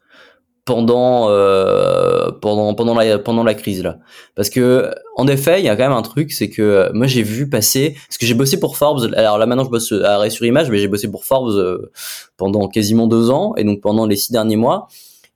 pendant 0.68 1.30
euh, 1.30 2.30
pendant 2.42 2.74
pendant 2.74 2.94
la 2.94 3.18
pendant 3.18 3.46
la 3.46 3.54
crise 3.54 3.82
là. 3.82 4.00
Parce 4.36 4.50
que 4.50 4.94
en 5.16 5.26
effet 5.26 5.62
il 5.62 5.66
y 5.66 5.70
a 5.70 5.78
quand 5.78 5.88
même 5.88 5.98
un 5.98 6.02
truc 6.02 6.34
c'est 6.34 6.50
que 6.50 6.92
moi 6.94 7.08
j'ai 7.08 7.24
vu 7.24 7.50
passer 7.50 7.96
parce 8.08 8.18
que 8.18 8.26
j'ai 8.26 8.34
bossé 8.34 8.60
pour 8.60 8.76
Forbes 8.76 9.10
alors 9.16 9.38
là 9.38 9.46
maintenant 9.46 9.64
je 9.64 9.70
bosse 9.70 9.94
à 9.94 10.16
Arrêt 10.16 10.30
sur 10.30 10.46
Image 10.46 10.70
mais 10.70 10.78
j'ai 10.78 10.90
bossé 10.90 11.10
pour 11.10 11.24
Forbes 11.24 11.56
euh, 11.56 11.90
pendant 12.36 12.68
quasiment 12.68 13.08
deux 13.08 13.32
ans 13.32 13.54
et 13.56 13.64
donc 13.64 13.80
pendant 13.80 14.06
les 14.06 14.18
six 14.18 14.34
derniers 14.34 14.58
mois 14.58 14.90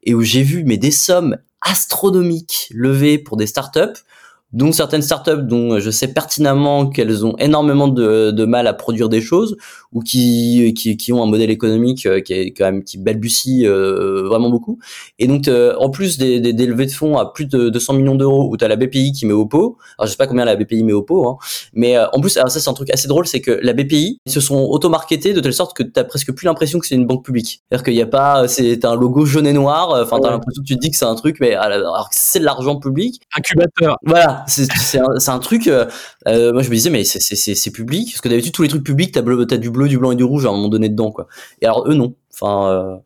et 0.03 0.13
où 0.13 0.21
j'ai 0.21 0.43
vu 0.43 0.65
mais 0.65 0.75
des 0.75 0.91
sommes 0.91 1.37
astronomiques 1.61 2.67
levées 2.71 3.17
pour 3.17 3.37
des 3.37 3.47
startups 3.47 4.03
dont 4.53 4.71
certaines 4.71 5.01
startups 5.01 5.43
dont 5.43 5.79
je 5.79 5.89
sais 5.89 6.09
pertinemment 6.09 6.87
qu'elles 6.87 7.25
ont 7.25 7.35
énormément 7.37 7.87
de, 7.87 8.31
de, 8.31 8.45
mal 8.45 8.67
à 8.67 8.73
produire 8.73 9.07
des 9.07 9.21
choses 9.21 9.55
ou 9.93 10.01
qui, 10.01 10.73
qui, 10.77 10.97
qui 10.97 11.13
ont 11.13 11.23
un 11.23 11.25
modèle 11.25 11.49
économique 11.49 12.05
euh, 12.05 12.19
qui 12.19 12.33
est 12.33 12.51
quand 12.51 12.65
même 12.65 12.83
qui 12.83 12.97
balbutie 12.97 13.65
euh, 13.65 14.23
vraiment 14.23 14.49
beaucoup. 14.49 14.79
Et 15.19 15.27
donc 15.27 15.47
euh, 15.47 15.75
en 15.79 15.89
plus 15.89 16.17
des, 16.17 16.39
des, 16.39 16.53
des, 16.53 16.65
levées 16.65 16.85
de 16.85 16.91
fonds 16.91 17.17
à 17.17 17.31
plus 17.31 17.45
de 17.45 17.69
200 17.69 17.93
millions 17.93 18.15
d'euros 18.15 18.49
où 18.49 18.57
tu 18.57 18.65
as 18.65 18.67
la 18.67 18.75
BPI 18.75 19.13
qui 19.13 19.25
met 19.25 19.33
au 19.33 19.45
pot 19.45 19.77
alors 19.97 20.07
je 20.07 20.11
sais 20.11 20.17
pas 20.17 20.27
combien 20.27 20.45
la 20.45 20.55
BPI 20.55 20.83
met 20.83 20.93
au 20.93 21.03
pot 21.03 21.27
hein, 21.27 21.37
mais 21.73 21.97
euh, 21.97 22.07
en 22.11 22.19
plus 22.19 22.35
alors 22.37 22.51
ça 22.51 22.59
c'est 22.59 22.69
un 22.69 22.73
truc 22.73 22.89
assez 22.89 23.07
drôle 23.07 23.27
c'est 23.27 23.41
que 23.41 23.51
la 23.61 23.73
BPI 23.73 24.19
ils 24.25 24.31
se 24.31 24.41
sont 24.41 24.57
auto-marketés 24.57 25.33
de 25.33 25.39
telle 25.39 25.53
sorte 25.53 25.75
que 25.75 25.83
tu 25.83 25.99
as 25.99 26.03
presque 26.03 26.31
plus 26.33 26.45
l'impression 26.45 26.79
que 26.79 26.87
c'est 26.87 26.95
une 26.95 27.07
banque 27.07 27.23
publique. 27.23 27.63
C'est-à-dire 27.69 27.83
qu'il 27.85 27.93
n'y 27.93 28.01
a 28.01 28.07
pas 28.07 28.47
c'est 28.47 28.83
un 28.85 28.95
logo 28.95 29.25
jaune 29.25 29.47
et 29.47 29.53
noir 29.53 29.89
enfin 30.01 30.17
ouais. 30.17 30.21
t'as 30.23 30.31
l'impression 30.31 30.61
que 30.61 30.67
tu 30.67 30.75
te 30.75 30.79
dis 30.79 30.91
que 30.91 30.97
c'est 30.97 31.05
un 31.05 31.15
truc 31.15 31.37
mais 31.39 31.53
alors 31.53 32.09
c'est 32.11 32.39
de 32.39 32.45
l'argent 32.45 32.77
public. 32.77 33.21
Incubateur. 33.37 33.97
Voilà 34.03 34.40
c'est 34.47 34.99
un, 34.99 35.33
un, 35.33 35.39
truc. 35.39 35.67
Euh, 35.67 35.85
euh, 36.27 36.53
moi, 36.53 36.61
je 36.61 36.69
me 36.69 36.75
disais, 36.75 36.89
mais 36.89 37.03
c'est 37.03 37.71
public, 37.71 38.11
parce 38.11 38.21
que 38.21 38.29
d'habitude 38.29 38.53
tous 38.53 38.63
les 38.63 38.69
trucs 38.69 38.83
publics, 38.83 39.11
t'as 39.13 39.21
as 39.21 39.57
du 39.57 39.69
bleu, 39.69 39.87
du 39.87 39.97
blanc 39.97 40.11
et 40.11 40.15
du 40.15 40.23
rouge 40.23 40.45
à 40.45 40.49
un 40.49 40.53
moment 40.53 40.69
donné 40.69 40.89
dedans, 40.89 41.11
quoi. 41.11 41.27
Et 41.61 41.65
alors 41.65 41.87
eux, 41.87 41.93
non. 41.93 42.15
Euh, 42.43 42.97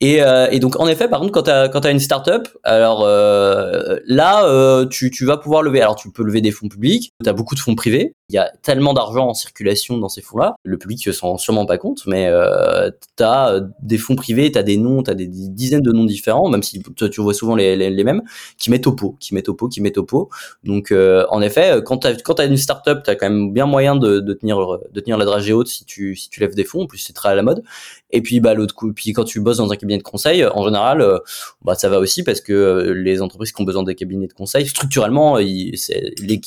et, 0.00 0.22
euh, 0.22 0.48
et, 0.50 0.60
donc 0.60 0.78
en 0.80 0.86
effet, 0.86 1.08
par 1.08 1.20
contre, 1.20 1.32
quand 1.32 1.44
tu 1.44 1.50
as 1.50 1.68
quand 1.68 1.84
as 1.84 1.90
une 1.90 2.00
startup, 2.00 2.48
alors 2.62 3.04
euh, 3.04 3.98
là, 4.06 4.86
tu, 4.90 5.10
vas 5.24 5.36
pouvoir 5.36 5.62
lever. 5.62 5.80
Alors 5.80 5.96
tu 5.96 6.10
peux 6.10 6.22
lever 6.22 6.40
des 6.40 6.50
fonds 6.50 6.68
publics. 6.68 7.12
Tu 7.22 7.28
as 7.28 7.32
beaucoup 7.32 7.54
de 7.54 7.60
fonds 7.60 7.74
privés. 7.74 8.14
Il 8.30 8.34
y 8.34 8.38
a 8.38 8.52
tellement 8.62 8.92
d'argent 8.92 9.28
en 9.28 9.34
circulation 9.34 9.96
dans 9.96 10.10
ces 10.10 10.20
fonds-là. 10.20 10.56
Le 10.62 10.76
public 10.76 11.06
ne 11.06 11.12
s'en 11.12 11.28
rend 11.28 11.38
sûrement 11.38 11.64
pas 11.64 11.78
compte, 11.78 12.02
mais 12.06 12.26
euh, 12.26 12.90
tu 13.16 13.24
as 13.24 13.60
des 13.82 13.96
fonds 13.96 14.16
privés, 14.16 14.52
tu 14.52 14.58
as 14.58 14.62
des 14.62 14.76
noms, 14.76 15.02
tu 15.02 15.10
as 15.10 15.14
des, 15.14 15.26
dizaines 15.26 15.80
de 15.80 15.92
noms 15.92 16.04
différents, 16.04 16.50
même 16.50 16.62
si 16.62 16.82
tu, 16.82 17.20
vois 17.22 17.32
souvent 17.32 17.56
les, 17.56 17.74
les, 17.74 17.88
les, 17.88 18.04
mêmes, 18.04 18.22
qui 18.58 18.70
mettent 18.70 18.86
au 18.86 18.92
pot, 18.92 19.16
qui 19.18 19.34
mettent 19.34 19.48
au 19.48 19.54
pot, 19.54 19.68
qui 19.68 19.80
mettent 19.80 19.96
au 19.96 20.04
pot. 20.04 20.28
Donc 20.62 20.92
en 20.92 21.40
effet, 21.40 21.80
quand 21.84 21.98
tu 21.98 22.06
as, 22.06 22.16
quand 22.16 22.38
as 22.38 22.44
une 22.44 22.58
startup, 22.58 23.02
tu 23.02 23.10
as 23.10 23.16
quand 23.16 23.30
même 23.30 23.52
bien 23.52 23.64
moyen 23.64 23.96
de, 23.96 24.20
de, 24.20 24.34
tenir, 24.34 24.78
de 24.92 25.00
tenir 25.00 25.16
la 25.16 25.24
dragée 25.24 25.54
haute 25.54 25.68
si 25.68 25.86
tu, 25.86 26.14
si 26.14 26.28
tu 26.28 26.40
lèves 26.40 26.54
des 26.54 26.64
fonds. 26.64 26.82
En 26.82 26.86
plus, 26.86 26.98
c'est 26.98 27.14
très 27.14 27.30
à 27.30 27.34
la 27.34 27.42
mode. 27.42 27.62
Et 28.10 28.22
puis 28.22 28.40
bah 28.40 28.54
l'autre 28.68 28.74
coup, 28.74 28.92
puis 28.92 29.12
quand 29.12 29.24
tu 29.24 29.40
bosses 29.40 29.56
dans 29.56 29.72
un 29.72 29.76
cabinet 29.76 29.98
de 29.98 30.02
conseil, 30.02 30.44
en 30.44 30.64
général, 30.64 31.00
euh, 31.00 31.18
bah 31.62 31.74
ça 31.74 31.88
va 31.88 31.98
aussi 31.98 32.22
parce 32.22 32.40
que 32.40 32.52
euh, 32.52 32.92
les 32.94 33.22
entreprises 33.22 33.52
qui 33.52 33.62
ont 33.62 33.64
besoin 33.64 33.82
des 33.82 33.94
cabinets 33.94 34.28
de 34.28 34.32
conseil, 34.32 34.66
structurellement, 34.66 35.38
ils, 35.38 35.74
les, 36.18 36.40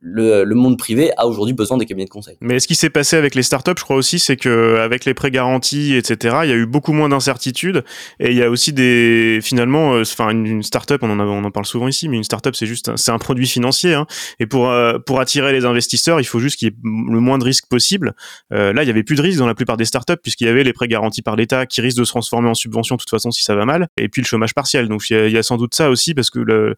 le, 0.00 0.44
le 0.44 0.54
monde 0.54 0.78
privé 0.78 1.10
a 1.16 1.26
aujourd'hui 1.26 1.54
besoin 1.54 1.78
des 1.78 1.86
cabinets 1.86 2.04
de 2.04 2.10
conseil. 2.10 2.36
Mais 2.40 2.60
ce 2.60 2.68
qui 2.68 2.74
s'est 2.74 2.90
passé 2.90 3.16
avec 3.16 3.34
les 3.34 3.42
startups, 3.42 3.72
je 3.76 3.82
crois 3.82 3.96
aussi, 3.96 4.18
c'est 4.18 4.36
que 4.36 4.76
avec 4.76 5.04
les 5.04 5.14
prêts 5.14 5.30
garantis, 5.30 5.94
etc., 5.94 6.36
il 6.44 6.50
y 6.50 6.52
a 6.52 6.56
eu 6.56 6.66
beaucoup 6.66 6.92
moins 6.92 7.08
d'incertitudes 7.08 7.84
et 8.20 8.30
il 8.30 8.36
y 8.36 8.42
a 8.42 8.50
aussi 8.50 8.72
des 8.72 9.40
finalement, 9.42 9.94
euh, 9.94 10.02
enfin 10.02 10.30
une, 10.30 10.62
startup, 10.62 11.02
on 11.02 11.10
en 11.10 11.20
a, 11.20 11.24
on 11.24 11.44
en 11.44 11.50
parle 11.50 11.66
souvent 11.66 11.88
ici, 11.88 12.08
mais 12.08 12.16
une 12.16 12.24
startup 12.24 12.54
c'est 12.54 12.66
juste 12.66 12.90
c'est 12.96 13.10
un 13.10 13.18
produit 13.18 13.46
financier 13.46 13.94
hein, 13.94 14.06
et 14.38 14.46
pour 14.46 14.70
euh, 14.70 14.98
pour 14.98 15.20
attirer 15.20 15.52
les 15.52 15.64
investisseurs, 15.64 16.20
il 16.20 16.24
faut 16.24 16.38
juste 16.38 16.56
qu'il 16.56 16.68
y 16.68 16.70
ait 16.70 16.76
le 16.84 17.20
moins 17.20 17.38
de 17.38 17.44
risques 17.44 17.68
possible. 17.68 18.14
Euh, 18.52 18.72
là, 18.72 18.82
il 18.82 18.86
y 18.86 18.90
avait 18.90 19.02
plus 19.02 19.16
de 19.16 19.22
risques 19.22 19.38
dans 19.38 19.46
la 19.46 19.54
plupart 19.54 19.76
des 19.76 19.84
startups 19.84 20.16
puisqu'il 20.22 20.46
y 20.46 20.50
avait 20.50 20.64
les 20.64 20.72
prêts 20.72 20.88
garantis 20.88 21.22
par 21.22 21.36
l'État 21.36 21.66
qui 21.66 21.80
risquent 21.80 21.98
de 21.98 22.04
se 22.04 22.10
transformer 22.10 22.48
en 22.48 22.54
subvention 22.54 22.96
de 22.96 23.00
toute 23.00 23.10
façon 23.10 23.30
si 23.30 23.42
ça 23.42 23.54
va 23.54 23.64
mal 23.64 23.88
et 23.96 24.08
puis 24.08 24.22
le 24.22 24.26
chômage 24.26 24.54
partiel. 24.54 24.88
Donc 24.88 25.02
il 25.10 25.30
y 25.30 25.38
a, 25.38 25.42
sans 25.42 25.56
doute 25.56 25.74
ça 25.74 25.90
aussi 25.90 26.14
parce 26.14 26.30
que 26.30 26.38
le, 26.38 26.76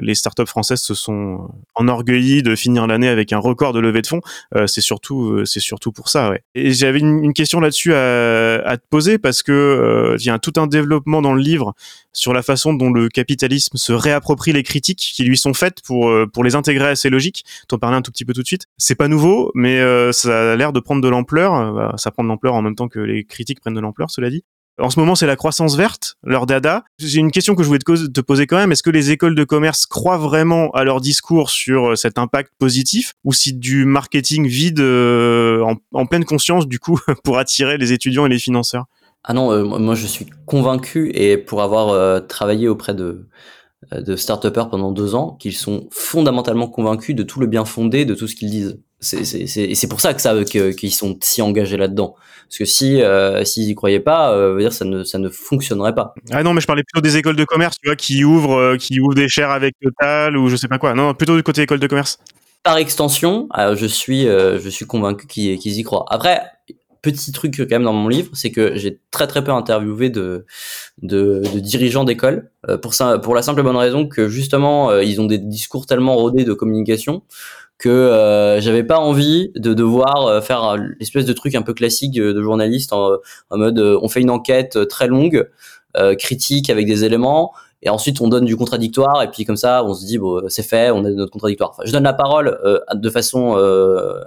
les 0.00 0.14
startups 0.14 0.46
françaises 0.46 0.80
se 0.80 0.94
sont 0.94 1.48
enorgueillies 1.74 2.42
de 2.42 2.53
finir 2.56 2.86
l'année 2.86 3.08
avec 3.08 3.32
un 3.32 3.38
record 3.38 3.72
de 3.72 3.80
levée 3.80 4.02
de 4.02 4.06
fonds. 4.06 4.20
Euh, 4.54 4.66
c'est 4.66 4.80
surtout 4.80 5.30
euh, 5.30 5.44
c'est 5.44 5.60
surtout 5.60 5.92
pour 5.92 6.08
ça. 6.08 6.32
Et 6.54 6.72
j'avais 6.72 6.98
une, 6.98 7.32
question 7.34 7.60
là-dessus 7.60 7.94
à, 7.94 8.76
te 8.76 8.86
poser 8.88 9.18
parce 9.18 9.42
que 9.42 9.52
euh, 9.52 10.16
il 10.20 10.26
y 10.26 10.30
a 10.30 10.38
tout 10.38 10.52
un 10.56 10.66
développement 10.66 11.20
dans 11.20 11.34
le 11.34 11.40
livre 11.40 11.74
sur 12.12 12.32
la 12.32 12.42
façon 12.42 12.74
dont 12.74 12.90
le 12.90 13.08
capitalisme 13.08 13.76
se 13.76 13.92
réapproprie 13.92 14.52
les 14.52 14.62
critiques 14.62 14.98
qui 15.14 15.24
lui 15.24 15.36
sont 15.36 15.54
faites 15.54 15.82
pour 15.82 16.12
pour 16.32 16.44
les 16.44 16.54
intégrer 16.54 16.88
à 16.88 16.96
ses 16.96 17.10
logiques. 17.10 17.44
T'en 17.68 17.78
parlais 17.78 17.96
un 17.96 18.02
tout 18.02 18.12
petit 18.12 18.24
peu 18.24 18.32
tout 18.32 18.42
de 18.42 18.46
suite. 18.46 18.66
C'est 18.78 18.94
pas 18.94 19.08
nouveau, 19.08 19.50
mais 19.54 19.80
ça 20.12 20.52
a 20.52 20.56
l'air 20.56 20.72
de 20.72 20.80
prendre 20.80 21.02
de 21.02 21.08
l'ampleur. 21.08 21.72
Bah, 21.74 21.94
ça 21.96 22.10
prend 22.10 22.22
de 22.22 22.28
l'ampleur 22.28 22.54
en 22.54 22.62
même 22.62 22.76
temps 22.76 22.88
que 22.88 23.00
les 23.00 23.24
critiques 23.24 23.60
prennent 23.60 23.74
de 23.74 23.80
l'ampleur, 23.80 24.10
cela 24.10 24.30
dit. 24.30 24.44
En 24.80 24.90
ce 24.90 24.98
moment, 24.98 25.14
c'est 25.14 25.26
la 25.26 25.36
croissance 25.36 25.76
verte, 25.76 26.16
leur 26.24 26.46
dada. 26.46 26.84
J'ai 26.98 27.20
une 27.20 27.30
question 27.30 27.54
que 27.54 27.62
je 27.62 27.68
voulais 27.68 27.78
te, 27.78 28.20
poser 28.20 28.46
quand 28.48 28.56
même. 28.56 28.72
Est-ce 28.72 28.82
que 28.82 28.90
les 28.90 29.12
écoles 29.12 29.36
de 29.36 29.44
commerce 29.44 29.86
croient 29.86 30.18
vraiment 30.18 30.70
à 30.72 30.82
leur 30.82 31.00
discours 31.00 31.50
sur 31.50 31.90
euh, 31.90 31.96
cet 31.96 32.18
impact 32.18 32.50
positif 32.58 33.14
ou 33.22 33.32
si 33.32 33.52
du 33.52 33.84
marketing 33.84 34.48
vide 34.48 34.80
euh, 34.80 35.64
en, 35.92 36.06
pleine 36.06 36.24
conscience, 36.24 36.66
du 36.66 36.80
coup, 36.80 36.98
pour 37.24 37.38
attirer 37.38 37.78
les 37.78 37.92
étudiants 37.92 38.26
et 38.26 38.28
les 38.28 38.38
financeurs? 38.40 38.86
Ah 39.22 39.32
non, 39.32 39.52
euh, 39.52 39.64
moi 39.64 39.94
je 39.94 40.06
suis 40.06 40.26
convaincu 40.44 41.10
et 41.14 41.38
pour 41.38 41.62
avoir 41.62 42.26
travaillé 42.26 42.68
auprès 42.68 42.94
de 42.94 43.26
de 43.92 44.16
start 44.16 44.48
pendant 44.70 44.92
deux 44.92 45.14
ans, 45.14 45.36
qu'ils 45.38 45.54
sont 45.54 45.88
fondamentalement 45.90 46.68
convaincus 46.68 47.14
de 47.14 47.22
tout 47.22 47.38
le 47.38 47.46
bien 47.46 47.66
fondé 47.66 48.06
de 48.06 48.14
tout 48.14 48.26
ce 48.26 48.34
qu'ils 48.34 48.50
disent. 48.50 48.80
Et 49.12 49.74
c'est 49.74 49.88
pour 49.88 50.00
ça 50.00 50.14
que 50.14 50.20
ça 50.22 50.34
que- 50.44 50.70
qu'ils 50.72 50.92
sont 50.94 51.18
si 51.22 51.42
engagés 51.42 51.76
là-dedans. 51.76 52.14
Parce 52.48 52.58
que 52.58 52.64
si 52.64 53.02
euh, 53.02 53.44
s'ils 53.44 53.68
y 53.68 53.74
croyaient 53.74 54.00
pas, 54.00 54.32
euh, 54.34 54.58
dire 54.58 54.72
ça 54.72 54.84
ne 54.84 55.02
ça 55.04 55.18
ne 55.18 55.28
fonctionnerait 55.28 55.94
pas. 55.94 56.14
Ah 56.30 56.42
non, 56.42 56.54
mais 56.54 56.60
je 56.60 56.66
parlais 56.66 56.82
plutôt 56.84 57.00
des 57.02 57.16
écoles 57.16 57.36
de 57.36 57.44
commerce, 57.44 57.76
tu 57.82 57.88
vois, 57.88 57.96
qui 57.96 58.24
ouvrent, 58.24 58.56
euh, 58.56 58.76
qui 58.76 59.00
ouvrent 59.00 59.14
des 59.14 59.28
chaires 59.28 59.50
avec 59.50 59.74
Total 59.82 60.36
ou 60.36 60.48
je 60.48 60.56
sais 60.56 60.68
pas 60.68 60.78
quoi. 60.78 60.94
Non, 60.94 61.14
plutôt 61.14 61.36
du 61.36 61.42
côté 61.42 61.62
école 61.62 61.80
de 61.80 61.86
commerce. 61.86 62.18
Par 62.62 62.76
extension, 62.78 63.48
euh, 63.58 63.76
je 63.76 63.86
suis 63.86 64.26
euh, 64.28 64.58
je 64.60 64.68
suis 64.68 64.86
convaincu 64.86 65.26
qu'ils 65.26 65.58
qu'ils 65.58 65.78
y 65.78 65.82
croient. 65.82 66.06
Après, 66.08 66.40
petit 67.02 67.32
truc 67.32 67.56
quand 67.58 67.70
même 67.70 67.82
dans 67.82 67.92
mon 67.92 68.08
livre, 68.08 68.30
c'est 68.34 68.50
que 68.50 68.76
j'ai 68.76 68.98
très 69.10 69.26
très 69.26 69.44
peu 69.44 69.50
interviewé 69.52 70.08
de 70.08 70.46
de, 71.02 71.42
de 71.54 71.60
dirigeants 71.60 72.04
d'école 72.04 72.50
euh, 72.68 72.78
pour 72.78 72.94
ça 72.94 73.18
pour 73.18 73.34
la 73.34 73.42
simple 73.42 73.60
et 73.60 73.62
bonne 73.62 73.76
raison 73.76 74.06
que 74.06 74.28
justement 74.28 74.90
euh, 74.90 75.02
ils 75.02 75.20
ont 75.20 75.26
des 75.26 75.38
discours 75.38 75.86
tellement 75.86 76.14
rodés 76.16 76.44
de 76.44 76.54
communication 76.54 77.22
que 77.78 77.88
euh, 77.88 78.60
j'avais 78.60 78.84
pas 78.84 78.98
envie 78.98 79.50
de 79.56 79.74
devoir 79.74 80.26
euh, 80.26 80.40
faire 80.40 80.76
l'espèce 80.98 81.24
de 81.24 81.32
truc 81.32 81.54
un 81.54 81.62
peu 81.62 81.74
classique 81.74 82.18
euh, 82.18 82.32
de 82.32 82.42
journaliste 82.42 82.92
en, 82.92 83.16
en 83.50 83.58
mode 83.58 83.78
euh, 83.78 83.98
on 84.00 84.08
fait 84.08 84.20
une 84.20 84.30
enquête 84.30 84.88
très 84.88 85.06
longue 85.08 85.48
euh, 85.96 86.14
critique 86.14 86.70
avec 86.70 86.86
des 86.86 87.04
éléments 87.04 87.52
et 87.82 87.90
ensuite 87.90 88.20
on 88.20 88.28
donne 88.28 88.44
du 88.44 88.56
contradictoire 88.56 89.22
et 89.22 89.30
puis 89.30 89.44
comme 89.44 89.56
ça 89.56 89.84
on 89.84 89.92
se 89.92 90.06
dit 90.06 90.18
bon 90.18 90.42
c'est 90.48 90.62
fait 90.62 90.90
on 90.90 91.04
a 91.04 91.10
notre 91.10 91.32
contradictoire. 91.32 91.70
Enfin, 91.70 91.82
je 91.84 91.92
donne 91.92 92.04
la 92.04 92.14
parole 92.14 92.58
euh, 92.64 92.78
de 92.94 93.10
façon 93.10 93.56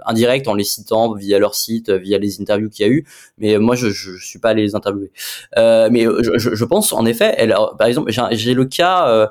indirecte 0.06 0.46
en 0.46 0.54
les 0.54 0.64
citant 0.64 1.12
via 1.14 1.38
leur 1.38 1.54
site 1.54 1.90
via 1.90 2.18
les 2.18 2.40
interviews 2.40 2.68
qu'il 2.68 2.86
y 2.86 2.88
a 2.88 2.92
eu 2.92 3.06
mais 3.38 3.58
moi 3.58 3.74
je, 3.74 3.88
je, 3.88 4.16
suis 4.24 4.38
pas 4.38 4.50
allé 4.50 4.62
les 4.62 4.76
interviewer. 4.76 5.10
Mais 5.56 6.04
je, 6.04 6.38
je, 6.38 6.64
pense 6.64 6.92
en 6.92 7.04
effet 7.04 7.34
elle, 7.36 7.54
par 7.78 7.88
exemple 7.88 8.12
j'ai 8.32 8.54
le 8.54 8.64
cas 8.64 9.28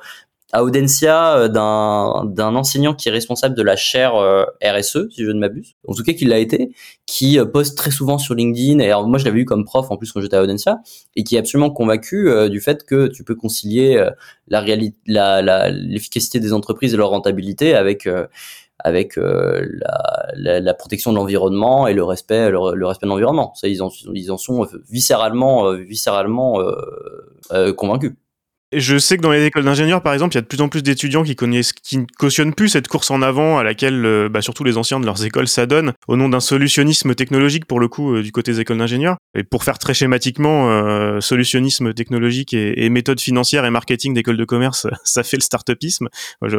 à 0.53 0.63
Audencia 0.63 1.35
euh, 1.35 1.47
d'un 1.49 2.25
d'un 2.25 2.55
enseignant 2.55 2.93
qui 2.93 3.09
est 3.09 3.11
responsable 3.11 3.55
de 3.55 3.61
la 3.61 3.75
chaire 3.75 4.15
euh, 4.15 4.45
RSE 4.63 5.09
si 5.11 5.23
je 5.25 5.31
ne 5.31 5.39
m'abuse. 5.39 5.75
En 5.87 5.93
tout 5.93 6.03
cas 6.03 6.13
qui 6.13 6.25
l'a 6.25 6.39
été 6.39 6.71
qui 7.05 7.37
euh, 7.37 7.45
poste 7.45 7.77
très 7.77 7.91
souvent 7.91 8.17
sur 8.17 8.33
LinkedIn. 8.33 8.79
Et 8.79 8.85
alors 8.85 9.07
moi 9.07 9.17
je 9.17 9.25
l'avais 9.25 9.39
eu 9.41 9.45
comme 9.45 9.65
prof 9.65 9.91
en 9.91 9.97
plus 9.97 10.11
quand 10.11 10.21
j'étais 10.21 10.37
à 10.37 10.43
Audencia 10.43 10.79
et 11.15 11.23
qui 11.23 11.35
est 11.35 11.39
absolument 11.39 11.69
convaincu 11.69 12.29
du 12.49 12.61
fait 12.61 12.85
que 12.85 13.07
tu 13.07 13.23
peux 13.23 13.35
concilier 13.35 14.03
la 14.47 14.61
réalité 14.61 14.97
la 15.07 15.69
l'efficacité 15.69 16.39
des 16.39 16.53
entreprises 16.53 16.93
et 16.93 16.97
leur 16.97 17.09
rentabilité 17.09 17.73
avec 17.75 18.07
avec 18.79 19.15
la, 19.17 20.59
la, 20.59 20.73
protection 20.73 21.11
de 21.11 21.17
l'environnement 21.17 21.87
et 21.87 21.93
le 21.93 22.03
respect 22.03 22.49
le, 22.49 22.85
respect 22.85 23.05
de 23.05 23.09
l'environnement. 23.09 23.53
Ça 23.55 23.67
ils 23.67 23.81
en 23.81 23.89
ils 24.13 24.31
en 24.31 24.37
sont 24.37 24.67
viscéralement 24.89 25.73
viscéralement 25.73 26.61
convaincus 27.75 28.13
je 28.73 28.97
sais 28.97 29.17
que 29.17 29.21
dans 29.21 29.31
les 29.31 29.45
écoles 29.45 29.63
d'ingénieurs, 29.63 30.01
par 30.01 30.13
exemple, 30.13 30.33
il 30.33 30.37
y 30.37 30.39
a 30.39 30.41
de 30.41 30.47
plus 30.47 30.61
en 30.61 30.67
plus 30.67 30.83
d'étudiants 30.83 31.23
qui 31.23 31.35
qui 31.35 31.97
ne 31.97 32.05
cautionnent 32.17 32.53
plus 32.53 32.69
cette 32.69 32.87
course 32.87 33.11
en 33.11 33.21
avant 33.21 33.57
à 33.57 33.63
laquelle, 33.63 34.05
euh, 34.05 34.29
bah, 34.29 34.41
surtout 34.41 34.63
les 34.63 34.77
anciens 34.77 34.99
de 34.99 35.05
leurs 35.05 35.23
écoles 35.23 35.47
s'adonnent 35.47 35.93
au 36.07 36.17
nom 36.17 36.27
d'un 36.27 36.39
solutionnisme 36.39 37.15
technologique 37.15 37.65
pour 37.65 37.79
le 37.79 37.87
coup 37.87 38.15
euh, 38.15 38.23
du 38.23 38.31
côté 38.31 38.51
des 38.51 38.59
écoles 38.59 38.77
d'ingénieurs. 38.77 39.17
Et 39.37 39.43
pour 39.43 39.63
faire 39.63 39.79
très 39.79 39.93
schématiquement, 39.93 40.69
euh, 40.69 41.21
solutionnisme 41.21 41.93
technologique 41.93 42.53
et, 42.53 42.85
et 42.85 42.89
méthode 42.89 43.21
financière 43.21 43.63
et 43.65 43.69
marketing 43.69 44.13
d'école 44.13 44.37
de 44.37 44.45
commerce, 44.45 44.87
ça 45.03 45.23
fait 45.23 45.37
le 45.37 45.43
start-upisme. 45.43 46.09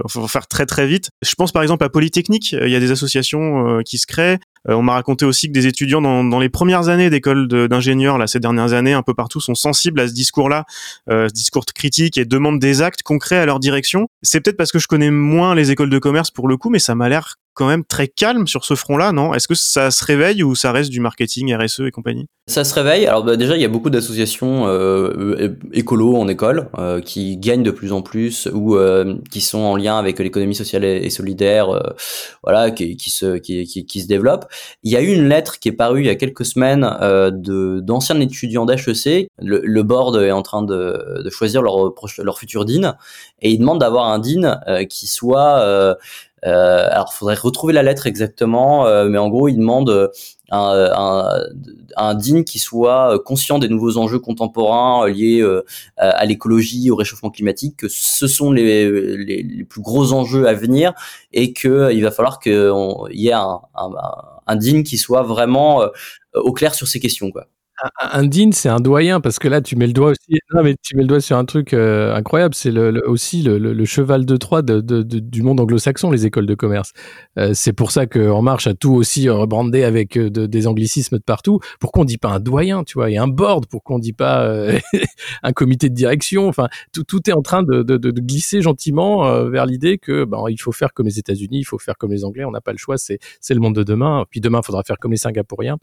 Faut 0.09 0.29
faire 0.29 0.47
très 0.47 0.67
très 0.67 0.87
vite. 0.87 1.11
Je 1.23 1.35
pense 1.37 1.53
par 1.53 1.63
exemple 1.63 1.85
à 1.85 1.89
Polytechnique, 1.89 2.53
il 2.53 2.71
y 2.71 2.77
a 2.77 2.81
des 2.81 2.91
associations 2.91 3.79
euh, 3.79 3.83
qui 3.83 3.99
se 3.99 4.07
créent. 4.07 4.39
Euh, 4.69 4.75
on 4.75 4.83
m'a 4.83 4.93
raconté 4.95 5.25
aussi 5.25 5.49
que 5.49 5.53
des 5.53 5.67
étudiants 5.67 6.01
dans, 6.01 6.39
les 6.39 6.49
premières 6.49 6.89
années 6.89 7.11
d'école 7.11 7.49
d'ingénieurs, 7.49 8.19
là 8.19 8.27
ces 8.27 8.41
dernières 8.41 8.73
années, 8.73 8.93
un 8.93 9.03
peu 9.03 9.15
partout, 9.15 9.41
sont 9.41 9.55
sensibles 9.55 10.01
à 10.01 10.09
ce 10.09 10.13
discours-là 10.13 10.65
euh, 11.11 11.29
ce 11.29 11.33
discours 11.33 11.65
critique 11.65 12.19
et 12.19 12.25
demandent 12.25 12.59
des 12.59 12.83
actes 12.83 13.03
concrets 13.03 13.39
à 13.39 13.47
leur 13.47 13.61
direction. 13.61 14.09
C'est 14.23 14.41
peut-être 14.41 14.57
parce 14.57 14.73
que 14.73 14.79
je 14.79 14.87
connais 14.87 15.11
moins 15.11 15.55
les 15.55 15.71
écoles 15.71 15.91
de 15.91 15.99
commerce 15.99 16.31
pour 16.31 16.49
le 16.49 16.57
coup, 16.57 16.71
mais 16.71 16.79
ça 16.79 16.95
m'a 16.95 17.09
l'air 17.09 17.37
quand 17.59 17.67
même 17.67 17.85
très 17.85 18.07
calme 18.07 18.47
sur 18.47 18.65
ce 18.65 18.77
front-là, 18.77 19.11
non? 19.11 19.35
Est-ce 19.35 19.49
que 19.49 19.57
ça 19.57 19.91
se 19.91 20.05
réveille 20.05 20.45
ou 20.45 20.55
ça 20.55 20.71
reste 20.71 20.91
du 20.91 21.01
marketing, 21.01 21.53
RSE 21.53 21.81
et 21.81 21.91
compagnie? 21.91 22.27
Ça 22.47 22.63
se 22.63 22.73
réveille. 22.73 23.05
Alors 23.07 23.25
bah, 23.25 23.37
déjà, 23.37 23.57
il 23.57 23.61
y 23.61 23.65
a 23.65 23.69
beaucoup 23.69 23.91
d'associations 23.91 24.69
euh, 24.69 25.49
écolo 25.73 26.17
en 26.17 26.29
école 26.29 26.71
euh, 26.79 27.01
qui 27.01 27.37
gagnent 27.37 27.65
de 27.65 27.73
plus 27.73 27.93
en 27.93 28.01
plus 28.01 28.49
ou 28.55 28.77
euh, 28.77 29.17
qui 29.31 29.41
sont 29.41 29.59
en 29.59 29.77
lien 29.77 29.99
avec 29.99 30.21
l'économie 30.21 30.55
sociale 30.55 30.85
et, 30.85 31.11
solidaire, 31.11 31.69
euh, 31.69 31.81
voilà, 32.45 32.71
qui, 32.71 32.97
se 33.11 33.37
qui, 33.37 34.01
se 34.01 34.07
développent. 34.07 34.47
Il 34.85 34.93
y 34.93 34.97
a 34.97 35.03
eu 35.03 35.13
une 35.13 35.29
lettre 35.29 35.59
qui 35.59 35.69
est 35.69 35.73
parue 35.73 36.03
il 36.03 36.07
y 36.07 36.11
a 36.11 36.15
quelques 36.15 36.47
semaines 36.47 36.89
de 37.03 37.81
d'anciens 37.81 38.21
étudiants 38.21 38.67
d'HEC. 38.67 39.29
Le, 39.41 39.83
board 39.83 40.17
est 40.17 40.31
en 40.31 40.43
train 40.43 40.63
de, 40.63 41.23
de 41.23 41.31
choisir 41.31 41.61
leur 41.61 41.93
leur 42.19 42.39
futur 42.39 42.65
dean 42.65 42.95
et 43.43 43.51
ils 43.51 43.59
demandent 43.59 43.81
d'avoir 43.81 44.07
un 44.07 44.21
dean 44.21 44.59
qui 44.89 45.07
soit 45.07 45.97
euh, 46.47 46.69
euh, 46.69 46.89
alors, 46.91 47.13
faudrait 47.13 47.35
retrouver 47.35 47.73
la 47.73 47.83
lettre 47.83 48.07
exactement, 48.07 48.87
euh, 48.87 49.09
mais 49.09 49.19
en 49.19 49.29
gros, 49.29 49.49
il 49.49 49.57
demande 49.57 49.91
euh, 49.91 50.09
un, 50.51 50.91
un, 50.95 51.41
un 51.97 52.15
dean 52.15 52.43
qui 52.43 52.59
soit 52.59 53.19
conscient 53.25 53.59
des 53.59 53.69
nouveaux 53.69 53.99
enjeux 53.99 54.19
contemporains 54.19 55.09
liés 55.09 55.41
euh, 55.41 55.63
à 55.97 56.25
l'écologie, 56.25 56.91
au 56.91 56.97
réchauffement 56.97 57.31
climatique, 57.31 57.77
que 57.77 57.89
ce 57.89 58.27
sont 58.27 58.53
les, 58.53 59.17
les, 59.17 59.65
plus 59.65 59.83
gros 59.83 60.13
enjeux 60.13 60.47
à 60.49 60.55
venir 60.55 60.95
et 61.33 61.53
que 61.53 61.93
il 61.93 62.03
va 62.03 62.11
falloir 62.11 62.41
qu'il 62.41 62.73
y 63.11 63.29
ait 63.29 63.33
un, 63.33 63.61
un, 63.75 63.91
un 64.47 64.57
dean 64.57 64.83
qui 64.83 64.97
soit 64.99 65.23
vraiment 65.23 65.83
euh, 65.83 65.89
au 66.35 66.53
clair 66.53 66.75
sur 66.75 66.89
ces 66.89 67.01
questions, 67.01 67.31
quoi 67.31 67.47
un 68.01 68.25
dean, 68.25 68.51
c'est 68.53 68.69
un 68.69 68.81
doyen 68.81 69.21
parce 69.21 69.39
que 69.39 69.49
là, 69.49 69.61
tu 69.61 69.77
mets 69.77 69.87
le 69.87 69.93
doigt 69.93 70.11
aussi. 70.11 70.39
Non, 70.55 70.63
mais 70.63 70.75
tu 70.83 70.97
mets 70.97 71.03
le 71.03 71.09
doigt 71.09 71.21
sur 71.21 71.37
un 71.37 71.45
truc 71.45 71.73
euh, 71.73 72.15
incroyable. 72.15 72.55
C'est 72.55 72.77
aussi 73.07 73.43
le, 73.43 73.85
cheval 73.85 74.27
de 74.27 74.37
Troie 74.37 74.63
du 74.63 75.43
monde 75.43 75.61
anglo-saxon, 75.61 76.11
les 76.11 76.27
écoles 76.27 76.47
de 76.47 76.55
commerce. 76.55 76.93
Euh, 77.39 77.53
c'est 77.55 77.73
pour 77.73 77.91
ça 77.91 78.07
que 78.07 78.41
Marche 78.41 78.67
a 78.67 78.75
tout 78.75 78.95
aussi 78.95 79.29
rebrandé 79.29 79.85
avec 79.85 80.17
euh, 80.17 80.31
des 80.31 80.67
anglicismes 80.67 81.19
de 81.19 81.23
partout. 81.23 81.61
Pourquoi 81.81 82.03
on 82.03 82.05
dit 82.05 82.19
pas 82.19 82.31
un 82.31 82.41
doyen, 82.41 82.85
tu 82.85 82.95
vois, 82.95 83.11
et 83.11 83.17
un 83.17 83.29
board 83.29 83.67
Pourquoi 83.67 83.97
on 83.97 83.99
dit 83.99 84.13
pas 84.13 84.51
un 85.43 85.53
comité 85.53 85.89
de 85.89 85.95
direction 85.95 86.49
Enfin, 86.49 86.69
tout, 86.93 87.05
tout 87.05 87.29
est 87.29 87.33
en 87.33 87.43
train 87.43 87.63
de, 87.63 88.11
glisser 88.21 88.63
gentiment 88.63 89.45
vers 89.45 89.67
l'idée 89.67 89.99
que 89.99 90.25
ben, 90.25 90.45
il 90.49 90.61
faut 90.61 90.73
faire 90.73 90.93
comme 90.93 91.07
les 91.07 91.19
États-Unis, 91.19 91.61
il 91.61 91.65
faut 91.65 91.79
faire 91.79 91.97
comme 91.97 92.11
les 92.11 92.25
Anglais. 92.25 92.45
On 92.45 92.51
n'a 92.51 92.61
pas 92.61 92.73
le 92.73 92.79
choix. 92.79 92.97
C'est 92.99 93.19
le 93.51 93.61
monde 93.61 93.75
de 93.75 93.83
demain. 93.83 94.25
Puis 94.31 94.41
demain, 94.41 94.61
il 94.63 94.67
faudra 94.67 94.83
faire 94.83 94.97
comme 94.99 95.13
les 95.13 95.19
Singapouriens 95.19 95.77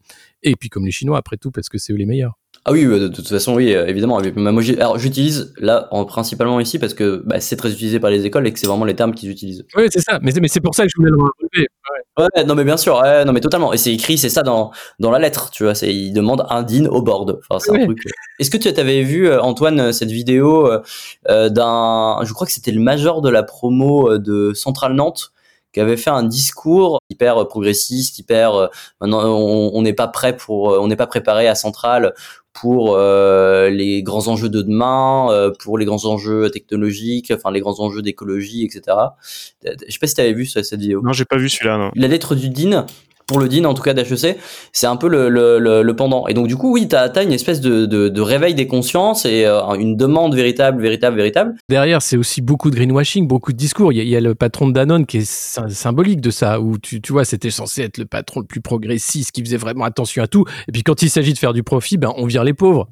et 0.44 0.56
puis 0.56 0.70
comme 0.70 0.86
les 0.86 0.92
Chinois 0.92 1.18
après 1.18 1.38
tout, 1.38 1.52
parce 1.52 1.70
que 1.70 1.78
c'est 1.86 1.94
eux 1.94 1.98
les 1.98 2.06
meilleurs. 2.06 2.34
Ah 2.68 2.72
oui, 2.72 2.84
de 2.84 3.10
toute 3.10 3.28
façon, 3.28 3.54
oui, 3.54 3.70
évidemment. 3.70 4.20
Moi, 4.36 4.64
alors, 4.80 4.98
j'utilise 4.98 5.54
là, 5.58 5.88
en, 5.92 6.04
principalement 6.04 6.60
ici, 6.60 6.80
parce 6.80 6.96
que 6.96 7.22
bah, 7.24 7.40
c'est 7.40 7.58
très 7.58 7.72
utilisé 7.72 8.00
par 8.00 8.10
les 8.10 8.26
écoles 8.26 8.48
et 8.48 8.54
que 8.54 8.58
c'est 8.58 8.66
vraiment 8.66 8.86
les 8.86 8.96
termes 8.96 9.14
qu'ils 9.14 9.30
utilisent. 9.30 9.64
Oui, 9.78 9.84
c'est 9.92 10.00
ça. 10.00 10.18
Mais, 10.24 10.32
mais 10.42 10.48
c'est 10.48 10.62
pour 10.62 10.74
ça 10.74 10.82
que 10.82 10.90
je 10.90 10.98
voulais 10.98 11.12
le 11.12 11.18
relever. 11.18 11.68
Ouais. 12.18 12.26
ouais. 12.36 12.44
non, 12.46 12.56
mais 12.56 12.64
bien 12.64 12.78
sûr. 12.78 12.98
Ouais, 12.98 13.24
non, 13.24 13.34
mais 13.34 13.40
totalement. 13.40 13.72
Et 13.72 13.78
c'est 13.78 13.94
écrit, 13.94 14.18
c'est 14.18 14.30
ça 14.30 14.42
dans, 14.42 14.72
dans 15.00 15.12
la 15.12 15.20
lettre, 15.20 15.52
tu 15.52 15.64
vois. 15.64 15.76
C'est, 15.76 15.94
il 15.94 16.12
demande 16.12 16.44
un 16.50 16.64
dean 16.64 16.86
au 16.88 17.04
board. 17.04 17.38
Enfin, 17.48 17.60
c'est 17.60 17.72
ouais. 17.72 17.82
un 17.82 17.86
truc. 17.86 18.00
Est-ce 18.40 18.50
que 18.50 18.58
tu 18.58 18.68
avais 18.68 19.04
vu, 19.04 19.32
Antoine, 19.32 19.94
cette 19.94 20.12
vidéo 20.12 20.68
euh, 21.30 21.50
d'un, 21.50 22.22
je 22.24 22.34
crois 22.34 22.48
que 22.48 22.54
c'était 22.54 22.72
le 22.72 22.82
major 22.82 23.22
de 23.22 23.30
la 23.30 23.44
promo 23.44 24.18
de 24.18 24.54
Centrale 24.56 24.94
Nantes 24.94 25.34
qui 25.76 25.82
avait 25.82 25.98
fait 25.98 26.10
un 26.10 26.24
discours 26.24 27.00
hyper 27.10 27.46
progressiste, 27.50 28.18
hyper 28.18 28.70
maintenant 29.02 29.26
on 29.26 29.82
n'est 29.82 29.92
pas 29.92 30.08
prêt 30.08 30.38
pour, 30.38 30.68
on 30.68 30.88
n'est 30.88 30.96
pas 30.96 31.06
préparé 31.06 31.50
à 31.50 31.56
Centrale 31.56 32.14
pour 32.54 32.98
les 32.98 34.02
grands 34.02 34.30
enjeux 34.30 34.48
de 34.48 34.62
demain, 34.62 35.52
pour 35.60 35.78
les 35.78 35.84
grands 35.84 36.06
enjeux 36.06 36.50
technologiques, 36.50 37.34
enfin 37.36 37.52
les 37.52 37.60
grands 37.60 37.82
enjeux 37.82 38.02
d'écologie, 38.02 38.64
etc. 38.64 38.96
Je 39.66 39.92
sais 39.92 40.00
pas 40.00 40.08
si 40.08 40.16
tu 40.16 40.22
avais 40.22 40.32
vu 40.32 40.46
cette 40.46 40.80
vidéo. 40.80 41.02
Non, 41.04 41.12
j'ai 41.12 41.26
pas 41.26 41.36
vu 41.36 41.50
celui-là. 41.50 41.78
Non. 41.78 41.92
La 41.94 42.08
lettre 42.08 42.36
du 42.36 42.48
DIN, 42.48 42.86
pour 43.28 43.40
le 43.40 43.48
DIN 43.48 43.66
en 43.66 43.74
tout 43.74 43.82
cas 43.82 43.94
d'HEC, 43.94 44.38
c'est 44.72 44.88
un 44.88 44.96
peu 44.96 45.08
le, 45.08 45.30
le, 45.30 45.82
le, 45.82 45.96
pendant. 45.96 46.28
Et 46.28 46.34
donc 46.34 46.48
du 46.48 46.56
coup, 46.56 46.74
oui, 46.74 46.88
tu 46.88 46.96
as, 46.96 47.24
une 47.24 47.32
espèce 47.32 47.62
de, 47.62 47.86
de, 47.86 48.10
de, 48.10 48.22
réveil 48.22 48.54
des 48.54 48.68
consciences 48.68 49.26
et 49.26 49.46
euh, 49.46 49.62
une 49.74 49.96
demande 49.96 50.36
véritable, 50.36 50.82
véritable, 50.82 51.18
véritable. 51.18 51.56
Derrière, 51.70 52.02
c'est 52.02 52.18
aussi 52.18 52.42
beaucoup 52.42 52.70
de 52.70 52.76
greenwashing, 52.76 53.28
beaucoup 53.28 53.52
de 53.52 53.58
discours. 53.58 53.94
Il 53.94 53.98
y, 53.98 54.02
a, 54.02 54.04
y 54.04 54.16
a 54.16 54.22
le 54.22 54.36
patron 54.36 54.68
de 54.68 54.74
Danone 54.74 55.06
qui 55.06 55.18
est 55.18 55.30
symbolique 55.30 56.22
de 56.22 56.30
ça, 56.30 56.60
où 56.60 56.78
tu, 56.78 57.02
tu 57.02 57.12
vois, 57.12 57.26
c'était 57.26 57.52
censé 57.52 57.82
être 57.84 57.98
le 57.98 58.06
patron 58.06 58.42
le 58.42 58.46
plus 58.46 58.62
progressiste, 58.62 59.32
qui 59.32 59.44
faisait 59.44 59.58
vraiment 59.58 59.86
attention 59.86 60.22
à 60.24 60.28
tout. 60.28 60.46
Et 60.68 60.72
puis 60.72 60.84
quand 60.84 61.02
il 61.02 61.10
s'agit 61.10 61.34
de 61.34 61.40
faire 61.40 61.54
du 61.54 61.64
profit, 61.64 61.98
ben 61.98 62.14
on 62.18 62.26
vire 62.26 62.44
les 62.44 62.54
pauvres 62.54 62.88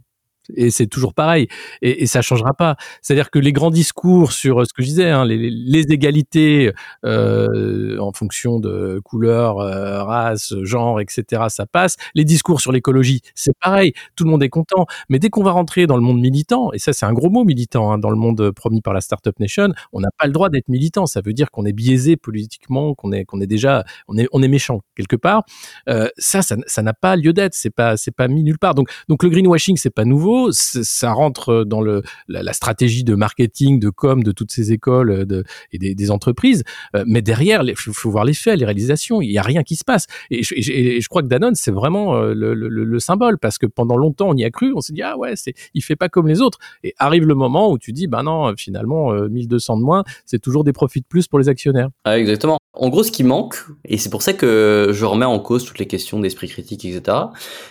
et 0.56 0.72
c'est 0.72 0.88
toujours 0.88 1.14
pareil. 1.14 1.48
Et, 1.82 2.04
et 2.04 2.06
ça 2.06 2.22
changera 2.22 2.54
pas. 2.54 2.76
C'est-à-dire 3.02 3.30
que 3.30 3.40
les 3.40 3.52
grands 3.52 3.72
discours 3.72 4.32
sur 4.32 4.62
euh, 4.62 4.66
ce 4.66 4.74
que 4.74 4.82
je 4.82 4.88
disais 4.88 5.10
hein, 5.10 5.26
les, 5.26 5.84
égalités 5.90 6.72
euh, 7.06 7.98
en 8.00 8.14
fonction 8.14 8.60
de 8.60 9.02
couleur 9.04 9.60
euh, 9.60 10.04
race 10.04 10.54
genre 10.64 11.00
etc 11.02 11.44
ça 11.50 11.66
passe. 11.66 11.96
Les 12.16 12.26
discours 12.26 12.62
sur 12.62 12.72
l'écologie 12.72 13.22
c'est 13.36 13.58
pareil. 13.60 13.94
Tout 14.16 14.24
le 14.24 14.32
monde 14.32 14.44
est 14.44 14.50
content. 14.50 14.86
Mais 15.10 15.20
dès 15.20 15.30
qu'on 15.30 15.44
va 15.44 15.52
rentrer 15.52 15.88
dans 15.88 15.98
le 15.98 16.02
monde 16.02 16.20
militant 16.20 16.72
et 16.74 16.80
ça 16.80 16.94
c'est 16.94 17.06
un 17.06 17.14
gros 17.14 17.30
mot 17.30 17.44
militant 17.44 17.92
hein, 17.92 17.98
dans 17.98 18.10
le 18.10 18.16
monde 18.16 18.52
promis 18.52 18.82
par 18.82 18.94
la 18.94 19.02
startup 19.02 19.40
nation 19.40 19.74
on 19.92 20.00
n'a 20.00 20.10
pas 20.18 20.28
le 20.28 20.34
droit 20.34 20.50
d'être 20.50 20.70
militant. 20.70 21.06
Ça 21.06 21.22
veut 21.22 21.34
dire 21.34 21.52
qu'on 21.52 21.66
est 21.66 21.74
biaisé 21.74 22.16
politiquement 22.18 22.96
qu'on 22.96 23.12
est 23.12 23.26
qu'on 23.26 23.42
est 23.42 23.48
déjà 23.48 23.84
on 24.08 24.18
est 24.18 24.28
on 24.32 24.42
est 24.42 24.48
méchant 24.48 24.82
quelque 24.96 25.16
part. 25.16 25.44
Euh, 25.90 26.10
ça 26.18 26.42
ça 26.42 26.82
n'a 26.82 26.94
pas 26.94 27.16
lieu 27.16 27.34
d'être. 27.34 27.54
C'est 27.54 27.70
pas 27.70 27.98
c'est 27.98 28.16
pas 28.16 28.28
mis 28.28 28.44
nulle 28.44 28.60
part. 28.60 28.76
Donc 28.76 28.90
donc 29.10 29.24
le 29.24 29.30
greenwashing 29.30 29.78
c'est 29.78 29.90
pas 29.90 30.06
nouveau 30.06 30.33
ça 30.52 31.14
rentre 31.14 31.64
dans 31.64 31.82
le, 31.82 32.04
la, 32.28 32.54
stratégie 32.54 33.04
de 33.04 33.16
marketing, 33.16 33.80
de 33.80 33.90
com 33.90 34.24
de 34.24 34.32
toutes 34.32 34.52
ces 34.52 34.72
écoles 34.72 35.12
euh, 35.12 35.44
et 35.72 35.96
des, 35.96 36.12
entreprises. 36.12 36.64
Euh, 36.96 37.04
mais 37.08 37.22
derrière, 37.22 37.64
il 37.64 37.76
faut, 37.76 38.12
voir 38.12 38.26
les 38.26 38.34
faits, 38.34 38.60
les 38.60 38.66
réalisations. 38.66 39.22
Il 39.22 39.30
n'y 39.30 39.38
a 39.38 39.42
rien 39.42 39.64
qui 39.64 39.76
se 39.76 39.84
passe. 39.84 40.08
Et 40.30 40.44
je, 40.44 41.08
crois 41.08 41.22
que 41.22 41.28
Danone, 41.28 41.56
c'est 41.56 41.72
vraiment 41.72 42.16
euh, 42.16 42.34
le, 42.34 42.54
le, 42.54 43.00
symbole 43.00 43.38
parce 43.38 43.58
que 43.58 43.66
pendant 43.66 43.98
longtemps, 43.98 44.30
on 44.30 44.36
y 44.36 44.44
a 44.44 44.52
cru. 44.52 44.74
On 44.76 44.82
s'est 44.82 44.94
dit 44.94 45.02
ah 45.02 45.18
ouais, 45.18 45.36
c'est 45.36 45.54
il 45.74 45.82
fait 45.82 45.96
pas 45.96 46.10
comme 46.10 46.28
les 46.28 46.42
autres. 46.42 46.60
Et 46.84 46.94
arrive 46.98 47.26
le 47.26 47.36
moment 47.36 47.72
où 47.72 47.78
tu 47.78 47.92
dis 47.92 48.08
bah 48.08 48.24
non, 48.24 48.54
finalement 48.58 49.14
1200 49.14 49.78
de 49.78 49.84
moins, 49.84 50.04
c'est 50.26 50.40
toujours 50.40 50.64
des 50.64 50.74
profits 50.74 51.02
de 51.02 51.06
plus 51.06 51.28
pour 51.28 51.40
les 51.40 51.50
actionnaires. 51.50 51.90
Ah, 52.04 52.20
exactement. 52.20 52.58
En 52.74 52.90
gros, 52.90 53.04
ce 53.04 53.12
qui 53.12 53.24
manque, 53.24 53.56
et 53.86 53.98
c'est 53.98 54.10
pour 54.10 54.24
ça 54.24 54.34
que 54.34 54.90
je 54.92 55.06
remets 55.06 55.26
en 55.26 55.40
cause 55.40 55.64
toutes 55.64 55.78
les 55.78 55.88
questions 55.88 56.20
d'esprit 56.20 56.48
critique, 56.48 56.86
etc., 56.86 57.18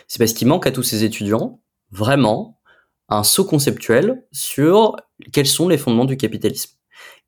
c'est 0.07 0.19
parce 0.19 0.33
qu'il 0.33 0.47
manque 0.47 0.67
à 0.67 0.71
tous 0.71 0.85
ces 0.85 1.03
étudiants 1.03 1.61
vraiment 1.93 2.59
un 3.09 3.23
saut 3.23 3.45
conceptuel 3.45 4.25
sur 4.33 4.97
quels 5.33 5.47
sont 5.47 5.69
les 5.69 5.79
fondements 5.79 6.07
du 6.07 6.17
capitalisme. 6.17 6.73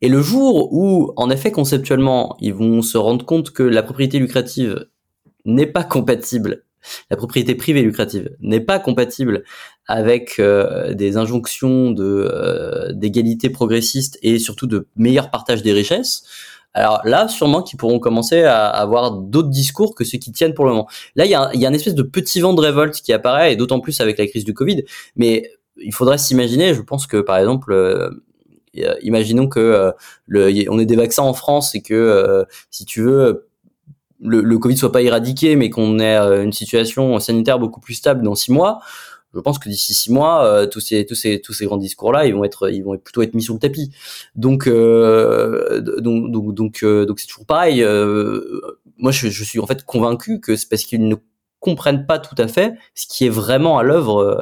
Et 0.00 0.08
le 0.08 0.20
jour 0.20 0.72
où, 0.72 1.12
en 1.16 1.30
effet, 1.30 1.52
conceptuellement, 1.52 2.36
ils 2.40 2.54
vont 2.54 2.82
se 2.82 2.98
rendre 2.98 3.24
compte 3.24 3.52
que 3.52 3.62
la 3.62 3.82
propriété 3.82 4.18
lucrative 4.18 4.86
n'est 5.44 5.66
pas 5.66 5.84
compatible, 5.84 6.64
la 7.10 7.16
propriété 7.16 7.54
privée 7.54 7.82
lucrative 7.82 8.36
n'est 8.40 8.60
pas 8.60 8.78
compatible 8.78 9.44
avec 9.86 10.38
euh, 10.38 10.94
des 10.94 11.16
injonctions 11.16 11.94
euh, 11.98 12.92
d'égalité 12.92 13.50
progressiste 13.50 14.18
et 14.22 14.38
surtout 14.38 14.66
de 14.66 14.88
meilleur 14.96 15.30
partage 15.30 15.62
des 15.62 15.72
richesses, 15.72 16.24
alors 16.74 17.00
là, 17.04 17.28
sûrement 17.28 17.62
qu'ils 17.62 17.78
pourront 17.78 18.00
commencer 18.00 18.42
à 18.42 18.66
avoir 18.66 19.12
d'autres 19.12 19.48
discours 19.48 19.94
que 19.94 20.04
ceux 20.04 20.18
qui 20.18 20.32
tiennent 20.32 20.54
pour 20.54 20.64
le 20.64 20.72
moment. 20.72 20.88
Là, 21.14 21.24
il 21.24 21.30
y 21.30 21.34
a, 21.34 21.50
une 21.54 21.74
espèce 21.74 21.94
de 21.94 22.02
petit 22.02 22.40
vent 22.40 22.52
de 22.52 22.60
révolte 22.60 22.94
qui 22.96 23.12
apparaît, 23.12 23.52
et 23.52 23.56
d'autant 23.56 23.80
plus 23.80 24.00
avec 24.00 24.18
la 24.18 24.26
crise 24.26 24.44
du 24.44 24.54
Covid. 24.54 24.84
Mais 25.16 25.50
il 25.76 25.94
faudrait 25.94 26.18
s'imaginer, 26.18 26.74
je 26.74 26.82
pense 26.82 27.06
que 27.06 27.18
par 27.18 27.38
exemple, 27.38 27.72
euh, 27.72 28.10
imaginons 29.02 29.48
que 29.48 29.60
euh, 29.60 29.92
le, 30.26 30.50
on 30.68 30.78
ait 30.78 30.86
des 30.86 30.96
vaccins 30.96 31.22
en 31.22 31.34
France 31.34 31.74
et 31.74 31.82
que 31.82 31.94
euh, 31.94 32.44
si 32.70 32.84
tu 32.84 33.02
veux 33.02 33.46
le, 34.20 34.40
le, 34.40 34.58
Covid 34.58 34.76
soit 34.76 34.92
pas 34.92 35.02
éradiqué, 35.02 35.54
mais 35.54 35.70
qu'on 35.70 35.98
ait 35.98 36.16
une 36.16 36.52
situation 36.52 37.18
sanitaire 37.18 37.58
beaucoup 37.58 37.80
plus 37.80 37.94
stable 37.94 38.22
dans 38.22 38.34
six 38.34 38.52
mois, 38.52 38.80
je 39.34 39.40
pense 39.40 39.58
que 39.58 39.68
d'ici 39.68 39.94
six 39.94 40.10
mois, 40.12 40.66
tous 40.70 40.80
ces 40.80 41.06
tous 41.06 41.14
ces 41.14 41.40
tous 41.40 41.52
ces 41.52 41.66
grands 41.66 41.76
discours-là, 41.76 42.26
ils 42.26 42.34
vont 42.34 42.44
être 42.44 42.70
ils 42.70 42.82
vont 42.82 42.96
plutôt 42.98 43.22
être 43.22 43.34
mis 43.34 43.42
sur 43.42 43.54
le 43.54 43.60
tapis. 43.60 43.90
Donc 44.36 44.68
donc 44.68 46.30
donc 46.30 46.54
donc 46.54 46.84
donc 46.84 47.20
c'est 47.20 47.26
toujours 47.26 47.46
pareil. 47.46 47.84
moi, 48.98 49.10
je, 49.12 49.28
suis 49.28 49.58
en 49.60 49.66
fait 49.66 49.84
convaincu 49.84 50.40
que 50.40 50.56
c'est 50.56 50.68
parce 50.68 50.84
qu'ils 50.84 51.08
ne 51.08 51.16
comprennent 51.64 52.04
pas 52.06 52.18
tout 52.18 52.34
à 52.36 52.46
fait 52.46 52.74
ce 52.94 53.06
qui 53.06 53.24
est 53.24 53.30
vraiment 53.30 53.78
à 53.78 53.82
l'œuvre 53.82 54.18
euh, 54.18 54.38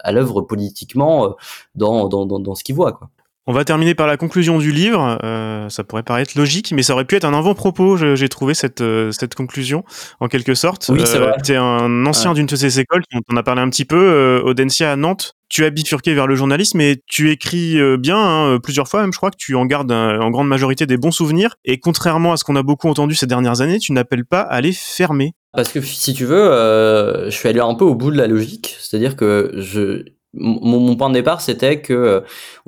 à, 0.00 0.10
l'œuvre 0.10 0.40
politiquement 0.40 1.26
euh, 1.26 1.30
dans, 1.74 2.08
dans, 2.08 2.24
dans, 2.24 2.40
dans 2.40 2.54
ce 2.54 2.64
qu'ils 2.64 2.74
voient 2.74 2.92
quoi. 2.92 3.10
On 3.46 3.52
va 3.52 3.64
terminer 3.64 3.94
par 3.94 4.06
la 4.06 4.16
conclusion 4.16 4.58
du 4.58 4.70
livre. 4.70 5.18
Euh, 5.24 5.68
ça 5.70 5.82
pourrait 5.82 6.02
paraître 6.02 6.32
logique, 6.36 6.72
mais 6.72 6.82
ça 6.82 6.92
aurait 6.92 7.06
pu 7.06 7.16
être 7.16 7.24
un 7.24 7.32
avant-propos. 7.32 7.96
J'ai 7.96 8.28
trouvé 8.28 8.52
cette, 8.52 8.82
euh, 8.82 9.10
cette 9.12 9.34
conclusion, 9.34 9.82
en 10.20 10.28
quelque 10.28 10.54
sorte. 10.54 10.90
Oui, 10.92 11.02
c'est 11.06 11.18
vrai. 11.18 11.32
Tu 11.42 11.52
es 11.52 11.56
un 11.56 12.06
ancien 12.06 12.34
d'une 12.34 12.46
de 12.46 12.56
ces 12.56 12.80
écoles, 12.80 13.02
on 13.14 13.34
en 13.34 13.36
a 13.38 13.42
parlé 13.42 13.62
un 13.62 13.70
petit 13.70 13.86
peu, 13.86 13.96
euh, 13.96 14.42
Audencia 14.42 14.92
à 14.92 14.96
Nantes. 14.96 15.36
Tu 15.48 15.64
as 15.64 15.70
bifurqué 15.70 16.14
vers 16.14 16.26
le 16.26 16.36
journalisme 16.36 16.80
et 16.80 17.02
tu 17.06 17.30
écris 17.30 17.76
bien, 17.98 18.18
hein, 18.18 18.58
plusieurs 18.62 18.86
fois 18.86 19.00
même, 19.00 19.12
je 19.12 19.16
crois 19.16 19.32
que 19.32 19.36
tu 19.36 19.56
en 19.56 19.66
gardes 19.66 19.90
en 19.90 20.30
grande 20.30 20.46
majorité 20.46 20.86
des 20.86 20.96
bons 20.96 21.10
souvenirs. 21.10 21.56
Et 21.64 21.80
contrairement 21.80 22.32
à 22.32 22.36
ce 22.36 22.44
qu'on 22.44 22.54
a 22.54 22.62
beaucoup 22.62 22.88
entendu 22.88 23.16
ces 23.16 23.26
dernières 23.26 23.60
années, 23.60 23.80
tu 23.80 23.92
n'appelles 23.92 24.24
pas 24.24 24.42
à 24.42 24.60
les 24.60 24.72
fermer. 24.72 25.32
Parce 25.52 25.72
que 25.72 25.80
si 25.80 26.14
tu 26.14 26.24
veux, 26.24 27.24
je 27.24 27.30
suis 27.30 27.48
allé 27.48 27.58
un 27.58 27.74
peu 27.74 27.84
au 27.84 27.96
bout 27.96 28.12
de 28.12 28.16
la 28.16 28.28
logique. 28.28 28.76
C'est-à-dire 28.78 29.16
que 29.16 29.50
je, 29.56 30.04
mon, 30.34 30.96
point 30.96 31.08
de 31.08 31.14
départ, 31.14 31.40
c'était 31.40 31.80
que 31.80 31.92
euh, 31.92 32.20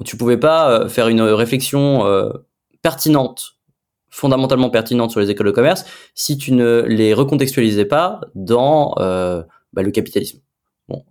tu 0.05 0.17
pouvais 0.17 0.37
pas 0.37 0.71
euh, 0.71 0.89
faire 0.89 1.09
une 1.09 1.23
réflexion 1.23 2.07
euh, 2.07 2.31
pertinente, 2.83 3.57
fondamentalement 4.11 4.71
pertinente 4.71 5.11
sur 5.11 5.21
les 5.21 5.31
écoles 5.31 5.47
de 5.47 5.53
commerce, 5.53 5.85
si 6.15 6.37
tu 6.37 6.53
ne 6.53 6.83
les 6.87 7.15
recontextualisais 7.15 7.85
pas 7.85 8.21
dans 8.35 8.95
bah, 8.97 9.83
le 9.83 9.91
capitalisme. 9.91 10.41
Bon, 10.89 11.05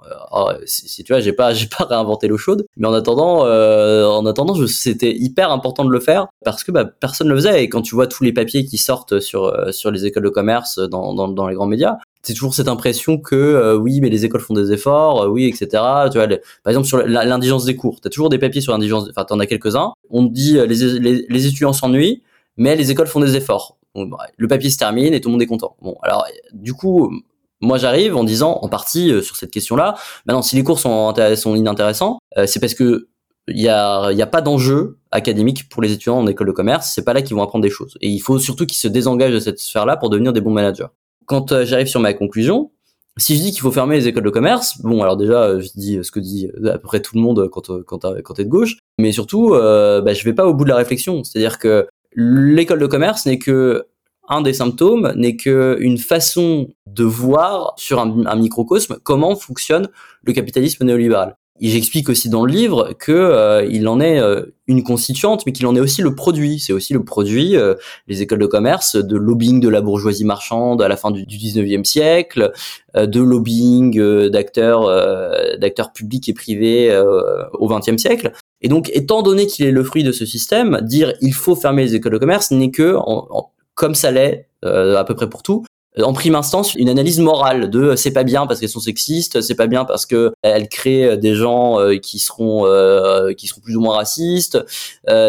si, 0.65 1.03
tu 1.03 1.13
vois, 1.13 1.21
j'ai 1.21 1.33
pas, 1.33 1.53
j'ai 1.55 1.67
pas 1.67 1.85
réinventé 1.85 2.27
l'eau 2.27 2.37
chaude, 2.37 2.65
mais 2.77 2.87
en 2.87 2.93
attendant, 2.93 3.39
en 3.39 4.25
attendant, 4.25 4.53
c'était 4.67 5.15
hyper 5.15 5.51
important 5.51 5.85
de 5.85 5.89
le 5.89 5.99
faire 5.99 6.27
parce 6.43 6.63
que 6.63 6.71
bah, 6.71 6.85
personne 6.85 7.29
le 7.29 7.35
faisait. 7.35 7.63
Et 7.63 7.69
quand 7.69 7.81
tu 7.81 7.95
vois 7.95 8.05
tous 8.05 8.23
les 8.23 8.33
papiers 8.33 8.65
qui 8.65 8.77
sortent 8.77 9.19
sur 9.19 9.73
sur 9.73 9.89
les 9.89 10.05
écoles 10.05 10.23
de 10.23 10.29
commerce 10.29 10.77
dans, 10.77 11.13
dans 11.13 11.47
les 11.47 11.55
grands 11.55 11.65
médias, 11.65 11.97
c'est 12.23 12.33
toujours 12.33 12.53
cette 12.53 12.67
impression 12.67 13.17
que 13.17 13.35
euh, 13.35 13.75
oui 13.75 13.99
mais 14.01 14.09
les 14.09 14.25
écoles 14.25 14.41
font 14.41 14.53
des 14.53 14.71
efforts 14.71 15.23
euh, 15.23 15.27
oui 15.27 15.45
etc 15.45 15.67
tu 16.11 16.17
vois 16.17 16.27
par 16.63 16.69
exemple 16.71 16.87
sur 16.87 16.97
l'indigence 17.05 17.65
des 17.65 17.75
cours. 17.75 17.99
T'as 18.01 18.09
toujours 18.09 18.29
des 18.29 18.39
papiers 18.39 18.61
sur 18.61 18.71
l'indigence 18.73 19.07
enfin 19.09 19.25
t'en 19.25 19.39
as 19.39 19.45
quelques 19.45 19.75
uns 19.75 19.93
on 20.09 20.23
dit 20.23 20.57
euh, 20.57 20.65
les, 20.65 20.99
les, 20.99 21.25
les 21.27 21.47
étudiants 21.47 21.73
s'ennuient 21.73 22.21
mais 22.57 22.75
les 22.75 22.91
écoles 22.91 23.07
font 23.07 23.21
des 23.21 23.35
efforts. 23.35 23.77
Bah, 23.95 24.17
le 24.37 24.47
papier 24.47 24.69
se 24.69 24.77
termine 24.77 25.13
et 25.13 25.21
tout 25.21 25.29
le 25.29 25.33
monde 25.33 25.41
est 25.41 25.47
content. 25.47 25.75
Bon 25.81 25.97
alors 26.01 26.25
du 26.53 26.73
coup 26.73 27.11
moi 27.61 27.77
j'arrive 27.77 28.15
en 28.15 28.23
disant 28.23 28.59
en 28.61 28.69
partie 28.69 29.21
sur 29.23 29.35
cette 29.35 29.51
question 29.51 29.75
là 29.75 29.95
maintenant 30.25 30.41
si 30.41 30.55
les 30.55 30.63
cours 30.63 30.79
sont, 30.79 31.13
sont 31.35 31.55
inintéressants 31.55 32.19
c'est 32.45 32.59
parce 32.59 32.73
que 32.73 33.07
il 33.47 33.59
y 33.59 33.69
a, 33.69 34.11
y 34.11 34.21
a 34.21 34.27
pas 34.27 34.41
d'enjeu 34.41 34.99
académique 35.11 35.67
pour 35.69 35.81
les 35.81 35.91
étudiants 35.91 36.19
en 36.19 36.27
école 36.27 36.47
de 36.47 36.51
commerce. 36.51 36.91
C'est 36.93 37.03
pas 37.03 37.13
là 37.13 37.21
qu'ils 37.21 37.35
vont 37.35 37.43
apprendre 37.43 37.63
des 37.63 37.69
choses. 37.69 37.97
Et 38.01 38.07
il 38.07 38.19
faut 38.19 38.39
surtout 38.39 38.65
qu'ils 38.65 38.77
se 38.77 38.87
désengagent 38.87 39.33
de 39.33 39.39
cette 39.39 39.59
sphère 39.59 39.85
là 39.85 39.97
pour 39.97 40.09
devenir 40.09 40.31
des 40.31 40.41
bons 40.41 40.51
managers 40.51 40.87
quand 41.25 41.51
euh, 41.51 41.65
j'arrive 41.65 41.87
sur 41.87 41.99
ma 41.99 42.13
conclusion, 42.13 42.71
si 43.17 43.35
je 43.35 43.41
dis 43.41 43.51
qu'il 43.51 43.61
faut 43.61 43.71
fermer 43.71 43.97
les 43.97 44.07
écoles 44.07 44.23
de 44.23 44.29
commerce, 44.29 44.81
bon, 44.81 45.01
alors 45.03 45.17
déjà, 45.17 45.43
euh, 45.43 45.61
je 45.61 45.69
dis 45.75 45.99
ce 46.01 46.11
que 46.11 46.19
dit 46.19 46.49
euh, 46.63 46.73
à 46.73 46.77
peu 46.77 46.87
près 46.87 47.01
tout 47.01 47.15
le 47.15 47.21
monde 47.21 47.49
quand, 47.49 47.83
quand, 47.83 48.05
quand 48.23 48.33
t'es 48.33 48.45
de 48.45 48.49
gauche, 48.49 48.77
mais 48.97 49.11
surtout, 49.11 49.53
euh, 49.53 50.01
bah, 50.01 50.13
je 50.13 50.23
vais 50.23 50.33
pas 50.33 50.47
au 50.47 50.53
bout 50.53 50.63
de 50.63 50.69
la 50.69 50.77
réflexion. 50.77 51.23
C'est-à-dire 51.23 51.59
que 51.59 51.87
l'école 52.15 52.79
de 52.79 52.87
commerce 52.87 53.25
n'est 53.25 53.39
que 53.39 53.85
un 54.29 54.41
des 54.41 54.53
symptômes, 54.53 55.11
n'est 55.15 55.35
que 55.35 55.77
une 55.81 55.97
façon 55.97 56.69
de 56.87 57.03
voir 57.03 57.73
sur 57.75 57.99
un 57.99 58.35
microcosme 58.35 58.97
comment 59.03 59.35
fonctionne 59.35 59.89
le 60.23 60.31
capitalisme 60.31 60.85
néolibéral. 60.85 61.35
J'explique 61.59 62.09
aussi 62.09 62.27
dans 62.27 62.43
le 62.43 62.51
livre 62.51 62.93
que 62.97 63.11
euh, 63.11 63.63
il 63.69 63.87
en 63.87 63.99
est 63.99 64.19
euh, 64.19 64.45
une 64.65 64.83
constituante, 64.83 65.45
mais 65.45 65.51
qu'il 65.51 65.67
en 65.67 65.75
est 65.75 65.79
aussi 65.79 66.01
le 66.01 66.15
produit. 66.15 66.59
C'est 66.59 66.73
aussi 66.73 66.93
le 66.93 67.03
produit, 67.03 67.55
euh, 67.55 67.75
les 68.07 68.23
écoles 68.23 68.39
de 68.39 68.47
commerce, 68.47 68.95
de 68.95 69.15
lobbying 69.15 69.59
de 69.59 69.69
la 69.69 69.81
bourgeoisie 69.81 70.25
marchande 70.25 70.81
à 70.81 70.87
la 70.87 70.97
fin 70.97 71.11
du, 71.11 71.25
du 71.25 71.37
19e 71.37 71.83
siècle, 71.83 72.51
de 72.95 73.21
lobbying 73.21 74.29
d'acteurs, 74.29 74.87
d'acteurs 75.59 75.93
publics 75.93 76.27
et 76.29 76.33
privés 76.33 76.95
au 77.53 77.69
20e 77.69 77.97
siècle. 77.97 78.31
Et 78.61 78.67
donc, 78.67 78.89
étant 78.93 79.21
donné 79.21 79.45
qu'il 79.45 79.65
est 79.65 79.71
le 79.71 79.83
fruit 79.83 80.03
de 80.03 80.11
ce 80.11 80.25
système, 80.25 80.79
dire 80.81 81.13
il 81.21 81.33
faut 81.33 81.55
fermer 81.55 81.83
les 81.83 81.95
écoles 81.95 82.13
de 82.13 82.17
commerce 82.17 82.51
n'est 82.51 82.71
que, 82.71 82.95
comme 83.75 83.95
ça 83.95 84.11
l'est 84.11 84.47
à 84.63 85.03
peu 85.03 85.15
près 85.15 85.29
pour 85.29 85.43
tout, 85.43 85.63
euh, 85.63 85.80
en 85.99 86.13
prime 86.13 86.35
instance 86.35 86.75
une 86.75 86.89
analyse 86.89 87.19
morale 87.19 87.69
de 87.69 87.81
euh, 87.81 87.95
c'est 87.95 88.11
pas 88.11 88.23
bien 88.23 88.47
parce 88.47 88.59
qu'elles 88.59 88.69
sont 88.69 88.79
sexistes, 88.79 89.41
c'est 89.41 89.55
pas 89.55 89.67
bien 89.67 89.85
parce 89.85 90.05
que 90.05 90.31
elles 90.41 90.69
créent 90.69 91.05
euh, 91.05 91.17
des 91.17 91.35
gens 91.35 91.77
qui 92.01 92.19
seront 92.19 92.61
qui 93.37 93.47
seront 93.47 93.61
plus 93.61 93.75
ou 93.75 93.81
moins 93.81 93.95
racistes, 93.95 94.63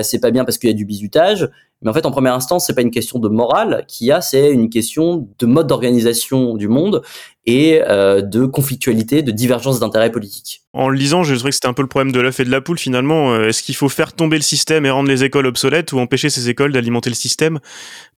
c'est 0.02 0.20
pas 0.20 0.30
bien 0.30 0.44
parce 0.44 0.58
qu'il 0.58 0.70
y 0.70 0.72
a 0.72 0.76
du 0.76 0.84
bizutage. 0.84 1.50
Mais 1.82 1.90
en 1.90 1.92
fait, 1.92 2.06
en 2.06 2.12
première 2.12 2.34
instance, 2.34 2.66
c'est 2.66 2.74
pas 2.74 2.82
une 2.82 2.92
question 2.92 3.18
de 3.18 3.28
morale 3.28 3.84
qu'il 3.88 4.06
y 4.06 4.12
a, 4.12 4.20
c'est 4.20 4.52
une 4.52 4.70
question 4.70 5.28
de 5.38 5.46
mode 5.46 5.66
d'organisation 5.66 6.54
du 6.54 6.68
monde 6.68 7.02
et 7.44 7.82
euh, 7.88 8.22
de 8.22 8.46
conflictualité, 8.46 9.22
de 9.22 9.32
divergence 9.32 9.80
d'intérêts 9.80 10.12
politiques. 10.12 10.60
En 10.74 10.88
le 10.88 10.96
lisant, 10.96 11.22
je 11.22 11.34
trouvais 11.34 11.50
que 11.50 11.54
c'était 11.54 11.68
un 11.68 11.74
peu 11.74 11.82
le 11.82 11.88
problème 11.88 12.12
de 12.12 12.20
l'œuf 12.20 12.40
et 12.40 12.44
de 12.44 12.50
la 12.50 12.62
poule 12.62 12.78
finalement. 12.78 13.34
Euh, 13.34 13.48
est-ce 13.48 13.62
qu'il 13.62 13.74
faut 13.74 13.90
faire 13.90 14.14
tomber 14.14 14.36
le 14.36 14.42
système 14.42 14.86
et 14.86 14.90
rendre 14.90 15.08
les 15.08 15.22
écoles 15.22 15.46
obsolètes 15.46 15.92
ou 15.92 15.98
empêcher 15.98 16.30
ces 16.30 16.48
écoles 16.48 16.72
d'alimenter 16.72 17.10
le 17.10 17.14
système 17.14 17.58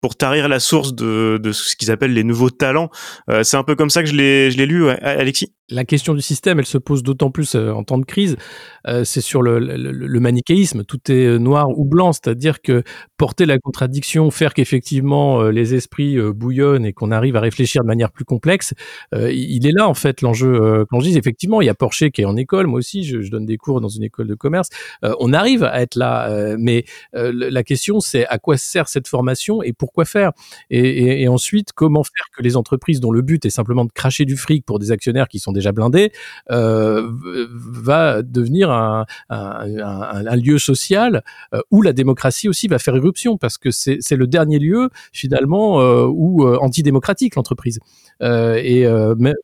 pour 0.00 0.14
tarir 0.14 0.46
la 0.48 0.60
source 0.60 0.94
de, 0.94 1.40
de 1.42 1.52
ce 1.52 1.74
qu'ils 1.74 1.90
appellent 1.90 2.12
les 2.12 2.22
nouveaux 2.22 2.50
talents? 2.50 2.90
Euh, 3.28 3.42
C'est 3.42 3.56
un 3.56 3.64
peu 3.64 3.74
comme 3.74 3.90
ça 3.90 4.02
que 4.02 4.08
je 4.08 4.14
l'ai, 4.14 4.50
lu, 4.66 4.84
ouais. 4.84 5.00
Alexis? 5.02 5.52
La 5.70 5.84
question 5.84 6.12
du 6.12 6.20
système, 6.20 6.58
elle 6.58 6.66
se 6.66 6.76
pose 6.76 7.02
d'autant 7.02 7.30
plus 7.30 7.56
en 7.56 7.82
temps 7.84 7.96
de 7.96 8.04
crise. 8.04 8.36
c'est 9.04 9.22
sur 9.22 9.40
le, 9.40 9.58
le, 9.58 9.76
le, 9.92 10.20
manichéisme. 10.20 10.84
Tout 10.84 11.10
est 11.10 11.38
noir 11.38 11.70
ou 11.70 11.86
blanc, 11.86 12.12
c'est-à-dire 12.12 12.60
que 12.60 12.82
porter 13.16 13.46
la 13.46 13.58
contradiction, 13.58 14.30
faire 14.30 14.52
qu'effectivement 14.52 15.42
les 15.44 15.74
esprits 15.74 16.18
bouillonnent 16.20 16.84
et 16.84 16.92
qu'on 16.92 17.10
arrive 17.10 17.36
à 17.36 17.40
réfléchir 17.40 17.80
de 17.80 17.86
manière 17.86 18.12
plus 18.12 18.26
complexe, 18.26 18.74
euh, 19.14 19.32
il 19.32 19.66
est 19.66 19.72
là 19.72 19.88
en 19.88 19.94
fait 19.94 20.20
l'enjeu. 20.22 20.54
Euh, 20.54 20.84
quand 20.88 21.00
je 21.00 21.08
dis 21.08 21.16
effectivement, 21.16 21.60
il 21.60 21.66
y 21.66 21.70
a 21.70 21.74
Porcher 21.74 22.10
qui 22.10 22.22
est 22.22 22.24
en 22.24 22.36
école, 22.36 22.66
moi 22.66 22.78
aussi, 22.78 23.04
je, 23.04 23.18
donne 23.30 23.46
des 23.46 23.56
cours 23.56 23.80
dans 23.80 23.88
une 23.88 24.02
école 24.02 24.26
de 24.26 24.34
commerce. 24.34 24.68
Euh, 25.04 25.14
on 25.18 25.32
arrive 25.32 25.64
à 25.64 25.80
être 25.80 25.96
là, 25.96 26.54
mais 26.58 26.84
la 27.12 27.62
question 27.62 28.00
c'est 28.00 28.26
à 28.26 28.38
quoi 28.38 28.56
sert 28.56 28.88
cette 28.88 29.08
formation 29.08 29.62
et 29.62 29.72
pourquoi 29.72 30.04
faire? 30.04 30.32
Et, 30.70 31.26
ensuite 31.28 31.72
comment 31.72 32.04
faire 32.04 32.26
que 32.36 32.42
les 32.42 32.56
entreprises 32.56 33.00
dont 33.00 33.10
le 33.10 33.22
but 33.22 33.44
est 33.44 33.50
simplement 33.50 33.84
de 33.84 33.92
cracher 33.92 34.24
du 34.24 34.36
fric 34.36 34.64
pour 34.64 34.78
des 34.78 34.92
actionnaires 34.92 35.28
qui 35.28 35.38
sont 35.38 35.52
déjà 35.52 35.72
blindés 35.72 36.12
va 36.48 38.22
devenir 38.22 38.70
un, 38.70 39.06
un, 39.30 40.36
lieu 40.36 40.58
social 40.58 41.22
où 41.70 41.82
la 41.82 41.92
démocratie 41.92 42.48
aussi 42.48 42.68
va 42.68 42.78
faire 42.78 42.96
irruption 42.96 43.36
parce 43.38 43.58
que 43.58 43.70
c'est 43.70 44.16
le 44.16 44.26
dernier 44.26 44.58
lieu 44.58 44.90
finalement 45.12 45.78
où 46.06 46.46
antidémocratique 46.46 47.36
l'entreprise. 47.36 47.80
Et 48.20 48.86
mais 49.18 49.34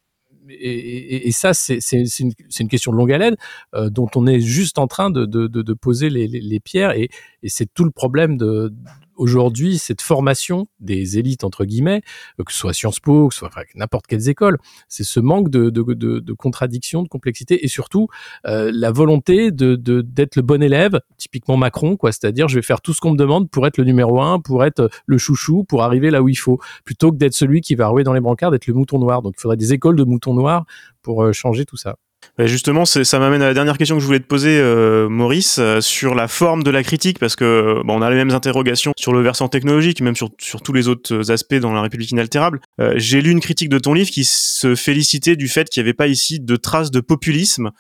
et, 0.50 1.30
ça, 1.32 1.54
c'est 1.54 1.78
une, 2.20 2.68
question 2.68 2.92
de 2.92 2.96
longue 2.96 3.12
haleine 3.12 3.36
euh, 3.74 3.90
dont 3.90 4.08
on 4.16 4.26
est 4.26 4.40
juste 4.40 4.78
en 4.78 4.86
train 4.86 5.11
de, 5.11 5.72
poser 5.74 6.11
les, 6.11 6.61
pierres. 6.61 6.92
Et 6.92 7.08
c'est 7.44 7.72
tout 7.72 7.84
le 7.84 7.90
problème 7.90 8.36
de, 8.36 8.72
aujourd'hui, 9.21 9.79
cette 9.79 10.01
formation 10.01 10.66
des 10.81 11.18
élites, 11.18 11.45
entre 11.45 11.64
guillemets, 11.64 12.03
euh, 12.41 12.45
que 12.45 12.53
ce 12.53 12.59
soit 12.59 12.73
Sciences 12.73 13.01
Po, 13.01 13.29
que 13.29 13.35
ce 13.35 13.41
soit 13.41 13.51
n'importe 13.75 14.07
quelles 14.07 14.29
écoles, 14.29 14.59
c'est 14.89 15.05
ce 15.05 15.21
manque 15.21 15.51
de, 15.51 15.71
de, 15.71 15.83
de, 15.83 16.18
de, 16.18 16.33
contradiction, 16.33 17.03
de 17.03 17.09
complexité 17.09 17.64
et 17.64 17.68
surtout 17.68 18.09
euh, 18.47 18.73
la 18.75 18.91
volonté 18.91 19.51
de, 19.51 19.77
d'être 19.77 20.37
le 20.37 20.43
bon 20.43 20.62
élève, 20.62 21.01
typiquement 21.18 21.57
Macron, 21.57 21.97
quoi. 21.97 22.12
C'est-à-dire, 22.12 22.49
je 22.49 22.57
vais 22.57 22.62
faire 22.62 22.81
tout 22.81 22.95
ce 22.95 23.01
qu'on 23.01 23.12
me 23.12 23.18
demande 23.18 23.51
pour 23.51 23.66
être 23.66 23.77
le 23.77 23.85
numéro 23.85 24.21
un, 24.23 24.41
pour 24.41 24.64
être 24.64 24.89
le 25.07 25.18
chouchou, 25.18 25.64
pour 25.64 25.83
arriver 25.83 26.11
là 26.11 26.23
où 26.23 26.29
il 26.29 26.37
faut, 26.37 26.59
plutôt 26.85 27.12
que 27.12 27.16
d'être 27.16 27.35
celui 27.35 27.61
qui 27.61 27.75
va 27.75 27.89
rouer 27.89 28.05
dans 28.05 28.14
les 28.14 28.21
brancards, 28.21 28.51
d'être 28.51 28.66
le 28.66 28.75
mouton 28.75 28.99
noir. 28.99 29.21
Donc, 29.23 29.35
il 29.37 29.41
faudrait 29.41 29.59
des 29.59 29.73
écoles 29.75 29.97
de 29.97 30.05
moutons 30.05 30.35
noirs 30.35 30.64
pour 31.03 31.23
euh, 31.23 31.33
changer 31.33 31.66
tout 31.66 31.77
ça. 31.77 31.97
Bah, 32.41 32.47
justement, 32.47 32.87
ça 32.87 33.18
m'amène 33.18 33.43
à 33.43 33.49
la 33.49 33.53
dernière 33.53 33.77
question 33.77 33.97
que 33.97 34.01
je 34.01 34.07
voulais 34.07 34.18
te 34.18 34.25
poser, 34.25 34.59
euh, 34.59 35.11
Maurice, 35.11 35.59
euh, 35.59 35.83
sur 35.83 36.14
la 36.14 36.27
forme 36.27 36.62
de 36.62 36.71
la 36.71 36.83
critique, 36.83 37.18
parce 37.18 37.37
que 37.37 37.83
bon, 37.85 37.99
on 37.99 38.01
a 38.01 38.09
les 38.09 38.16
mêmes 38.16 38.31
interrogations 38.31 38.93
sur 38.97 39.12
le 39.12 39.21
versant 39.21 39.49
technologique, 39.49 40.01
même 40.01 40.16
sur, 40.16 40.31
sur 40.39 40.62
tous 40.62 40.73
les 40.73 40.89
autres 40.89 41.31
aspects 41.31 41.57
dans 41.57 41.75
la 41.75 41.83
République 41.83 42.12
inaltérable. 42.12 42.61
Euh, 42.81 42.95
J'ai 42.97 43.21
lu 43.21 43.31
une 43.31 43.41
critique 43.41 43.68
de 43.68 43.79
ton 43.79 43.93
livre 43.93 44.09
qui 44.09 44.25
se 44.25 44.75
félicitait 44.75 45.37
du 45.37 45.49
fait 45.49 45.68
qu'il 45.68 45.83
n'y 45.83 45.89
avait 45.89 45.95
pas 45.95 46.07
ici 46.07 46.41
de 46.41 46.57
traces 46.57 46.91
de 46.91 47.01
populisme. 47.01 47.73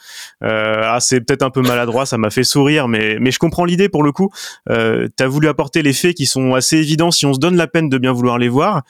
Euh, 0.44 0.82
ah, 0.84 1.00
c'est 1.00 1.22
peut-être 1.22 1.42
un 1.42 1.48
peu 1.48 1.62
maladroit, 1.62 2.04
ça 2.04 2.18
m'a 2.18 2.28
fait 2.28 2.44
sourire, 2.44 2.86
mais, 2.86 3.16
mais 3.18 3.30
je 3.30 3.38
comprends 3.38 3.64
l'idée 3.64 3.88
pour 3.88 4.02
le 4.02 4.12
coup. 4.12 4.30
Euh, 4.68 5.08
tu 5.16 5.24
voulu 5.24 5.48
apporter 5.48 5.82
les 5.82 5.94
faits 5.94 6.16
qui 6.16 6.26
sont 6.26 6.54
assez 6.54 6.76
évidents 6.76 7.10
si 7.10 7.24
on 7.24 7.32
se 7.32 7.38
donne 7.38 7.56
la 7.56 7.66
peine 7.66 7.88
de 7.88 7.96
bien 7.96 8.12
vouloir 8.12 8.36
les 8.36 8.48
voir. 8.48 8.82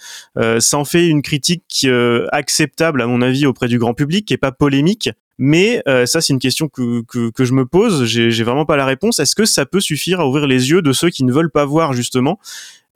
ça 0.59 0.79
en 0.79 0.85
fait 0.85 1.07
une 1.07 1.23
critique 1.23 1.87
acceptable, 2.33 3.03
à 3.03 3.07
mon 3.07 3.21
avis, 3.21 3.47
auprès 3.47 3.69
du 3.69 3.79
grand 3.79 3.95
public, 3.95 4.25
qui 4.27 4.35
est 4.35 4.39
pas 4.39 4.53
polémique, 4.53 5.11
mais 5.43 5.83
euh, 5.89 6.05
ça, 6.05 6.21
c'est 6.21 6.35
une 6.35 6.39
question 6.39 6.69
que, 6.69 7.03
que, 7.31 7.45
je 7.47 7.55
me 7.55 7.65
pose. 7.65 8.05
J'ai 8.05 8.45
vraiment 8.45 8.67
pas 8.67 8.77
la 8.77 8.85
réponse. 8.85 9.21
Est-ce 9.21 9.35
que 9.35 9.47
ça 9.47 9.65
peut 9.65 9.81
suffire 9.81 10.21
à 10.21 10.29
ouvrir 10.29 10.47
les 10.47 10.69
yeux 10.69 10.83
de 10.83 10.93
ceux 10.93 11.09
qui 11.09 11.25
ne 11.25 11.33
veulent 11.33 11.51
pas 11.51 11.65
voir 11.65 11.95
justement 11.95 12.39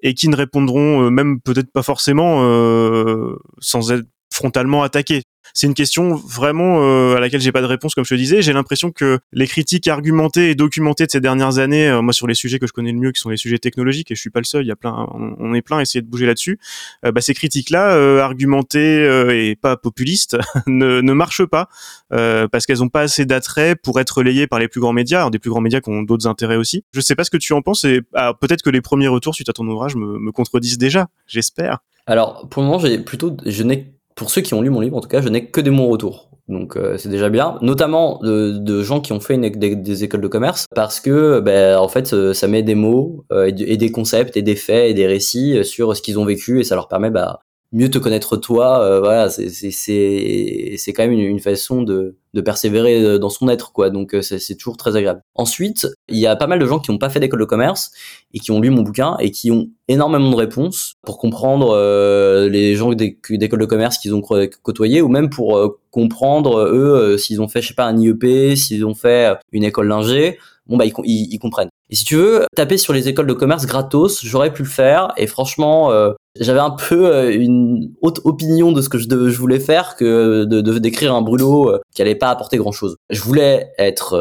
et 0.03 0.13
qui 0.13 0.29
ne 0.29 0.37
répondront 0.37 1.07
euh, 1.07 1.11
même 1.11 1.41
peut-être 1.41 1.73
pas 1.73 1.83
forcément 1.83 2.45
euh, 2.45 3.37
sans 3.61 3.93
être 3.93 4.05
frontalement 4.35 4.83
attaqués 4.83 5.23
c'est 5.53 5.67
une 5.67 5.75
question 5.75 6.15
vraiment 6.15 6.83
euh, 6.83 7.17
à 7.17 7.21
laquelle 7.21 7.41
j'ai 7.41 7.53
pas 7.53 7.61
de 7.61 7.67
réponse, 7.67 7.95
comme 7.95 8.05
je 8.05 8.11
te 8.11 8.19
disais. 8.19 8.43
J'ai 8.43 8.53
l'impression 8.53 8.91
que 8.91 9.19
les 9.33 9.47
critiques 9.47 9.87
argumentées 9.89 10.51
et 10.51 10.55
documentées 10.55 11.07
de 11.07 11.11
ces 11.11 11.21
dernières 11.21 11.59
années, 11.59 11.89
euh, 11.89 12.03
moi 12.03 12.13
sur 12.13 12.27
les 12.27 12.35
sujets 12.35 12.59
que 12.59 12.67
je 12.67 12.73
connais 12.73 12.93
le 12.93 12.99
mieux, 12.99 13.13
qui 13.13 13.21
sont 13.21 13.29
les 13.29 13.37
sujets 13.37 13.59
technologiques, 13.59 14.11
et 14.11 14.15
je 14.15 14.21
suis 14.21 14.31
pas 14.31 14.41
le 14.41 14.47
seul, 14.47 14.65
il 14.65 14.69
y 14.69 14.73
a 14.73 14.77
plein, 14.77 15.07
on, 15.13 15.55
est 15.55 15.63
plein 15.63 15.79
à 15.79 15.83
essayer 15.83 16.03
de 16.03 16.09
bouger 16.09 16.27
là-dessus. 16.27 16.59
Euh, 17.05 17.13
bah, 17.13 17.21
ces 17.21 17.35
critiques-là, 17.35 18.25
argumentées 18.25 19.05
et 19.33 19.57
pas 19.57 19.77
populistes, 19.77 20.37
ne, 20.67 21.01
ne 21.01 21.13
marchent 21.13 21.45
pas 21.45 21.69
parce 22.09 22.67
qu'elles 22.67 22.83
ont 22.83 22.89
pas 22.89 23.03
assez 23.03 23.25
d'attrait 23.25 23.77
pour 23.77 24.01
être 24.01 24.19
relayées 24.19 24.47
par 24.47 24.59
les 24.59 24.69
plus 24.69 24.81
grands 24.81 24.93
médias, 24.93 25.29
des 25.31 25.39
plus 25.39 25.51
grands 25.51 25.61
médias 25.61 25.81
qui 25.81 25.91
ont 25.91 26.03
d'autres 26.03 26.27
intérêts 26.27 26.57
aussi. 26.57 26.85
Je 26.93 27.01
sais 27.01 27.15
pas 27.15 27.25
ce 27.25 27.31
que 27.31 27.37
tu 27.37 27.53
en 27.53 27.63
penses, 27.63 27.85
et 27.85 28.01
ah, 28.15 28.35
peut-être 28.39 28.63
que 28.63 28.71
les 28.71 28.81
premiers 28.81 29.09
retours 29.09 29.35
suite 29.35 29.49
à 29.49 29.53
ton 29.53 29.67
ouvrage 29.69 29.95
me, 29.97 30.19
me 30.19 30.33
contredisent 30.33 30.79
déjà. 30.79 31.09
J'espère. 31.27 31.79
Alors 32.07 32.49
pour 32.49 32.63
le 32.63 32.69
moment, 32.69 32.81
j'ai 32.81 32.99
plutôt, 32.99 33.37
je 33.47 33.63
n'ai 33.63 33.94
pour 34.15 34.31
ceux 34.31 34.41
qui 34.41 34.55
ont 34.55 34.63
lu 34.63 34.71
mon 34.71 34.81
livre, 34.81 34.97
en 34.97 35.01
tout 35.01 35.09
cas, 35.09 35.21
je 35.21 35.29
n'ai 35.29 35.47
que 35.47 35.61
des 35.61 35.71
bons 35.71 35.89
retours. 35.89 36.31
Donc 36.47 36.77
euh, 36.77 36.99
c'est 36.99 37.09
déjà 37.09 37.31
bien, 37.31 37.59
notamment 37.63 38.21
de, 38.23 38.83
gens 38.83 39.01
qui 39.01 39.13
ont 39.13 39.21
fait 39.21 39.39
des, 39.39 40.05
écoles 40.05 40.21
de 40.21 40.29
commerce, 40.29 40.67
parce 40.75 41.01
que 41.01 41.41
ben, 41.41 41.79
en 41.79 41.89
fait 41.89 42.13
euh, 42.13 42.35
ça 42.35 42.49
met 42.49 42.63
des 42.63 42.75
mots 42.75 43.25
euh, 43.33 43.47
et, 43.47 43.79
des 43.79 43.91
concepts 43.91 44.37
et 44.37 44.43
des 44.43 44.57
faits 44.57 44.91
et 44.91 44.95
des 44.95 45.07
récits 45.07 45.65
sur 45.65 45.97
ce 45.97 46.03
qu'ils 46.03 46.19
ont 46.19 46.27
vécu 46.27 46.61
et 46.61 46.65
ça 46.65 46.75
leur 46.75 46.89
permet 46.89 47.11
bah, 47.11 47.41
mieux 47.75 47.91
te 47.91 47.99
connaître 47.99 48.37
toi. 48.37 48.81
Euh, 48.83 49.01
voilà, 49.01 49.29
c'est 49.29 49.51
c'est 49.51 50.93
quand 50.93 51.03
même 51.03 51.13
une, 51.13 51.21
une, 51.21 51.41
façon 51.41 51.83
de, 51.83 52.17
de 52.33 52.41
persévérer 52.41 53.03
euh, 53.03 53.19
dans 53.19 53.29
son 53.29 53.49
être, 53.49 53.73
quoi. 53.73 53.91
Donc 53.91 54.15
euh, 54.15 54.23
c'est 54.23 54.55
toujours 54.55 54.77
très 54.77 54.97
agréable. 54.97 55.21
Ensuite, 55.35 55.89
il 56.09 56.19
y 56.19 56.27
a 56.27 56.37
pas 56.37 56.47
mal 56.47 56.61
de 56.61 56.67
gens 56.67 56.79
qui 56.79 56.91
n'ont 56.93 56.99
pas 56.99 57.11
fait 57.11 57.21
d'école 57.21 57.41
de 57.41 57.45
commerce 57.45 57.91
et 58.33 58.39
qui 58.39 58.53
ont 58.53 58.61
lu 58.61 58.71
mon 58.71 58.83
bouquin 58.83 59.17
et 59.19 59.33
qui 59.33 59.51
ont 59.51 59.69
énormément 59.89 60.31
de 60.31 60.37
réponses 60.37 60.95
pour 61.05 61.19
comprendre 61.19 61.73
euh, 61.75 62.49
les 62.49 62.77
gens 62.77 62.93
d'école 62.93 63.61
de 63.61 63.67
commerce 63.67 63.99
qu'ils 63.99 64.15
ont 64.15 64.23
côtoyés 64.63 65.03
ou 65.03 65.09
même 65.09 65.29
pour 65.29 65.79
comprendre 65.91 66.61
eux 66.61 67.19
s'ils 67.19 67.43
ont 67.43 67.49
fait 67.49 67.61
je 67.61 67.69
sais 67.69 67.75
pas 67.75 67.87
un 67.87 67.99
IEP, 67.99 68.57
s'ils 68.57 68.87
ont 68.87 68.95
fait 68.95 69.37
une 69.53 69.65
école 69.65 69.89
d'ingé. 69.89 70.39
Bon 70.67 70.79
bah 70.79 70.87
ils, 70.87 70.95
ils, 71.05 71.35
ils 71.35 71.39
comprennent. 71.39 71.69
Et 71.91 71.97
si 71.97 72.05
tu 72.05 72.17
veux 72.17 72.47
taper 72.57 72.79
sur 72.79 72.93
les 72.93 73.09
écoles 73.09 73.27
de 73.27 73.35
commerce 73.35 73.67
gratos, 73.67 74.25
j'aurais 74.25 74.53
pu 74.53 74.63
le 74.63 74.69
faire. 74.69 75.13
Et 75.17 75.27
franchement, 75.27 75.93
euh, 75.93 76.13
j'avais 76.41 76.61
un 76.61 76.71
peu 76.71 77.07
euh, 77.07 77.33
une 77.33 77.93
haute 78.03 78.21
opinion 78.25 78.73
de 78.73 78.83
ce 78.83 78.89
que 78.89 78.99
je, 78.99 79.07
je 79.09 79.39
voulais 79.39 79.61
faire 79.61 79.97
que 79.97 80.45
de, 80.45 80.61
de 80.61 80.79
d'écrire 80.79 81.15
un 81.15 81.23
brûlot 81.23 81.71
euh, 81.71 81.81
qui 81.95 82.03
allait 82.03 82.15
pas 82.15 82.31
apporter 82.31 82.57
grand 82.57 82.73
chose. 82.73 82.97
Je 83.11 83.21
voulais 83.21 83.71
être, 83.79 84.21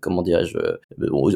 comment 0.00 0.22
dirais-je, 0.22 0.56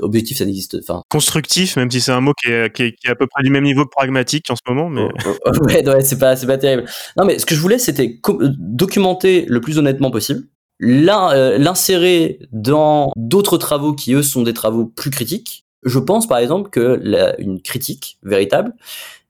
objectif, 0.03 0.39
ça 0.39 0.45
n'existe. 0.45 0.79
Enfin, 0.81 1.03
constructif, 1.11 1.77
même 1.77 1.91
si 1.91 2.01
c'est 2.01 2.13
un 2.13 2.21
mot 2.21 2.33
qui 2.33 2.51
est, 2.51 2.75
qui, 2.75 2.83
est, 2.85 2.93
qui 2.93 3.07
est, 3.07 3.11
à 3.11 3.15
peu 3.15 3.27
près 3.27 3.43
du 3.43 3.51
même 3.51 3.65
niveau 3.65 3.85
que 3.85 3.91
pragmatique 3.91 4.51
en 4.51 4.57
ce 4.57 4.63
moment. 4.73 4.89
Mais 4.89 5.03
oh, 5.03 5.31
oh, 5.47 5.51
oh, 5.61 5.65
ouais, 5.67 5.87
ouais, 5.87 6.01
c'est 6.03 6.19
pas, 6.19 6.37
c'est 6.37 6.47
pas 6.47 6.59
terrible. 6.59 6.85
Non, 7.17 7.25
mais 7.25 7.39
ce 7.39 7.47
que 7.47 7.55
je 7.55 7.61
voulais, 7.61 7.79
c'était 7.79 8.21
documenter 8.59 9.45
le 9.49 9.61
plus 9.61 9.79
honnêtement 9.79 10.11
possible 10.11 10.45
euh, 10.83 11.59
l'insérer 11.59 12.39
dans 12.53 13.13
d'autres 13.17 13.59
travaux 13.59 13.95
qui 13.95 14.13
eux 14.15 14.23
sont 14.23 14.43
des 14.43 14.55
travaux 14.55 14.87
plus 14.87 15.11
critiques. 15.11 15.65
Je 15.85 15.99
pense 15.99 16.27
par 16.27 16.39
exemple 16.39 16.71
que 16.71 17.01
la, 17.03 17.39
une 17.41 17.61
critique 17.63 18.19
véritable 18.23 18.75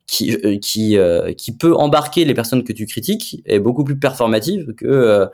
qui 0.06 0.34
euh, 0.34 0.58
qui 0.58 0.96
euh, 0.96 1.32
qui 1.32 1.52
peut 1.56 1.74
embarquer 1.74 2.24
les 2.24 2.34
personnes 2.34 2.64
que 2.64 2.72
tu 2.72 2.86
critiques 2.86 3.42
est 3.44 3.58
beaucoup 3.58 3.84
plus 3.84 3.98
performative 3.98 4.74
que 4.74 5.28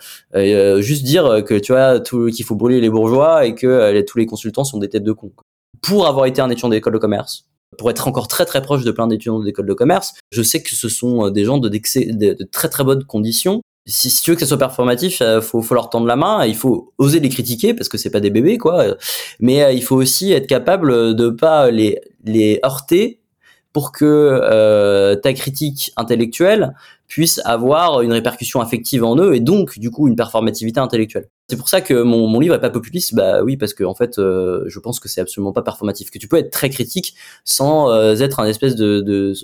juste 0.80 1.04
dire 1.04 1.42
que 1.44 1.58
tu 1.58 1.72
vois 1.72 2.00
qu'il 2.00 2.44
faut 2.44 2.56
brûler 2.56 2.80
les 2.80 2.90
bourgeois 2.90 3.46
et 3.46 3.54
que 3.54 4.00
tous 4.02 4.18
les 4.18 4.26
consultants 4.26 4.64
sont 4.64 4.78
des 4.78 4.88
têtes 4.88 5.04
de 5.04 5.12
con. 5.12 5.32
Pour 5.80 6.06
avoir 6.06 6.26
été 6.26 6.40
un 6.40 6.50
étudiant 6.50 6.68
d'école 6.68 6.94
de 6.94 6.98
commerce, 6.98 7.46
pour 7.76 7.90
être 7.90 8.06
encore 8.06 8.28
très 8.28 8.44
très 8.44 8.62
proche 8.62 8.84
de 8.84 8.90
plein 8.92 9.06
d'étudiants 9.06 9.40
d'école 9.40 9.66
de 9.66 9.74
commerce, 9.74 10.14
je 10.30 10.42
sais 10.42 10.62
que 10.62 10.74
ce 10.74 10.88
sont 10.88 11.30
des 11.30 11.44
gens 11.44 11.58
de, 11.58 11.68
de, 11.68 12.34
de 12.34 12.44
très 12.44 12.68
très 12.68 12.84
bonnes 12.84 13.04
conditions 13.04 13.62
si, 13.86 14.10
si, 14.10 14.22
tu 14.22 14.30
veux 14.30 14.36
que 14.36 14.42
ça 14.42 14.46
soit 14.46 14.58
performatif, 14.58 15.20
euh, 15.22 15.40
faut, 15.40 15.60
faut 15.60 15.74
leur 15.74 15.90
tendre 15.90 16.06
la 16.06 16.16
main, 16.16 16.44
il 16.46 16.54
faut 16.54 16.92
oser 16.98 17.18
les 17.20 17.28
critiquer 17.28 17.74
parce 17.74 17.88
que 17.88 17.98
c'est 17.98 18.10
pas 18.10 18.20
des 18.20 18.30
bébés 18.30 18.58
quoi. 18.58 18.96
Mais 19.40 19.62
euh, 19.62 19.72
il 19.72 19.82
faut 19.82 19.96
aussi 19.96 20.32
être 20.32 20.46
capable 20.46 21.16
de 21.16 21.30
pas 21.30 21.70
les 21.70 22.00
les 22.24 22.60
heurter 22.64 23.21
pour 23.72 23.92
que 23.92 24.04
euh, 24.04 25.16
ta 25.16 25.32
critique 25.32 25.92
intellectuelle 25.96 26.74
puisse 27.08 27.40
avoir 27.44 28.00
une 28.02 28.12
répercussion 28.12 28.60
affective 28.60 29.04
en 29.04 29.16
eux 29.16 29.34
et 29.34 29.40
donc 29.40 29.78
du 29.78 29.90
coup 29.90 30.08
une 30.08 30.16
performativité 30.16 30.80
intellectuelle. 30.80 31.28
C'est 31.48 31.56
pour 31.56 31.68
ça 31.68 31.80
que 31.80 32.02
mon, 32.02 32.26
mon 32.26 32.40
livre 32.40 32.54
est 32.54 32.60
pas 32.60 32.70
populiste, 32.70 33.14
bah 33.14 33.42
oui 33.42 33.56
parce 33.56 33.74
que 33.74 33.84
en 33.84 33.94
fait 33.94 34.18
euh, 34.18 34.64
je 34.66 34.78
pense 34.78 35.00
que 35.00 35.08
c'est 35.08 35.20
absolument 35.20 35.52
pas 35.52 35.62
performatif, 35.62 36.10
que 36.10 36.18
tu 36.18 36.28
peux 36.28 36.38
être 36.38 36.50
très 36.50 36.70
critique 36.70 37.14
sans 37.44 37.92
être 38.20 38.40
un 38.40 38.46
espèce 38.46 38.76
de, 38.76 39.00
de 39.00 39.34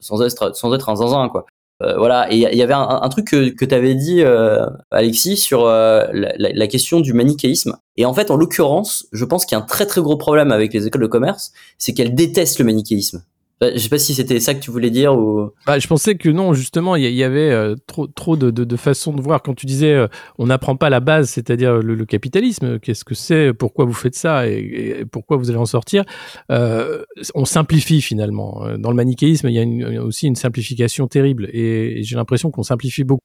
sans 0.00 0.22
être 0.22 0.56
sans 0.56 0.74
être 0.74 0.88
un 0.88 0.96
zinzin 0.96 1.28
quoi. 1.28 1.46
Euh, 1.82 1.96
voilà, 1.96 2.32
et 2.32 2.36
il 2.36 2.56
y 2.56 2.62
avait 2.62 2.74
un, 2.74 3.08
truc 3.08 3.28
que, 3.28 3.48
que 3.48 3.64
tu 3.64 3.74
avais 3.74 3.94
dit, 3.94 4.22
euh, 4.22 4.66
Alexis, 4.90 5.36
sur 5.36 5.66
euh, 5.66 6.04
la, 6.12 6.32
la, 6.36 6.66
question 6.68 7.00
du 7.00 7.12
manichéisme. 7.12 7.76
Et 7.96 8.04
en 8.04 8.14
fait, 8.14 8.30
en 8.30 8.36
l'occurrence, 8.36 9.06
je 9.12 9.24
pense 9.24 9.44
qu'il 9.44 9.56
y 9.56 9.60
a 9.60 9.64
un 9.64 9.66
très 9.66 9.86
très 9.86 10.00
gros 10.00 10.16
problème 10.16 10.52
avec 10.52 10.72
les 10.72 10.86
écoles 10.86 11.02
de 11.02 11.06
commerce, 11.06 11.52
c'est 11.78 11.92
qu'elles 11.92 12.14
détestent 12.14 12.60
le 12.60 12.66
manichéisme. 12.66 13.24
Bah, 13.62 13.68
je 13.72 13.78
sais 13.78 13.88
pas 13.88 13.98
si 14.00 14.12
c'était 14.12 14.40
ça 14.40 14.54
que 14.54 14.58
tu 14.58 14.72
voulais 14.72 14.90
dire 14.90 15.16
ou. 15.16 15.50
Bah, 15.68 15.78
je 15.78 15.86
pensais 15.86 16.16
que 16.16 16.28
non, 16.28 16.52
justement, 16.52 16.96
il 16.96 17.04
y, 17.04 17.22
avait 17.22 17.52
euh, 17.52 17.76
trop, 17.86 18.08
trop 18.08 18.36
de, 18.36 18.50
de, 18.50 18.64
de, 18.64 18.76
façons 18.76 19.12
de 19.12 19.22
voir. 19.22 19.40
Quand 19.40 19.54
tu 19.54 19.66
disais, 19.66 19.92
euh, 19.92 20.08
on 20.36 20.46
n'apprend 20.46 20.74
pas 20.74 20.90
la 20.90 20.98
base, 20.98 21.30
c'est-à-dire 21.30 21.74
le, 21.74 21.94
le, 21.94 22.04
capitalisme, 22.04 22.80
qu'est-ce 22.80 23.04
que 23.04 23.14
c'est, 23.14 23.52
pourquoi 23.52 23.84
vous 23.84 23.92
faites 23.92 24.16
ça 24.16 24.48
et, 24.48 24.98
et, 24.98 25.04
pourquoi 25.04 25.36
vous 25.36 25.48
allez 25.48 25.60
en 25.60 25.64
sortir, 25.66 26.02
euh, 26.50 27.04
on 27.36 27.44
simplifie 27.44 28.00
finalement. 28.00 28.66
Dans 28.78 28.90
le 28.90 28.96
manichéisme, 28.96 29.48
il 29.48 29.54
y 29.54 29.96
a 29.96 30.02
aussi 30.02 30.26
une 30.26 30.34
simplification 30.34 31.06
terrible 31.06 31.48
et, 31.52 32.00
et 32.00 32.02
j'ai 32.02 32.16
l'impression 32.16 32.50
qu'on 32.50 32.64
simplifie 32.64 33.04
beaucoup. 33.04 33.22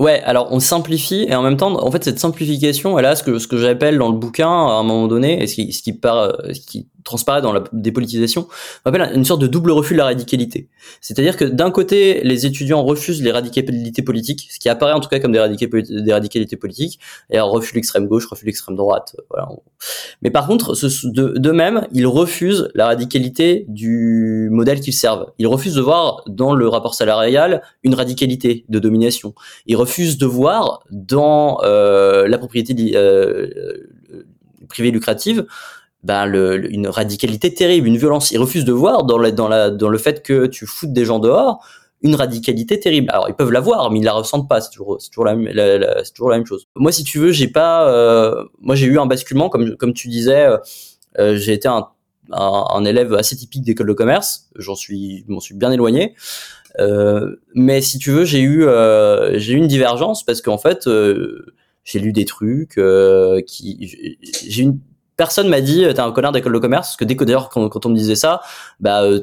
Ouais, 0.00 0.20
alors 0.22 0.48
on 0.50 0.58
simplifie 0.58 1.26
et 1.28 1.34
en 1.36 1.42
même 1.42 1.56
temps, 1.56 1.80
en 1.80 1.90
fait, 1.92 2.02
cette 2.02 2.18
simplification, 2.18 2.98
elle 2.98 3.04
a 3.04 3.14
ce 3.14 3.22
que 3.22 3.38
ce 3.38 3.46
que 3.46 3.58
j'appelle 3.58 3.98
dans 3.98 4.10
le 4.10 4.18
bouquin 4.18 4.48
à 4.48 4.80
un 4.80 4.82
moment 4.82 5.06
donné, 5.06 5.40
et 5.42 5.46
ce 5.46 5.54
qui 5.54 5.72
ce 5.72 5.82
qui, 5.82 5.92
part, 5.92 6.32
ce 6.52 6.60
qui 6.60 6.88
transparaît 7.04 7.42
dans 7.42 7.52
la 7.52 7.64
dépolitisation, 7.72 8.48
on 8.84 8.90
appelle 8.90 9.10
une 9.14 9.24
sorte 9.24 9.40
de 9.40 9.46
double 9.46 9.70
refus 9.70 9.94
de 9.94 9.98
la 9.98 10.04
radicalité. 10.04 10.68
C'est-à-dire 11.00 11.36
que 11.36 11.44
d'un 11.44 11.70
côté, 11.70 12.20
les 12.22 12.46
étudiants 12.46 12.82
refusent 12.82 13.22
les 13.22 13.32
radicalités 13.32 14.02
politiques, 14.02 14.48
ce 14.50 14.58
qui 14.58 14.68
apparaît 14.68 14.92
en 14.92 15.00
tout 15.00 15.08
cas 15.08 15.18
comme 15.18 15.32
des, 15.32 15.38
radicalités, 15.38 16.56
politiques, 16.56 17.00
et 17.30 17.36
alors 17.36 17.50
refusent 17.50 17.74
l'extrême 17.74 18.06
gauche, 18.06 18.26
refusent 18.26 18.46
l'extrême 18.46 18.76
droite, 18.76 19.16
voilà. 19.30 19.48
Mais 20.22 20.30
par 20.30 20.46
contre, 20.46 20.74
ce, 20.74 21.06
de, 21.06 21.38
de 21.38 21.50
même, 21.50 21.86
ils 21.92 22.06
refusent 22.06 22.68
la 22.74 22.86
radicalité 22.86 23.64
du 23.68 24.48
modèle 24.50 24.80
qu'ils 24.80 24.94
servent. 24.94 25.26
Ils 25.38 25.46
refusent 25.46 25.74
de 25.74 25.80
voir 25.80 26.22
dans 26.26 26.54
le 26.54 26.68
rapport 26.68 26.94
salarial 26.94 27.62
une 27.82 27.94
radicalité 27.94 28.64
de 28.68 28.78
domination. 28.78 29.34
Ils 29.66 29.76
refusent 29.76 30.18
de 30.18 30.26
voir 30.26 30.82
dans 30.90 31.60
euh, 31.62 32.28
la 32.28 32.38
propriété 32.38 32.74
euh, 32.94 33.48
privée 34.68 34.90
lucrative 34.90 35.46
ben 36.02 36.26
le, 36.26 36.72
une 36.72 36.88
radicalité 36.88 37.52
terrible, 37.52 37.86
une 37.88 37.96
violence. 37.96 38.30
Ils 38.30 38.38
refusent 38.38 38.64
de 38.64 38.72
voir 38.72 39.04
dans, 39.04 39.18
la, 39.18 39.30
dans, 39.30 39.48
la, 39.48 39.70
dans 39.70 39.88
le 39.88 39.98
fait 39.98 40.22
que 40.22 40.46
tu 40.46 40.66
foutes 40.66 40.92
des 40.92 41.04
gens 41.04 41.18
dehors 41.18 41.64
une 42.02 42.14
radicalité 42.14 42.80
terrible. 42.80 43.10
Alors 43.10 43.28
ils 43.28 43.34
peuvent 43.34 43.52
la 43.52 43.60
voir, 43.60 43.90
mais 43.90 43.98
ils 43.98 44.04
la 44.04 44.14
ressentent 44.14 44.48
pas. 44.48 44.60
C'est 44.62 44.70
toujours, 44.70 44.96
c'est 45.00 45.10
toujours 45.10 45.26
la, 45.26 45.34
la, 45.34 45.78
la 45.78 46.04
c'est 46.04 46.12
toujours 46.12 46.30
la 46.30 46.38
même 46.38 46.46
chose. 46.46 46.66
Moi, 46.74 46.92
si 46.92 47.04
tu 47.04 47.18
veux, 47.18 47.30
j'ai 47.30 47.48
pas, 47.48 47.92
euh, 47.92 48.44
moi 48.58 48.74
j'ai 48.74 48.86
eu 48.86 48.98
un 48.98 49.06
basculement 49.06 49.50
comme 49.50 49.76
comme 49.76 49.92
tu 49.92 50.08
disais. 50.08 50.48
Euh, 51.18 51.36
j'ai 51.36 51.52
été 51.52 51.68
un, 51.68 51.88
un, 52.32 52.64
un, 52.70 52.84
élève 52.84 53.12
assez 53.14 53.36
typique 53.36 53.64
d'école 53.64 53.88
de 53.88 53.92
commerce. 53.92 54.48
J'en 54.56 54.76
suis, 54.76 55.24
m'en 55.28 55.40
suis 55.40 55.54
bien 55.54 55.70
éloigné. 55.70 56.14
Euh, 56.78 57.36
mais 57.54 57.80
si 57.80 57.98
tu 57.98 58.10
veux, 58.10 58.24
j'ai 58.24 58.40
eu, 58.40 58.64
euh, 58.64 59.38
j'ai 59.38 59.54
eu 59.54 59.56
une 59.56 59.66
divergence 59.66 60.24
parce 60.24 60.40
qu'en 60.40 60.58
fait, 60.58 60.86
euh, 60.86 61.54
j'ai 61.84 61.98
lu 61.98 62.12
des 62.12 62.24
trucs 62.24 62.80
qui, 63.46 64.18
j'ai 64.46 64.62
une 64.62 64.78
personne 65.20 65.50
m'a 65.50 65.60
dit 65.60 65.84
t'es 65.94 66.00
un 66.00 66.12
connard 66.12 66.32
d'école 66.32 66.54
de 66.54 66.58
commerce 66.58 66.88
parce 66.88 66.96
que 66.96 67.04
dès 67.04 67.14
que 67.14 67.24
d'ailleurs 67.24 67.50
quand, 67.50 67.84
on 67.84 67.88
me 67.90 67.94
disait 67.94 68.14
ça 68.14 68.40
bah 68.80 69.02
euh, 69.02 69.20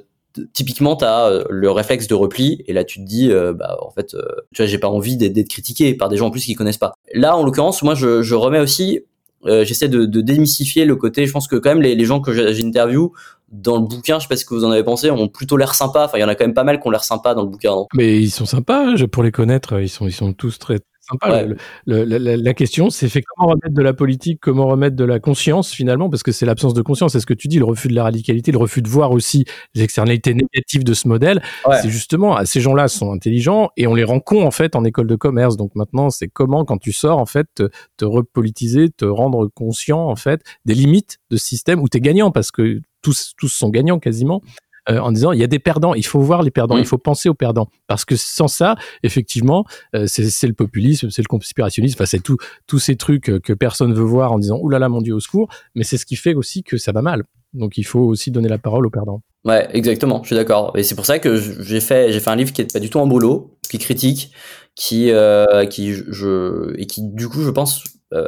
typiquement 0.53 0.95
t'as 0.95 1.27
euh, 1.27 1.43
le 1.49 1.71
réflexe 1.71 2.05
de 2.05 2.13
repli 2.13 2.63
et 2.67 2.73
là 2.73 2.83
tu 2.83 2.99
te 2.99 3.03
dis 3.03 3.31
euh, 3.31 3.51
bah 3.51 3.79
en 3.81 3.89
fait 3.89 4.15
tu 4.53 4.61
vois 4.61 4.67
j'ai 4.67 4.77
pas 4.77 4.89
envie 4.89 5.17
d'être 5.17 5.49
critiqué 5.49 5.95
par 5.95 6.09
des 6.09 6.17
gens 6.17 6.27
en 6.27 6.29
plus 6.29 6.45
qui 6.45 6.53
connaissent 6.53 6.77
pas 6.77 6.93
là 7.15 7.35
en 7.35 7.43
l'occurrence 7.43 7.81
moi 7.81 7.95
je, 7.95 8.35
remets 8.35 8.59
aussi 8.59 8.99
j'essaie 9.43 9.89
de, 9.89 10.05
de, 10.05 10.21
démystifier 10.21 10.85
le 10.85 10.95
côté 10.95 11.25
je 11.25 11.31
pense 11.31 11.47
que 11.47 11.55
quand 11.55 11.69
même 11.69 11.81
les, 11.81 12.05
gens 12.05 12.21
que 12.21 12.31
j'interview 12.31 13.11
dans 13.49 13.77
le 13.77 13.87
bouquin, 13.87 14.19
je 14.19 14.23
sais 14.23 14.27
pas 14.27 14.35
ce 14.35 14.43
que 14.43 14.53
vous 14.53 14.65
en 14.65 14.71
avez 14.71 14.83
pensé, 14.83 15.09
ont 15.09 15.29
plutôt 15.29 15.55
l'air 15.55 15.73
sympas. 15.73 16.03
Enfin, 16.03 16.17
il 16.17 16.21
y 16.21 16.23
en 16.25 16.27
a 16.27 16.35
quand 16.35 16.43
même 16.43 16.53
pas 16.53 16.65
mal 16.65 16.81
qui 16.81 16.87
ont 16.87 16.91
l'air 16.91 17.05
sympas 17.05 17.33
dans 17.33 17.43
le 17.43 17.47
bouquin. 17.47 17.71
Non 17.71 17.87
Mais 17.93 18.21
ils 18.21 18.29
sont 18.29 18.45
sympas, 18.45 18.93
pour 19.09 19.23
les 19.23 19.31
connaître, 19.31 19.79
ils 19.79 19.87
sont, 19.87 20.05
ils 20.05 20.11
sont 20.11 20.33
tous 20.33 20.59
très, 20.59 20.79
sympa. 21.09 21.29
Ouais. 21.29 21.47
Le, 21.85 22.03
le, 22.03 22.17
la, 22.17 22.37
la, 22.37 22.53
question, 22.53 22.89
c'est 22.89 23.09
fait 23.09 23.21
comment 23.21 23.49
remettre 23.49 23.73
de 23.73 23.81
la 23.81 23.93
politique, 23.93 24.39
comment 24.41 24.67
remettre 24.67 24.95
de 24.95 25.03
la 25.03 25.19
conscience 25.19 25.71
finalement, 25.71 26.09
parce 26.09 26.23
que 26.23 26.31
c'est 26.31 26.45
l'absence 26.45 26.73
de 26.73 26.81
conscience. 26.81 27.13
C'est 27.13 27.19
ce 27.19 27.25
que 27.25 27.33
tu 27.33 27.47
dis, 27.47 27.59
le 27.59 27.65
refus 27.65 27.87
de 27.87 27.95
la 27.95 28.03
radicalité, 28.03 28.51
le 28.51 28.57
refus 28.57 28.81
de 28.81 28.87
voir 28.87 29.11
aussi 29.11 29.45
les 29.75 29.83
externalités 29.83 30.33
négatives 30.33 30.83
de 30.83 30.93
ce 30.93 31.07
modèle. 31.07 31.41
Ouais. 31.67 31.77
C'est 31.81 31.89
justement, 31.89 32.43
ces 32.45 32.61
gens-là 32.61 32.87
sont 32.87 33.11
intelligents 33.11 33.69
et 33.77 33.87
on 33.87 33.95
les 33.95 34.03
rend 34.03 34.19
cons 34.19 34.45
en 34.45 34.51
fait 34.51 34.75
en 34.75 34.83
école 34.83 35.07
de 35.07 35.15
commerce. 35.15 35.57
Donc 35.57 35.75
maintenant, 35.75 36.09
c'est 36.09 36.27
comment 36.27 36.65
quand 36.65 36.77
tu 36.77 36.91
sors 36.91 37.17
en 37.19 37.25
fait 37.25 37.47
te, 37.55 37.69
te 37.97 38.05
repolitiser, 38.05 38.89
te 38.89 39.05
rendre 39.05 39.47
conscient 39.53 40.07
en 40.07 40.15
fait 40.15 40.41
des 40.65 40.73
limites 40.73 41.19
de 41.29 41.37
ce 41.37 41.45
système 41.45 41.81
où 41.81 41.89
tu 41.89 41.97
es 41.97 42.01
gagnant 42.01 42.31
parce 42.31 42.51
que 42.51 42.81
tous, 43.01 43.33
tous 43.37 43.49
sont 43.49 43.69
gagnants 43.69 43.99
quasiment 43.99 44.41
euh, 44.89 44.99
en 44.99 45.11
disant 45.11 45.31
il 45.31 45.39
y 45.39 45.43
a 45.43 45.47
des 45.47 45.59
perdants, 45.59 45.93
il 45.93 46.05
faut 46.05 46.19
voir 46.19 46.41
les 46.41 46.51
perdants, 46.51 46.75
mmh. 46.75 46.81
il 46.81 46.85
faut 46.85 46.97
penser 46.97 47.29
aux 47.29 47.33
perdants. 47.33 47.67
Parce 47.87 48.05
que 48.05 48.15
sans 48.15 48.47
ça, 48.47 48.75
effectivement, 49.03 49.65
euh, 49.95 50.05
c'est 50.07 50.47
le 50.47 50.53
populisme, 50.53 51.09
c'est 51.09 51.21
le 51.21 51.27
conspirationnisme, 51.27 51.95
enfin, 51.97 52.05
c'est 52.05 52.21
tous 52.21 52.79
ces 52.79 52.95
trucs 52.95 53.31
que 53.41 53.53
personne 53.53 53.93
veut 53.93 54.03
voir 54.03 54.31
en 54.31 54.39
disant 54.39 54.59
oulala, 54.61 54.89
mon 54.89 55.01
Dieu, 55.01 55.13
au 55.13 55.19
secours, 55.19 55.49
mais 55.75 55.83
c'est 55.83 55.97
ce 55.97 56.05
qui 56.05 56.15
fait 56.15 56.33
aussi 56.33 56.63
que 56.63 56.77
ça 56.77 56.91
va 56.91 57.01
mal. 57.01 57.23
Donc 57.53 57.77
il 57.77 57.85
faut 57.85 58.01
aussi 58.01 58.31
donner 58.31 58.49
la 58.49 58.57
parole 58.57 58.85
aux 58.85 58.89
perdants. 58.89 59.21
Ouais, 59.45 59.67
exactement, 59.71 60.21
je 60.23 60.27
suis 60.27 60.35
d'accord. 60.35 60.73
Et 60.75 60.83
c'est 60.83 60.95
pour 60.95 61.05
ça 61.05 61.19
que 61.19 61.37
j'ai 61.37 61.79
fait, 61.79 62.11
j'ai 62.11 62.19
fait 62.19 62.29
un 62.29 62.35
livre 62.35 62.51
qui 62.51 62.61
est 62.61 62.73
pas 62.73 62.79
du 62.79 62.89
tout 62.89 62.99
en 62.99 63.07
boulot, 63.07 63.57
qui 63.69 63.77
critique, 63.77 64.31
qui, 64.75 65.09
euh, 65.11 65.65
qui 65.65 65.93
je, 65.93 66.73
et 66.77 66.85
qui 66.85 67.01
du 67.01 67.29
coup, 67.29 67.41
je 67.41 67.49
pense, 67.49 67.83
euh, 68.13 68.27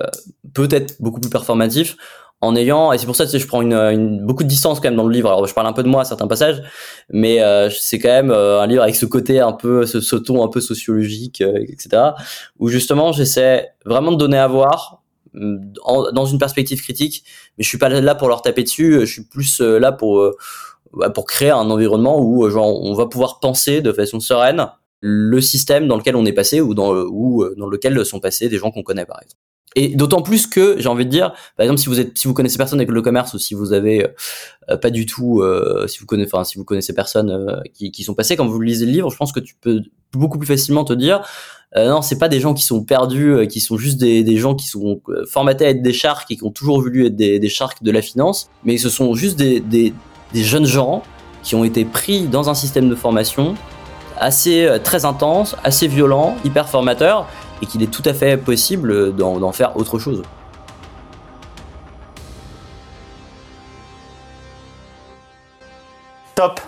peut 0.53 0.70
être 0.72 1.01
beaucoup 1.01 1.20
plus 1.20 1.30
performatif 1.30 1.97
en 2.42 2.56
ayant 2.56 2.94
et 2.94 2.98
c'est 2.98 3.06
pour 3.06 3.16
ça 3.16 3.26
que 3.26 3.38
je 3.38 3.48
prends 3.48 3.62
une, 3.62 3.74
une, 3.74 4.26
beaucoup 4.26 4.44
de 4.44 4.48
distance 4.48 4.80
quand 4.80 4.88
même 4.88 4.96
dans 4.96 5.08
le 5.08 5.14
livre. 5.14 5.30
Alors 5.30 5.46
je 5.46 5.54
parle 5.54 5.68
un 5.68 5.74
peu 5.74 5.84
de 5.84 5.90
moi 5.90 6.02
à 6.02 6.06
certains 6.06 6.28
passages 6.28 6.62
mais 7.10 7.42
euh, 7.42 7.70
c'est 7.70 8.00
quand 8.00 8.10
même 8.10 8.32
euh, 8.32 8.62
un 8.62 8.68
livre 8.68 8.84
avec 8.84 8.96
ce 8.96 9.06
côté 9.06 9.40
un 9.40 9.52
peu 9.52 9.86
ce, 9.86 10.00
ce 10.00 10.16
ton 10.16 10.44
un 10.44 10.48
peu 10.48 10.62
sociologique 10.62 11.42
euh, 11.42 11.66
etc 11.68 12.12
où 12.58 12.70
justement 12.70 13.12
j'essaie 13.12 13.70
vraiment 13.86 14.12
de 14.12 14.18
donner 14.18 14.38
à 14.38 14.48
voir 14.48 15.04
en, 15.84 16.12
dans 16.12 16.26
une 16.26 16.40
perspective 16.40 16.82
critique 16.82 17.24
mais 17.58 17.64
je 17.64 17.70
suis 17.70 17.78
pas 17.78 17.90
là 17.90 18.16
pour 18.16 18.30
leur 18.30 18.42
taper 18.42 18.64
dessus 18.64 19.02
je 19.02 19.06
suis 19.06 19.26
plus 19.26 19.60
là 19.60 19.92
pour 19.92 20.34
pour 21.14 21.26
créer 21.26 21.52
un 21.52 21.70
environnement 21.70 22.20
où 22.20 22.50
genre 22.50 22.82
on 22.84 22.94
va 22.94 23.06
pouvoir 23.06 23.40
penser 23.40 23.82
de 23.82 23.92
façon 23.92 24.20
sereine 24.20 24.68
le 25.02 25.40
système 25.40 25.88
dans 25.88 25.98
lequel 25.98 26.16
on 26.16 26.26
est 26.26 26.34
passé 26.34 26.62
ou 26.62 26.74
dans 26.74 26.96
ou 26.96 27.46
dans 27.58 27.68
lequel 27.68 28.04
sont 28.06 28.20
passés 28.20 28.50
des 28.50 28.58
gens 28.58 28.72
qu'on 28.72 28.84
connaît 28.84 29.06
par 29.06 29.22
exemple 29.22 29.49
et 29.76 29.89
d'autant 29.89 30.22
plus 30.22 30.47
que 30.47 30.80
j'ai 30.80 30.89
envie 30.89 31.05
de 31.05 31.11
dire, 31.11 31.34
par 31.55 31.63
exemple, 31.63 31.80
si 31.80 31.88
vous 31.88 31.99
êtes, 31.99 32.17
si 32.17 32.28
vous 32.28 32.34
connaissez 32.34 32.57
personne 32.57 32.80
avec 32.80 32.89
le 32.89 33.01
commerce 33.01 33.34
ou 33.36 33.39
si 33.39 33.53
vous 33.53 33.72
avez 33.72 34.07
euh, 34.70 34.78
pas 34.78 34.89
du 34.89 35.05
tout, 35.05 35.41
euh, 35.41 35.86
si 35.88 35.99
vous 35.99 36.05
connaissez, 36.07 36.32
enfin, 36.34 36.43
si 36.43 36.57
vous 36.57 36.63
connaissez 36.63 36.93
personne 36.93 37.30
euh, 37.30 37.61
qui, 37.74 37.91
qui, 37.91 38.03
sont 38.03 38.15
passés 38.15 38.36
quand 38.36 38.47
vous 38.47 38.59
lisez 38.59 38.86
le 38.86 38.91
livre, 38.91 39.11
je 39.11 39.17
pense 39.17 39.32
que 39.32 39.39
tu 39.39 39.55
peux 39.61 39.82
beaucoup 40.11 40.39
plus 40.39 40.47
facilement 40.47 40.86
te 40.86 40.93
dire, 40.93 41.22
euh, 41.78 41.88
non, 41.88 42.01
c'est 42.01 42.17
pas 42.17 42.30
des 42.30 42.39
gens 42.39 42.55
qui 42.55 42.63
sont 42.63 42.84
perdus, 42.84 43.47
qui 43.47 43.59
sont 43.59 43.78
juste 43.78 43.99
des, 43.99 44.24
des 44.24 44.38
gens 44.38 44.55
qui 44.55 44.65
sont 44.65 45.01
formatés 45.28 45.65
à 45.65 45.70
être 45.70 45.84
des 45.84 45.93
sharks 45.93 46.32
et 46.32 46.38
qui 46.38 46.43
ont 46.43 46.51
toujours 46.51 46.82
voulu 46.82 47.05
être 47.05 47.15
des, 47.15 47.38
des 47.38 47.49
sharks 47.49 47.84
de 47.84 47.91
la 47.91 48.01
finance, 48.01 48.49
mais 48.63 48.78
ce 48.80 48.89
sont 48.89 49.13
juste 49.13 49.38
des, 49.38 49.59
des, 49.59 49.93
des 50.34 50.43
jeunes 50.43 50.65
gens 50.65 51.03
qui 51.43 51.53
ont 51.53 51.63
été 51.63 51.86
pris 51.86 52.24
dans 52.24 52.49
un 52.49 52.55
système 52.55 52.89
de 52.89 52.95
formation 52.95 53.53
assez 54.17 54.67
très 54.84 55.05
intense, 55.05 55.55
assez 55.63 55.88
violent, 55.88 56.36
hyper 56.43 56.67
formateur 56.67 57.28
et 57.62 57.66
qu'il 57.66 57.84
est 57.84 57.91
tout 57.91 58.03
à 58.05 58.14
fait 58.14 58.38
possible 58.38 59.16
d'en 59.16 59.51
faire 59.51 59.76
autre 59.78 59.99
chose. 59.99 60.22
Top 66.36 66.62